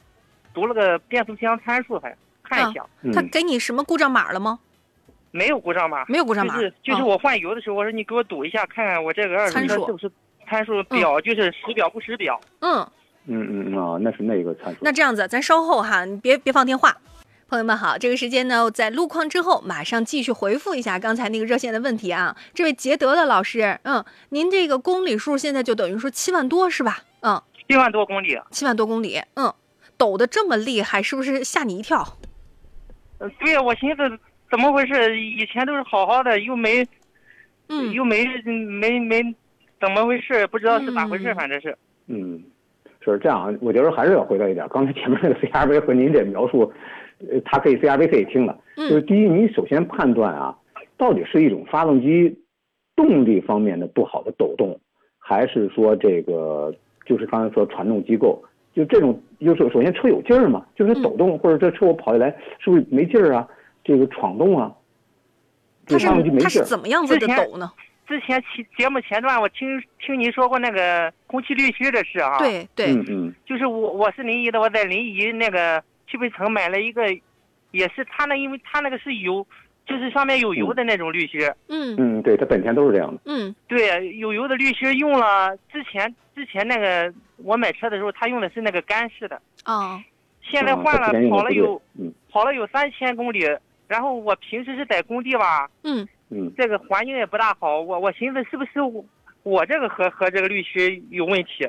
[0.54, 4.60] 读了个变速箱参数，还看一下，他嗯给你什么故障码了吗？
[5.32, 6.06] 没有故障码。
[6.08, 10.12] 没有故障码，就是就是哦我换油的时候，我说你给我赌一下，看看我这个二手参数车是不是
[10.48, 12.40] 参数表，就是实表不实表。
[12.60, 12.88] 嗯，
[13.26, 14.78] 嗯嗯嗯啊，那是那个参数。
[14.82, 16.96] 那这样子，咱稍后哈，你别别放电话。
[17.50, 22.36] 朋友们好，这个时间呢，在路况之后马上继续回复一下刚才那个热线的问题啊。
[22.54, 27.04] 这位捷德的老师，嗯，您这个公里数现在就等于说七万多是吧？
[27.22, 29.54] 嗯，七万多公里，七万多公里，嗯，
[29.98, 32.04] 抖得这么厉害，是不是吓你一跳？
[33.20, 34.04] 呃对呀，我寻思
[34.52, 35.20] 怎么回事？
[35.20, 36.86] 以前都是好好的，又没，
[37.70, 39.24] 嗯又没没没
[39.80, 40.46] 怎么回事？
[40.48, 41.78] 不知道是咋回事，嗯反正是。
[42.08, 42.44] 嗯，
[43.02, 46.72] 是这样，我觉得还是要回到一点，刚才前面那个 CRV 和您这描述，
[47.32, 50.56] 呃，它可以 CRV 可以听了，就是嗯第一，你首先判断啊，
[50.98, 52.38] 到底是一种发动机
[52.96, 54.78] 动力方面的不好的抖动，
[55.18, 56.74] 还是说这个
[57.06, 58.42] 就是刚才说传动机构，
[58.74, 63.48] 就这种就是首先车有劲儿嘛，就是抖动、或者这车我跑下来是不是没劲儿啊？
[63.84, 64.72] 这个闯动啊，
[65.86, 66.66] 它是这发动机没它是劲儿。
[66.66, 67.72] 怎么样子的之前抖呢？
[68.06, 77.02] 之前前节目前段我听听您说过那个空气滤芯的事啊，，对对，嗯嗯就是我我是临沂的，我在临沂那个汽配城买了一个，
[77.72, 79.46] 也是他那因为他那个是油，
[79.86, 83.22] 就是上面有油的那种滤芯，嗯嗯，对，它本田都是这样的。
[83.26, 90.00] 嗯对，有油的滤芯用了之前之前那个我买车的时候，他用的是那个干式的，哦
[90.42, 93.48] 现在啊换了跑了有嗯跑了有三千公里，
[93.88, 99.04] 然后我平时是在工地吧，嗯嗯这个环境也不大好，我我寻思是不是我
[99.44, 101.68] 我这个和和这个滤芯有问题。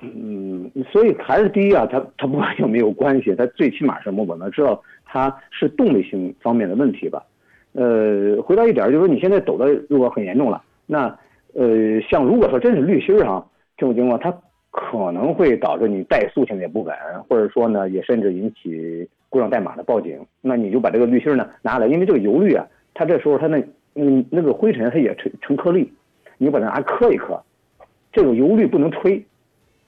[0.00, 7.22] 嗯，所以还是第一啊，它它不管有没有关系，它最起码什么，我能知道它是动力性方面的问题吧。
[7.72, 11.06] 呃，回到一点，就是说你现在抖的如果很严重了，那
[11.54, 13.46] 呃，像如果说真是滤芯儿哈
[13.92, 14.32] 这种情况，它
[14.70, 16.94] 可能会导致你怠速现在也不稳，
[17.28, 20.24] 或者说呢，也甚至引起故障代码的报警。
[20.40, 23.62] 那你就把这个滤芯呢拿来，因为这个油滤啊，它这时候它那
[23.94, 25.92] 嗯那个灰尘它也成成颗粒，
[26.38, 27.42] 你把它拿磕一磕，
[28.12, 29.24] 这个油滤不能吹。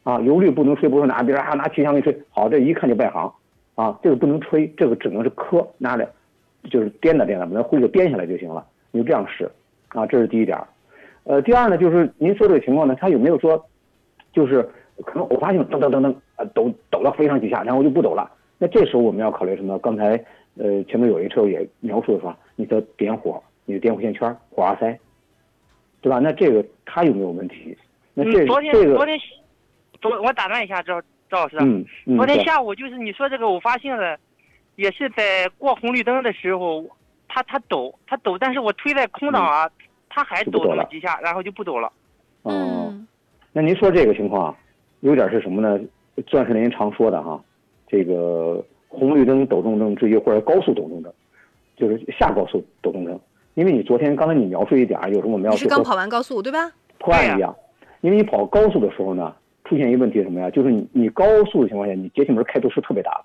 [0.04, 3.32] 啊，油滤不能吹，不是拿别人啊拿气枪一吹，好，这一看就外行，
[3.74, 6.06] 啊，这个不能吹，这个只能是磕，拿来，
[6.70, 9.50] 就是颠的颠的，把那灰就颠下来就行了，你就这样试，
[9.88, 10.56] 啊，这是第一点，
[11.24, 13.66] 呃，第二呢，就是您说这个情况呢，他有没有说，
[14.36, 14.62] 就是
[15.02, 19.78] 可能偶发性噔噔噔噔啊抖抖了非常几下，然后就不抖了，那这时候我们要考虑什么？
[19.78, 20.22] 刚才
[20.58, 25.00] 呃前面有一车友也描述的说，你的点火，你的点火线圈火花塞，
[26.02, 26.18] 对吧？
[26.18, 27.74] 那这个它有没有问题？
[28.12, 29.18] 那这嗯、昨天、这个昨天
[30.02, 31.00] 昨我打断一下赵
[31.30, 34.18] 赵老师，嗯嗯，昨天下午就是你说这个偶发性的，
[34.74, 36.84] 也是在过红绿灯的时候，
[37.26, 39.70] 它它抖，它抖，但是我推在空档啊，
[40.10, 41.90] 它还抖那么几下，然后就不抖了。
[42.42, 43.08] 哦，嗯
[43.56, 44.58] 那您说这个情况啊，
[45.00, 45.80] 有点是什么呢？
[46.26, 47.42] 钻石林常说的哈，
[47.88, 51.10] 这个红绿灯抖动症之一，或者高速抖动症，
[51.74, 53.18] 就是下高速抖动症。
[53.54, 56.70] 因为你昨天刚才你描述一点儿，有什么我们要你是刚跑完高速对吧？
[56.98, 57.56] 破案一样，
[58.02, 59.34] 因为你跑高速的时候呢，
[59.64, 60.50] 出现一个问题什么呀？
[60.50, 63.24] 就是你你高速的情况下，你节气门开度是特别大的，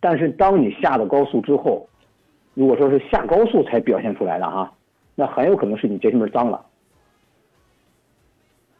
[0.00, 1.88] 但是当你下了高速之后，
[2.54, 4.72] 如果说是下高速才表现出来的哈，
[5.14, 6.66] 那很有可能是你节气门脏了。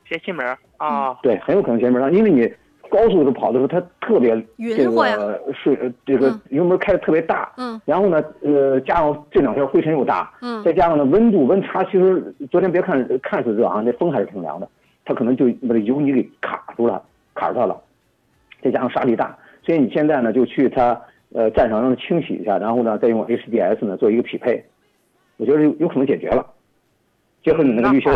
[0.09, 2.51] 节气门儿啊，对，很有可能节门上，因为你
[2.89, 6.41] 高速的时候跑的时候，它特别这个是呃这个嗯。
[6.51, 7.79] 油门开的特别大，嗯。
[7.85, 10.63] 然后呢，呃，加上这两天灰尘又大，嗯。
[10.65, 14.67] 再加上呢温度温差，其实昨天别看看似热啊，那风还是挺凉的，
[15.05, 17.03] 它可能就把这油泥给卡住了，
[17.35, 17.79] 卡住它了，
[18.63, 20.99] 再加上沙粒大，所以你现在呢就去它
[21.35, 24.65] 呃站上让它清洗一下，然后呢再用 HDS 呢做一个匹配，
[25.37, 26.47] 我觉得有有可能解决了，
[27.45, 28.11] 结合你那个滤芯，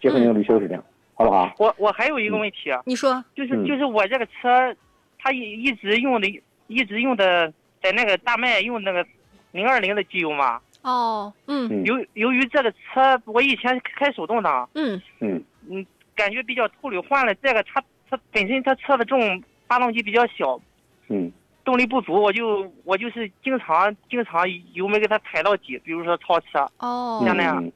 [0.00, 0.84] 结合你那个滤芯儿是这样，
[1.20, 1.52] 好不好？
[1.58, 3.22] 我我还有一个问题啊，你说。
[3.34, 3.66] 就是嗯。
[3.66, 4.74] 就是我这个车，
[5.18, 6.26] 它一一直用的
[6.66, 7.52] 一直用的
[7.82, 9.06] 在那个大麦用那个
[9.52, 11.68] 零二零的机油嘛，哦，嗯。
[11.70, 11.84] 嗯。
[11.84, 15.00] 由由于这个车我以前开手动挡，嗯。
[15.20, 15.44] 嗯。
[15.68, 20.58] 嗯，感觉比较透溜，换了这个它它本身它车的重发动机比较小，
[21.08, 21.30] 嗯。
[21.62, 27.22] 动力不足，我就我就是经常经常油门给它踩到底，比如说超车，哦。
[27.26, 27.62] 像那样。
[27.62, 27.70] 嗯，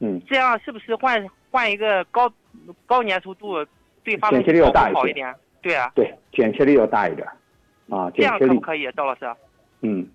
[0.00, 2.30] 嗯，这样是不是换换一个高
[2.84, 3.64] 高粘稠度
[4.04, 5.34] 对发动剪切机要好一点？
[5.62, 7.26] 对啊，对，剪切力要大一点，
[7.88, 9.20] 啊，这剪切力，样可不可以，赵老师？
[9.80, 10.06] 嗯，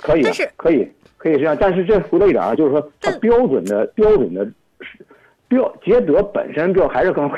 [0.00, 4.46] 可以的但是，可以，可以这样，但是这回到一点啊，就是说它标准的标准的
[5.48, 7.30] 标捷德本身标还是 刚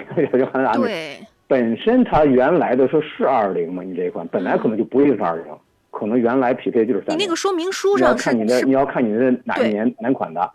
[0.80, 5.44] 对，本身它原来的说是二零嘛，你这一款本来可能就不会是二零，
[5.90, 7.16] 可能原来匹配就是三。
[7.16, 10.50] 你那个说明书你要上是看你的，是你要看你的哪一年哪款的，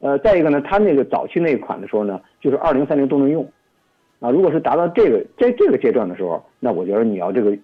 [0.00, 3.44] 呃，再一个呢，它那个早期那一款的时候呢，就是二零三零都能用，
[4.20, 7.56] 啊，如果是达到这个在这个阶段的时候，那我觉得你要这个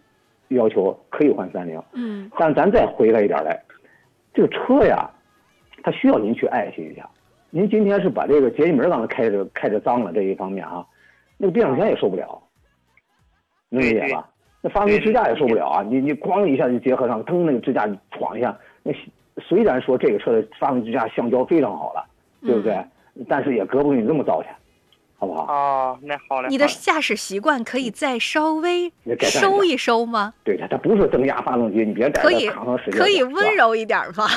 [0.49, 3.63] 要求可以换三零，嗯但是咱再回来一点来，
[4.33, 5.09] 这个车呀，
[5.83, 7.09] 它需要您去爱惜一下。
[7.51, 10.85] 您今天是把这个节气门刚才开着开着脏了这一方面啊，
[11.39, 12.43] 那个变速箱也受不了，
[13.69, 14.29] 能理解吧？
[14.61, 15.83] 那发动机支架也受不了啊！
[15.83, 18.93] 你你咣一下就结合上，腾那个支架闯一下，那
[19.41, 22.05] 虽然说这个车的发动机支架橡胶非常好了，
[22.45, 22.85] 对不对？
[23.29, 24.51] 但是也隔不住你这么糟践，
[25.17, 25.45] 好不好？
[25.45, 26.49] 哦，那好嘞。
[26.49, 28.93] 你的驾驶习惯可以再稍微
[29.23, 30.35] 收一收吗？
[30.45, 32.51] 对的，它不是增压发动机，你别在可以
[32.91, 34.29] 可以温柔一点儿吧，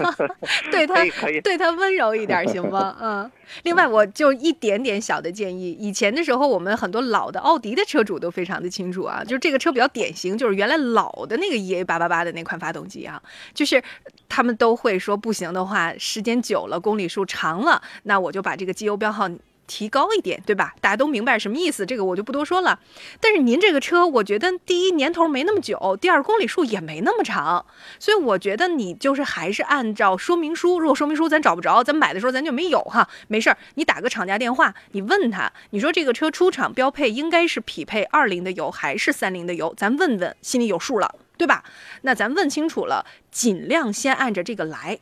[0.72, 2.96] 对他可以可以对它温柔一点儿行吗？
[3.00, 3.30] 嗯。
[3.64, 13.22] 另外，我就一点点小的建议，以前的时候，我们很多老的奥迪的车主都非常的清楚啊，就是这个车比较典型，就是原来老的那个 EA 八八八的那款发动机啊，
[13.52, 13.80] 就是
[14.28, 19.28] 他们都会说不行的话，时间久了，公里数长了，那我就把这个机油标号。
[19.66, 20.74] 提高一点，对吧？
[20.80, 22.78] 大家都明白什么意思，这个我就不多说了。
[23.20, 27.64] 但是您这个车，我觉得第一年头没那么久，第二公里数也没那么长，
[27.98, 41.64] 所以我觉得你就是还是按照说明书，如果说明书咱找不着，咱买的时候咱就没有哈，没事儿，你打个厂家电话，你问他，你说这个车出厂标配应该是匹配二零的油还是三零的油，咱问问，心里有数了，对吧？
[42.02, 44.98] 那咱问清楚了，尽量先按着这个来，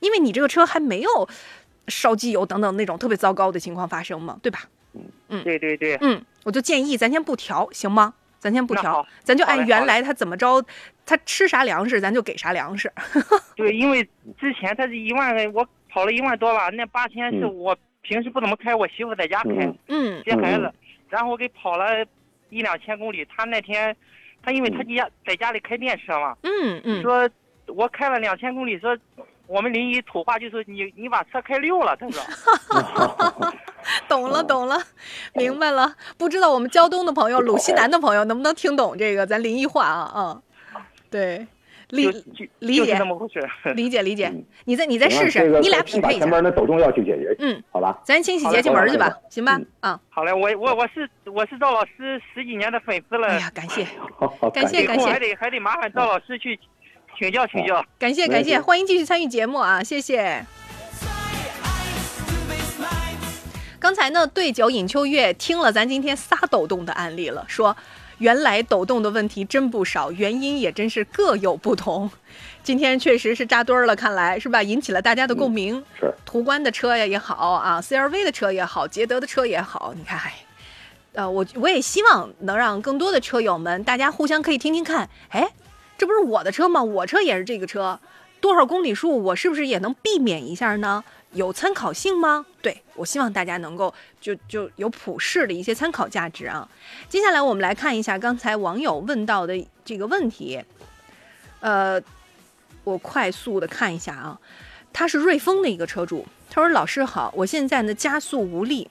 [0.00, 1.28] 因为你这个车还没有
[1.88, 4.60] 烧机油等等那种特别糟糕的情况发生嘛，对吧？
[5.28, 8.14] 嗯对对对，嗯，我就建议咱先不调，行吗？
[8.38, 10.64] 咱先不调，咱就按原来他怎么着，
[11.04, 12.90] 他吃啥粮食，咱就给啥粮食。
[13.56, 14.02] 对，因为
[14.38, 19.50] 之前他是一万个，我跑了一万多吧，那八千是嗯我平时不怎么开，我媳妇在家开
[19.88, 20.74] 嗯，嗯接孩子嗯，
[21.08, 22.06] 然后我给跑了
[22.50, 23.26] 一两千公里。
[23.26, 23.94] 他那天，
[24.42, 27.28] 他因为他家在家里开电车嘛，嗯嗯，说
[27.66, 28.96] 我开了两千公里，说
[29.46, 32.22] 我们临沂土话就是你你把车开溜了，他说。
[34.08, 34.76] 懂了懂了，
[35.34, 35.94] 明白了。
[36.18, 40.10] 不知道我们胶东的朋友、鲁西南的朋友能不能听懂这个咱临沂话啊？
[40.16, 40.42] 嗯，
[41.08, 41.46] 对，
[41.90, 42.08] 理
[42.58, 43.48] 理解就是这么回事。
[43.74, 44.44] 理解理解嗯。
[44.64, 46.24] 你再你再试试，你俩匹配一下。
[46.24, 47.96] 前面那抖动要去解决，嗯，好吧？
[48.04, 49.66] 咱清洗节气门儿去吧，行吧嗯？
[49.80, 53.86] 啊，好嘞，我我我是我是赵老师十几年的粉丝了哎，呀，感谢
[54.52, 56.58] 感谢，感谢还得还得麻烦赵老师去
[57.18, 57.84] 请教请教。
[57.98, 60.44] 感谢感谢，欢迎继续参与节目啊，谢谢。
[63.78, 67.76] 刚才呢，对酒尹秋月听了咱今天仨抖动的案例了，说
[68.18, 72.10] 原来抖动的问题真不少，原因也真是各有不同。
[72.64, 74.60] 今天确实是扎堆儿了，看来是吧？
[74.62, 75.84] 引起了大家的共鸣。
[76.00, 80.34] 是途观的车呀也好啊，CRV 的车也好，捷德的车也好，你看，哎，
[81.12, 85.48] 呃，我我也希望能让更多的车友们，大家互相可以听听看，哎，
[85.98, 86.82] 这不是我的车吗？
[86.82, 87.98] 我车也是这个车，
[88.40, 91.04] 多少公里数我是不是也能避免一下呢？
[91.32, 92.46] 有参考性吗？
[92.62, 96.66] 对我希望大家能够就就有普世的一些参考价值啊。
[97.08, 100.62] 接下来我们来看一下刚才网友问到的这个问题，
[101.60, 102.00] 呃，
[102.84, 104.40] 我快速的看一下啊，
[104.92, 108.88] 他是瑞风的一个车主，他说：“老师好，我现在呢加速无力，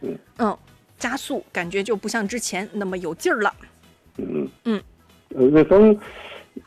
[0.00, 0.58] 嗯嗯，
[0.98, 3.54] 加速感觉就不像之前那么有劲儿了。
[4.16, 4.82] 嗯嗯，
[5.34, 5.96] 呃，瑞风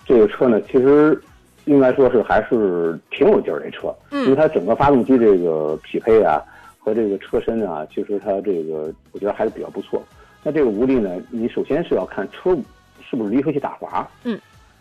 [0.06, 1.20] 这个车呢，其实
[1.66, 6.42] 应该说是还是挺有劲儿的车，嗯因为它整个发动机这个匹配啊
[6.78, 10.04] 和这个车身啊，其实它这个我觉得还是比较不错。
[10.44, 12.56] 那这个无力呢，你首先是要看车
[13.02, 14.40] 是不是离合器打滑，嗯，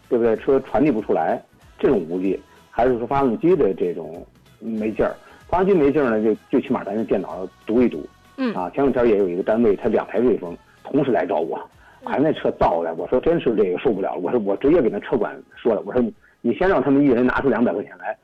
[0.09, 0.37] 对不对？
[0.37, 1.43] 车传递不出来
[1.79, 2.39] 这种无力，
[2.71, 4.25] 还是说发动机的这种
[4.61, 5.15] 没劲儿？
[5.49, 8.05] 发动机没劲儿呢，就最起码咱用电脑读一读，
[8.37, 11.59] 嗯啊，前两天也有一个单位，他两台瑞风同时来找我，
[12.07, 18.17] 哎，那车造的，我说真是这个受不了，我说我直接给那车管说了，我说你你先让他们一人拿出两百块钱来，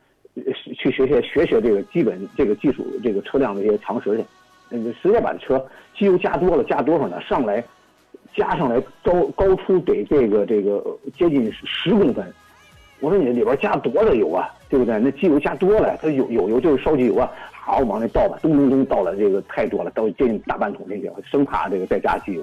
[0.77, 4.25] 去学学学学这个基本这个技术这个车辆的一些常识去，
[4.69, 5.63] 呃，直接把车
[5.97, 7.19] 机油加多了，加多少呢？
[7.21, 7.63] 上来
[8.35, 10.83] 加上来高高出得这个这个
[11.17, 12.25] 接近十公分，
[13.01, 14.97] 我说你里边加多少油啊，对不对？
[14.97, 22.41] 那机油加多了，它有有油就是烧机油啊，好往那倒吧，咚咚咚倒了这个太多了，倒接近大半桶进去，生怕这个再加机油，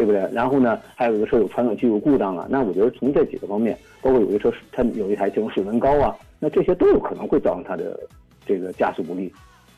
[0.00, 0.26] 对不对？
[0.32, 8.00] 然后呢，还有一个车有传感器有故障啊，那我觉得从这几个方面，包括有一车它有一台这种水温高啊，那这些都有可能会造成它的
[8.46, 9.30] 这个加速不利。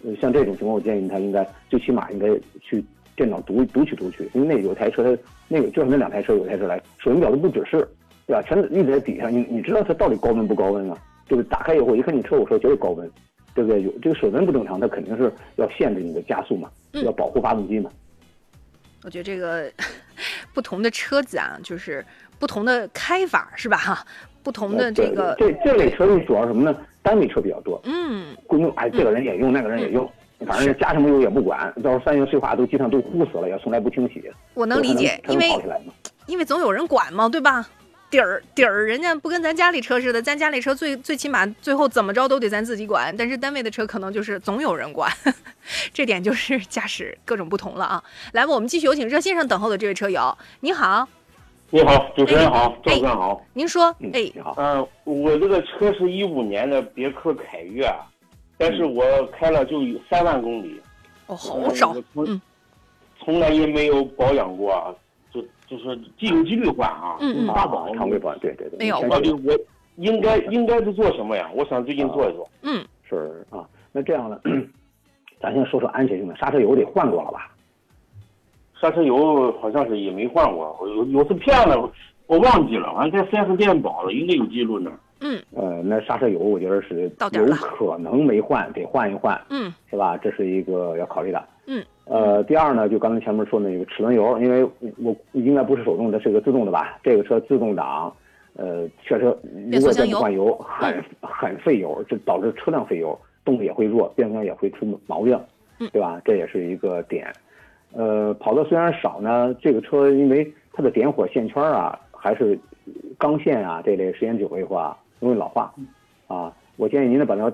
[0.05, 2.29] 呃，像这种情况，我建议他应该最起码应该
[2.61, 2.85] 去
[3.17, 7.85] 电脑读读取读取，因为那有台车它那个就是那两台车有台车来水温表都不指示，
[8.29, 8.43] 对吧？
[8.43, 10.97] 全一直在底下，你你知道它到底高温不高温啊？
[11.27, 11.49] 对不对？
[11.49, 13.11] 打开以后一看你车，我说绝对高温，
[13.57, 13.83] 对不对？
[13.83, 17.91] 有这个水温不正常，它肯定是要限制你的加速嘛，嗯要保护发动机嘛。
[19.05, 19.71] 我觉得这个
[20.55, 22.05] 不同的车子啊，就是
[22.39, 23.77] 不同的开法，是吧？
[23.77, 24.07] 哈，
[24.43, 26.77] 不同的这个，这这类车主要什么呢？
[27.03, 30.09] 单位车比较多，嗯，公用哎，这个人也用，那个人也用，
[30.47, 34.23] 反正加什么油也不管，到时候三元催化都机上都糊死了，也从来不清洗。
[34.55, 35.51] 我能理解，因为？
[36.27, 37.69] 因为总有人管嘛，对吧？
[38.13, 45.11] 底儿底儿，人家不跟咱家里车似的，咱家里车最最起码最后怎么着都得咱自己管，但是单位的车可能就是总有人管，
[45.95, 48.05] 这点就是驾驶各种不同了啊。
[48.35, 51.09] 来吧，我们继续有请热线上等候的这位车友，你好，
[51.71, 53.47] 你好，主持人好，哎赵哥好。
[53.55, 54.55] 您说，嗯，哎，你好。
[54.59, 57.91] 嗯、我这个车是一五年的别克凯越，
[58.59, 60.79] 但是我开了就有三万公里，
[61.29, 62.39] 哦，好少嗯
[63.25, 64.93] 从来也没有保养过，啊
[65.73, 69.59] 就就是既有几率换啊，嗯嗯大保常规保对对对，没有你先到底我
[69.97, 71.51] 应该应该是做什么呀？
[71.55, 72.49] 我想最近做一做。
[72.63, 74.39] 嗯，是啊，那这样呢，
[75.41, 77.51] 咱先说说安全性的，刹车油得换过了吧？
[78.81, 81.93] 刹车油好像是也没换过，有有次骗了，我
[82.27, 84.91] 我忘记了，完在 4S 店保了，应该有记录呢。
[85.25, 90.17] 嗯呃，那刹车油我觉得是有可能没换，得换一换，嗯是吧？
[90.17, 91.43] 这是一个要考虑的。
[91.67, 91.85] 嗯。
[92.05, 94.69] 呃，第二呢，就刚才前面说那个齿轮油，因为
[94.99, 96.99] 我应该不是手动的，是个自动的吧？
[97.03, 98.13] 这个车自动挡，
[98.55, 99.25] 呃，确实
[99.71, 105.39] 如果再不换油，很很费油，这导致车辆费油，动力也会弱，变速箱也会出毛病，
[105.79, 106.21] 嗯对吧？
[106.25, 107.33] 这也是一个点。
[107.93, 112.59] 呃，跑的虽然少呢，这个车因为它的点火线圈啊，还是
[113.17, 115.73] 钢线啊这类时间久了以后啊，容易老化，
[116.27, 117.45] 啊，我建议您呢把那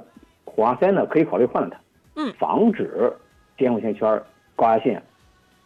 [0.44, 1.78] 火花塞呢可以考虑换了它，
[2.16, 3.12] 嗯，防止
[3.56, 4.22] 点火线圈、
[4.58, 5.00] 高压线，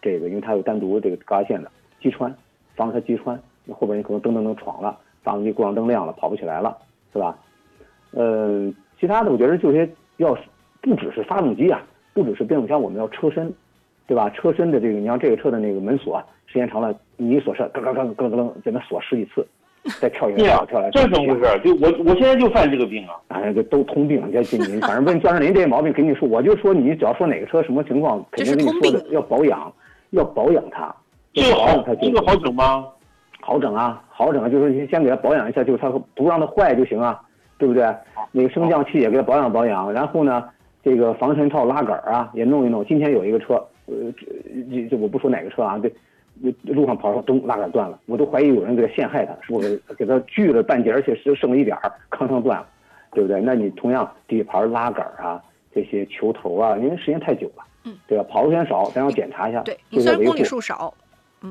[0.02, 2.32] 这个因为它有单独这个高压线的击穿，
[2.76, 6.76] 防止它击穿，那后边你可能噔噔噔闯了，发动机故障灯亮了，跑不起来了，
[7.10, 7.38] 是吧？
[8.10, 8.70] 呃，
[9.00, 9.88] 其他的我觉得就些
[10.18, 10.36] 要
[10.82, 11.82] 不只是发动机啊，
[12.12, 13.50] 不只是变速箱，我们要车身，
[14.06, 14.28] 对吧？
[14.28, 19.46] 车身的这个，你像这个车的那个门锁，时间长了，你一锁车，咯咯咯咯咯咯，在那锁十几次，
[20.00, 21.60] 再跳一跳跳来，这怎么回事？
[21.64, 23.14] 就我我现在就犯这个病啊！
[23.28, 29.72] 哎，这都通病，这这你反正问赵振林这些毛病，给你说，我就说你只要说哪个车什么情况，肯定跟你说的要保养，
[30.10, 30.94] 要保养它，
[31.32, 32.86] 这个好要保养它，这个好整吗？
[33.40, 37.20] 好整啊，好整啊，就是你先给它保养一下，就是它不让它坏就行啊，
[37.58, 37.84] 对不对？
[38.30, 40.44] 那个升降器也给它保养保养，然后呢，
[40.84, 42.84] 这个防尘套拉杆儿啊也弄一弄。
[42.86, 43.54] 今天有一个车，
[43.86, 44.26] 呃，这
[44.70, 45.94] 这这我不说哪个车啊，这这
[46.62, 52.66] 路上跑上咚拉杆断了，我都怀疑有人给他陷害他，是不是给给他锯了半截，而且是剩了一点儿， 康康断了，
[53.12, 53.40] 对不对？
[53.40, 55.42] 那你同样底盘拉杆儿啊，
[55.74, 58.24] 这些球头啊，因为时间太久了，嗯，对吧？
[58.28, 60.92] 跑的时间少，咱要检查一下，对你这个维护虽然公里数少，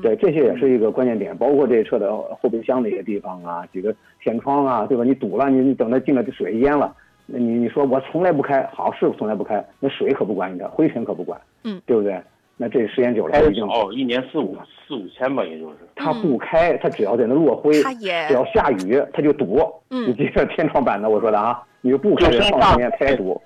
[0.02, 5.04] 对，这些也是一个关键点，包括这车的后备箱的一些地方啊，几个天窗啊，对吧？
[5.04, 6.94] 你堵了，你你等它进了水淹了，
[7.26, 12.20] 那你你说我从来不开，好是从来不开，那水可不管你的，灰尘可不管，嗯，对不对？
[12.62, 14.56] 那这时间久了，它已经哦，一年四五
[14.86, 15.74] 四五千吧，也就是。
[15.96, 19.60] 它不开，它只要在那落灰，它也只要下雨，它就堵。
[19.90, 23.42] 嗯你记着天窗板的我说的啊，你就不开它也堵，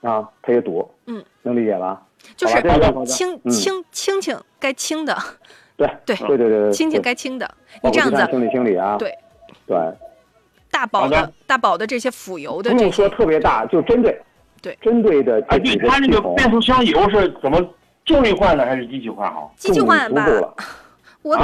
[0.00, 2.02] 啊，它也堵，嗯，能理解吧？
[2.34, 2.54] 就是
[3.04, 5.14] 清清清清该清的，
[5.76, 9.12] 对对对对对对，清清该清的，你这样子清理清理啊，对
[9.66, 9.76] 对。
[10.70, 14.20] 大宝的大宝的这些辅油的这不用说，特别大，就针对
[14.60, 17.60] 对针对的哎，这几个对，它那个变速箱油是怎么
[18.04, 19.52] 重力换的还是机器换好？
[19.56, 20.26] 机器换吧
[21.22, 21.36] 我。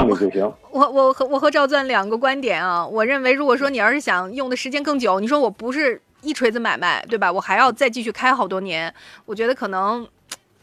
[0.71, 7.33] 我我和我和赵钻两个观点啊，我认为如果说你要是想用的时间更久，你说我不是一锤子买卖，对吧？
[7.33, 8.93] 我还要再继续开好多年，
[9.25, 10.07] 我觉得可能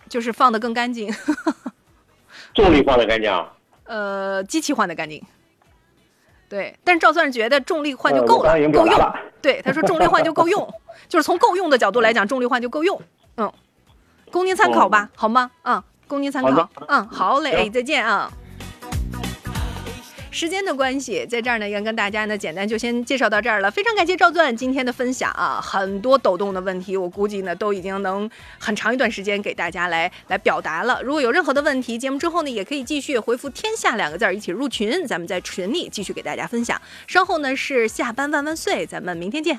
[0.07, 1.11] 就是放得更干净，
[2.53, 3.51] 重力换的干净啊？
[3.85, 5.23] 呃，机器换的干净。
[6.47, 9.13] 对，但是赵钻觉得重力换就够了，够用。
[9.41, 10.71] 对，他说重力换就够用，
[11.09, 13.01] 就是从够用的角度来讲，重力换就够用。
[13.37, 13.51] 嗯，
[14.31, 15.51] 供您参考吧，好吗？
[15.63, 16.69] 嗯，供您参考。
[16.87, 18.31] 嗯，好嘞，行再见啊。
[20.29, 23.71] 时间的关系，在这儿呢，要跟大家呢简单就先介绍到这儿了。
[23.71, 28.29] 非常感谢赵钻今天的分享啊，很多抖动的问题，我估计呢都已经能
[28.59, 31.01] 很长一段时间给大家来来表达了。
[31.01, 36.79] 如果有任何的问题，节目之后呢也可以继续回复“天下”两个字儿一起入群，咱们在群里继续给大家分享。
[37.07, 39.55] 稍后呢是下班万万岁，咱们明天见。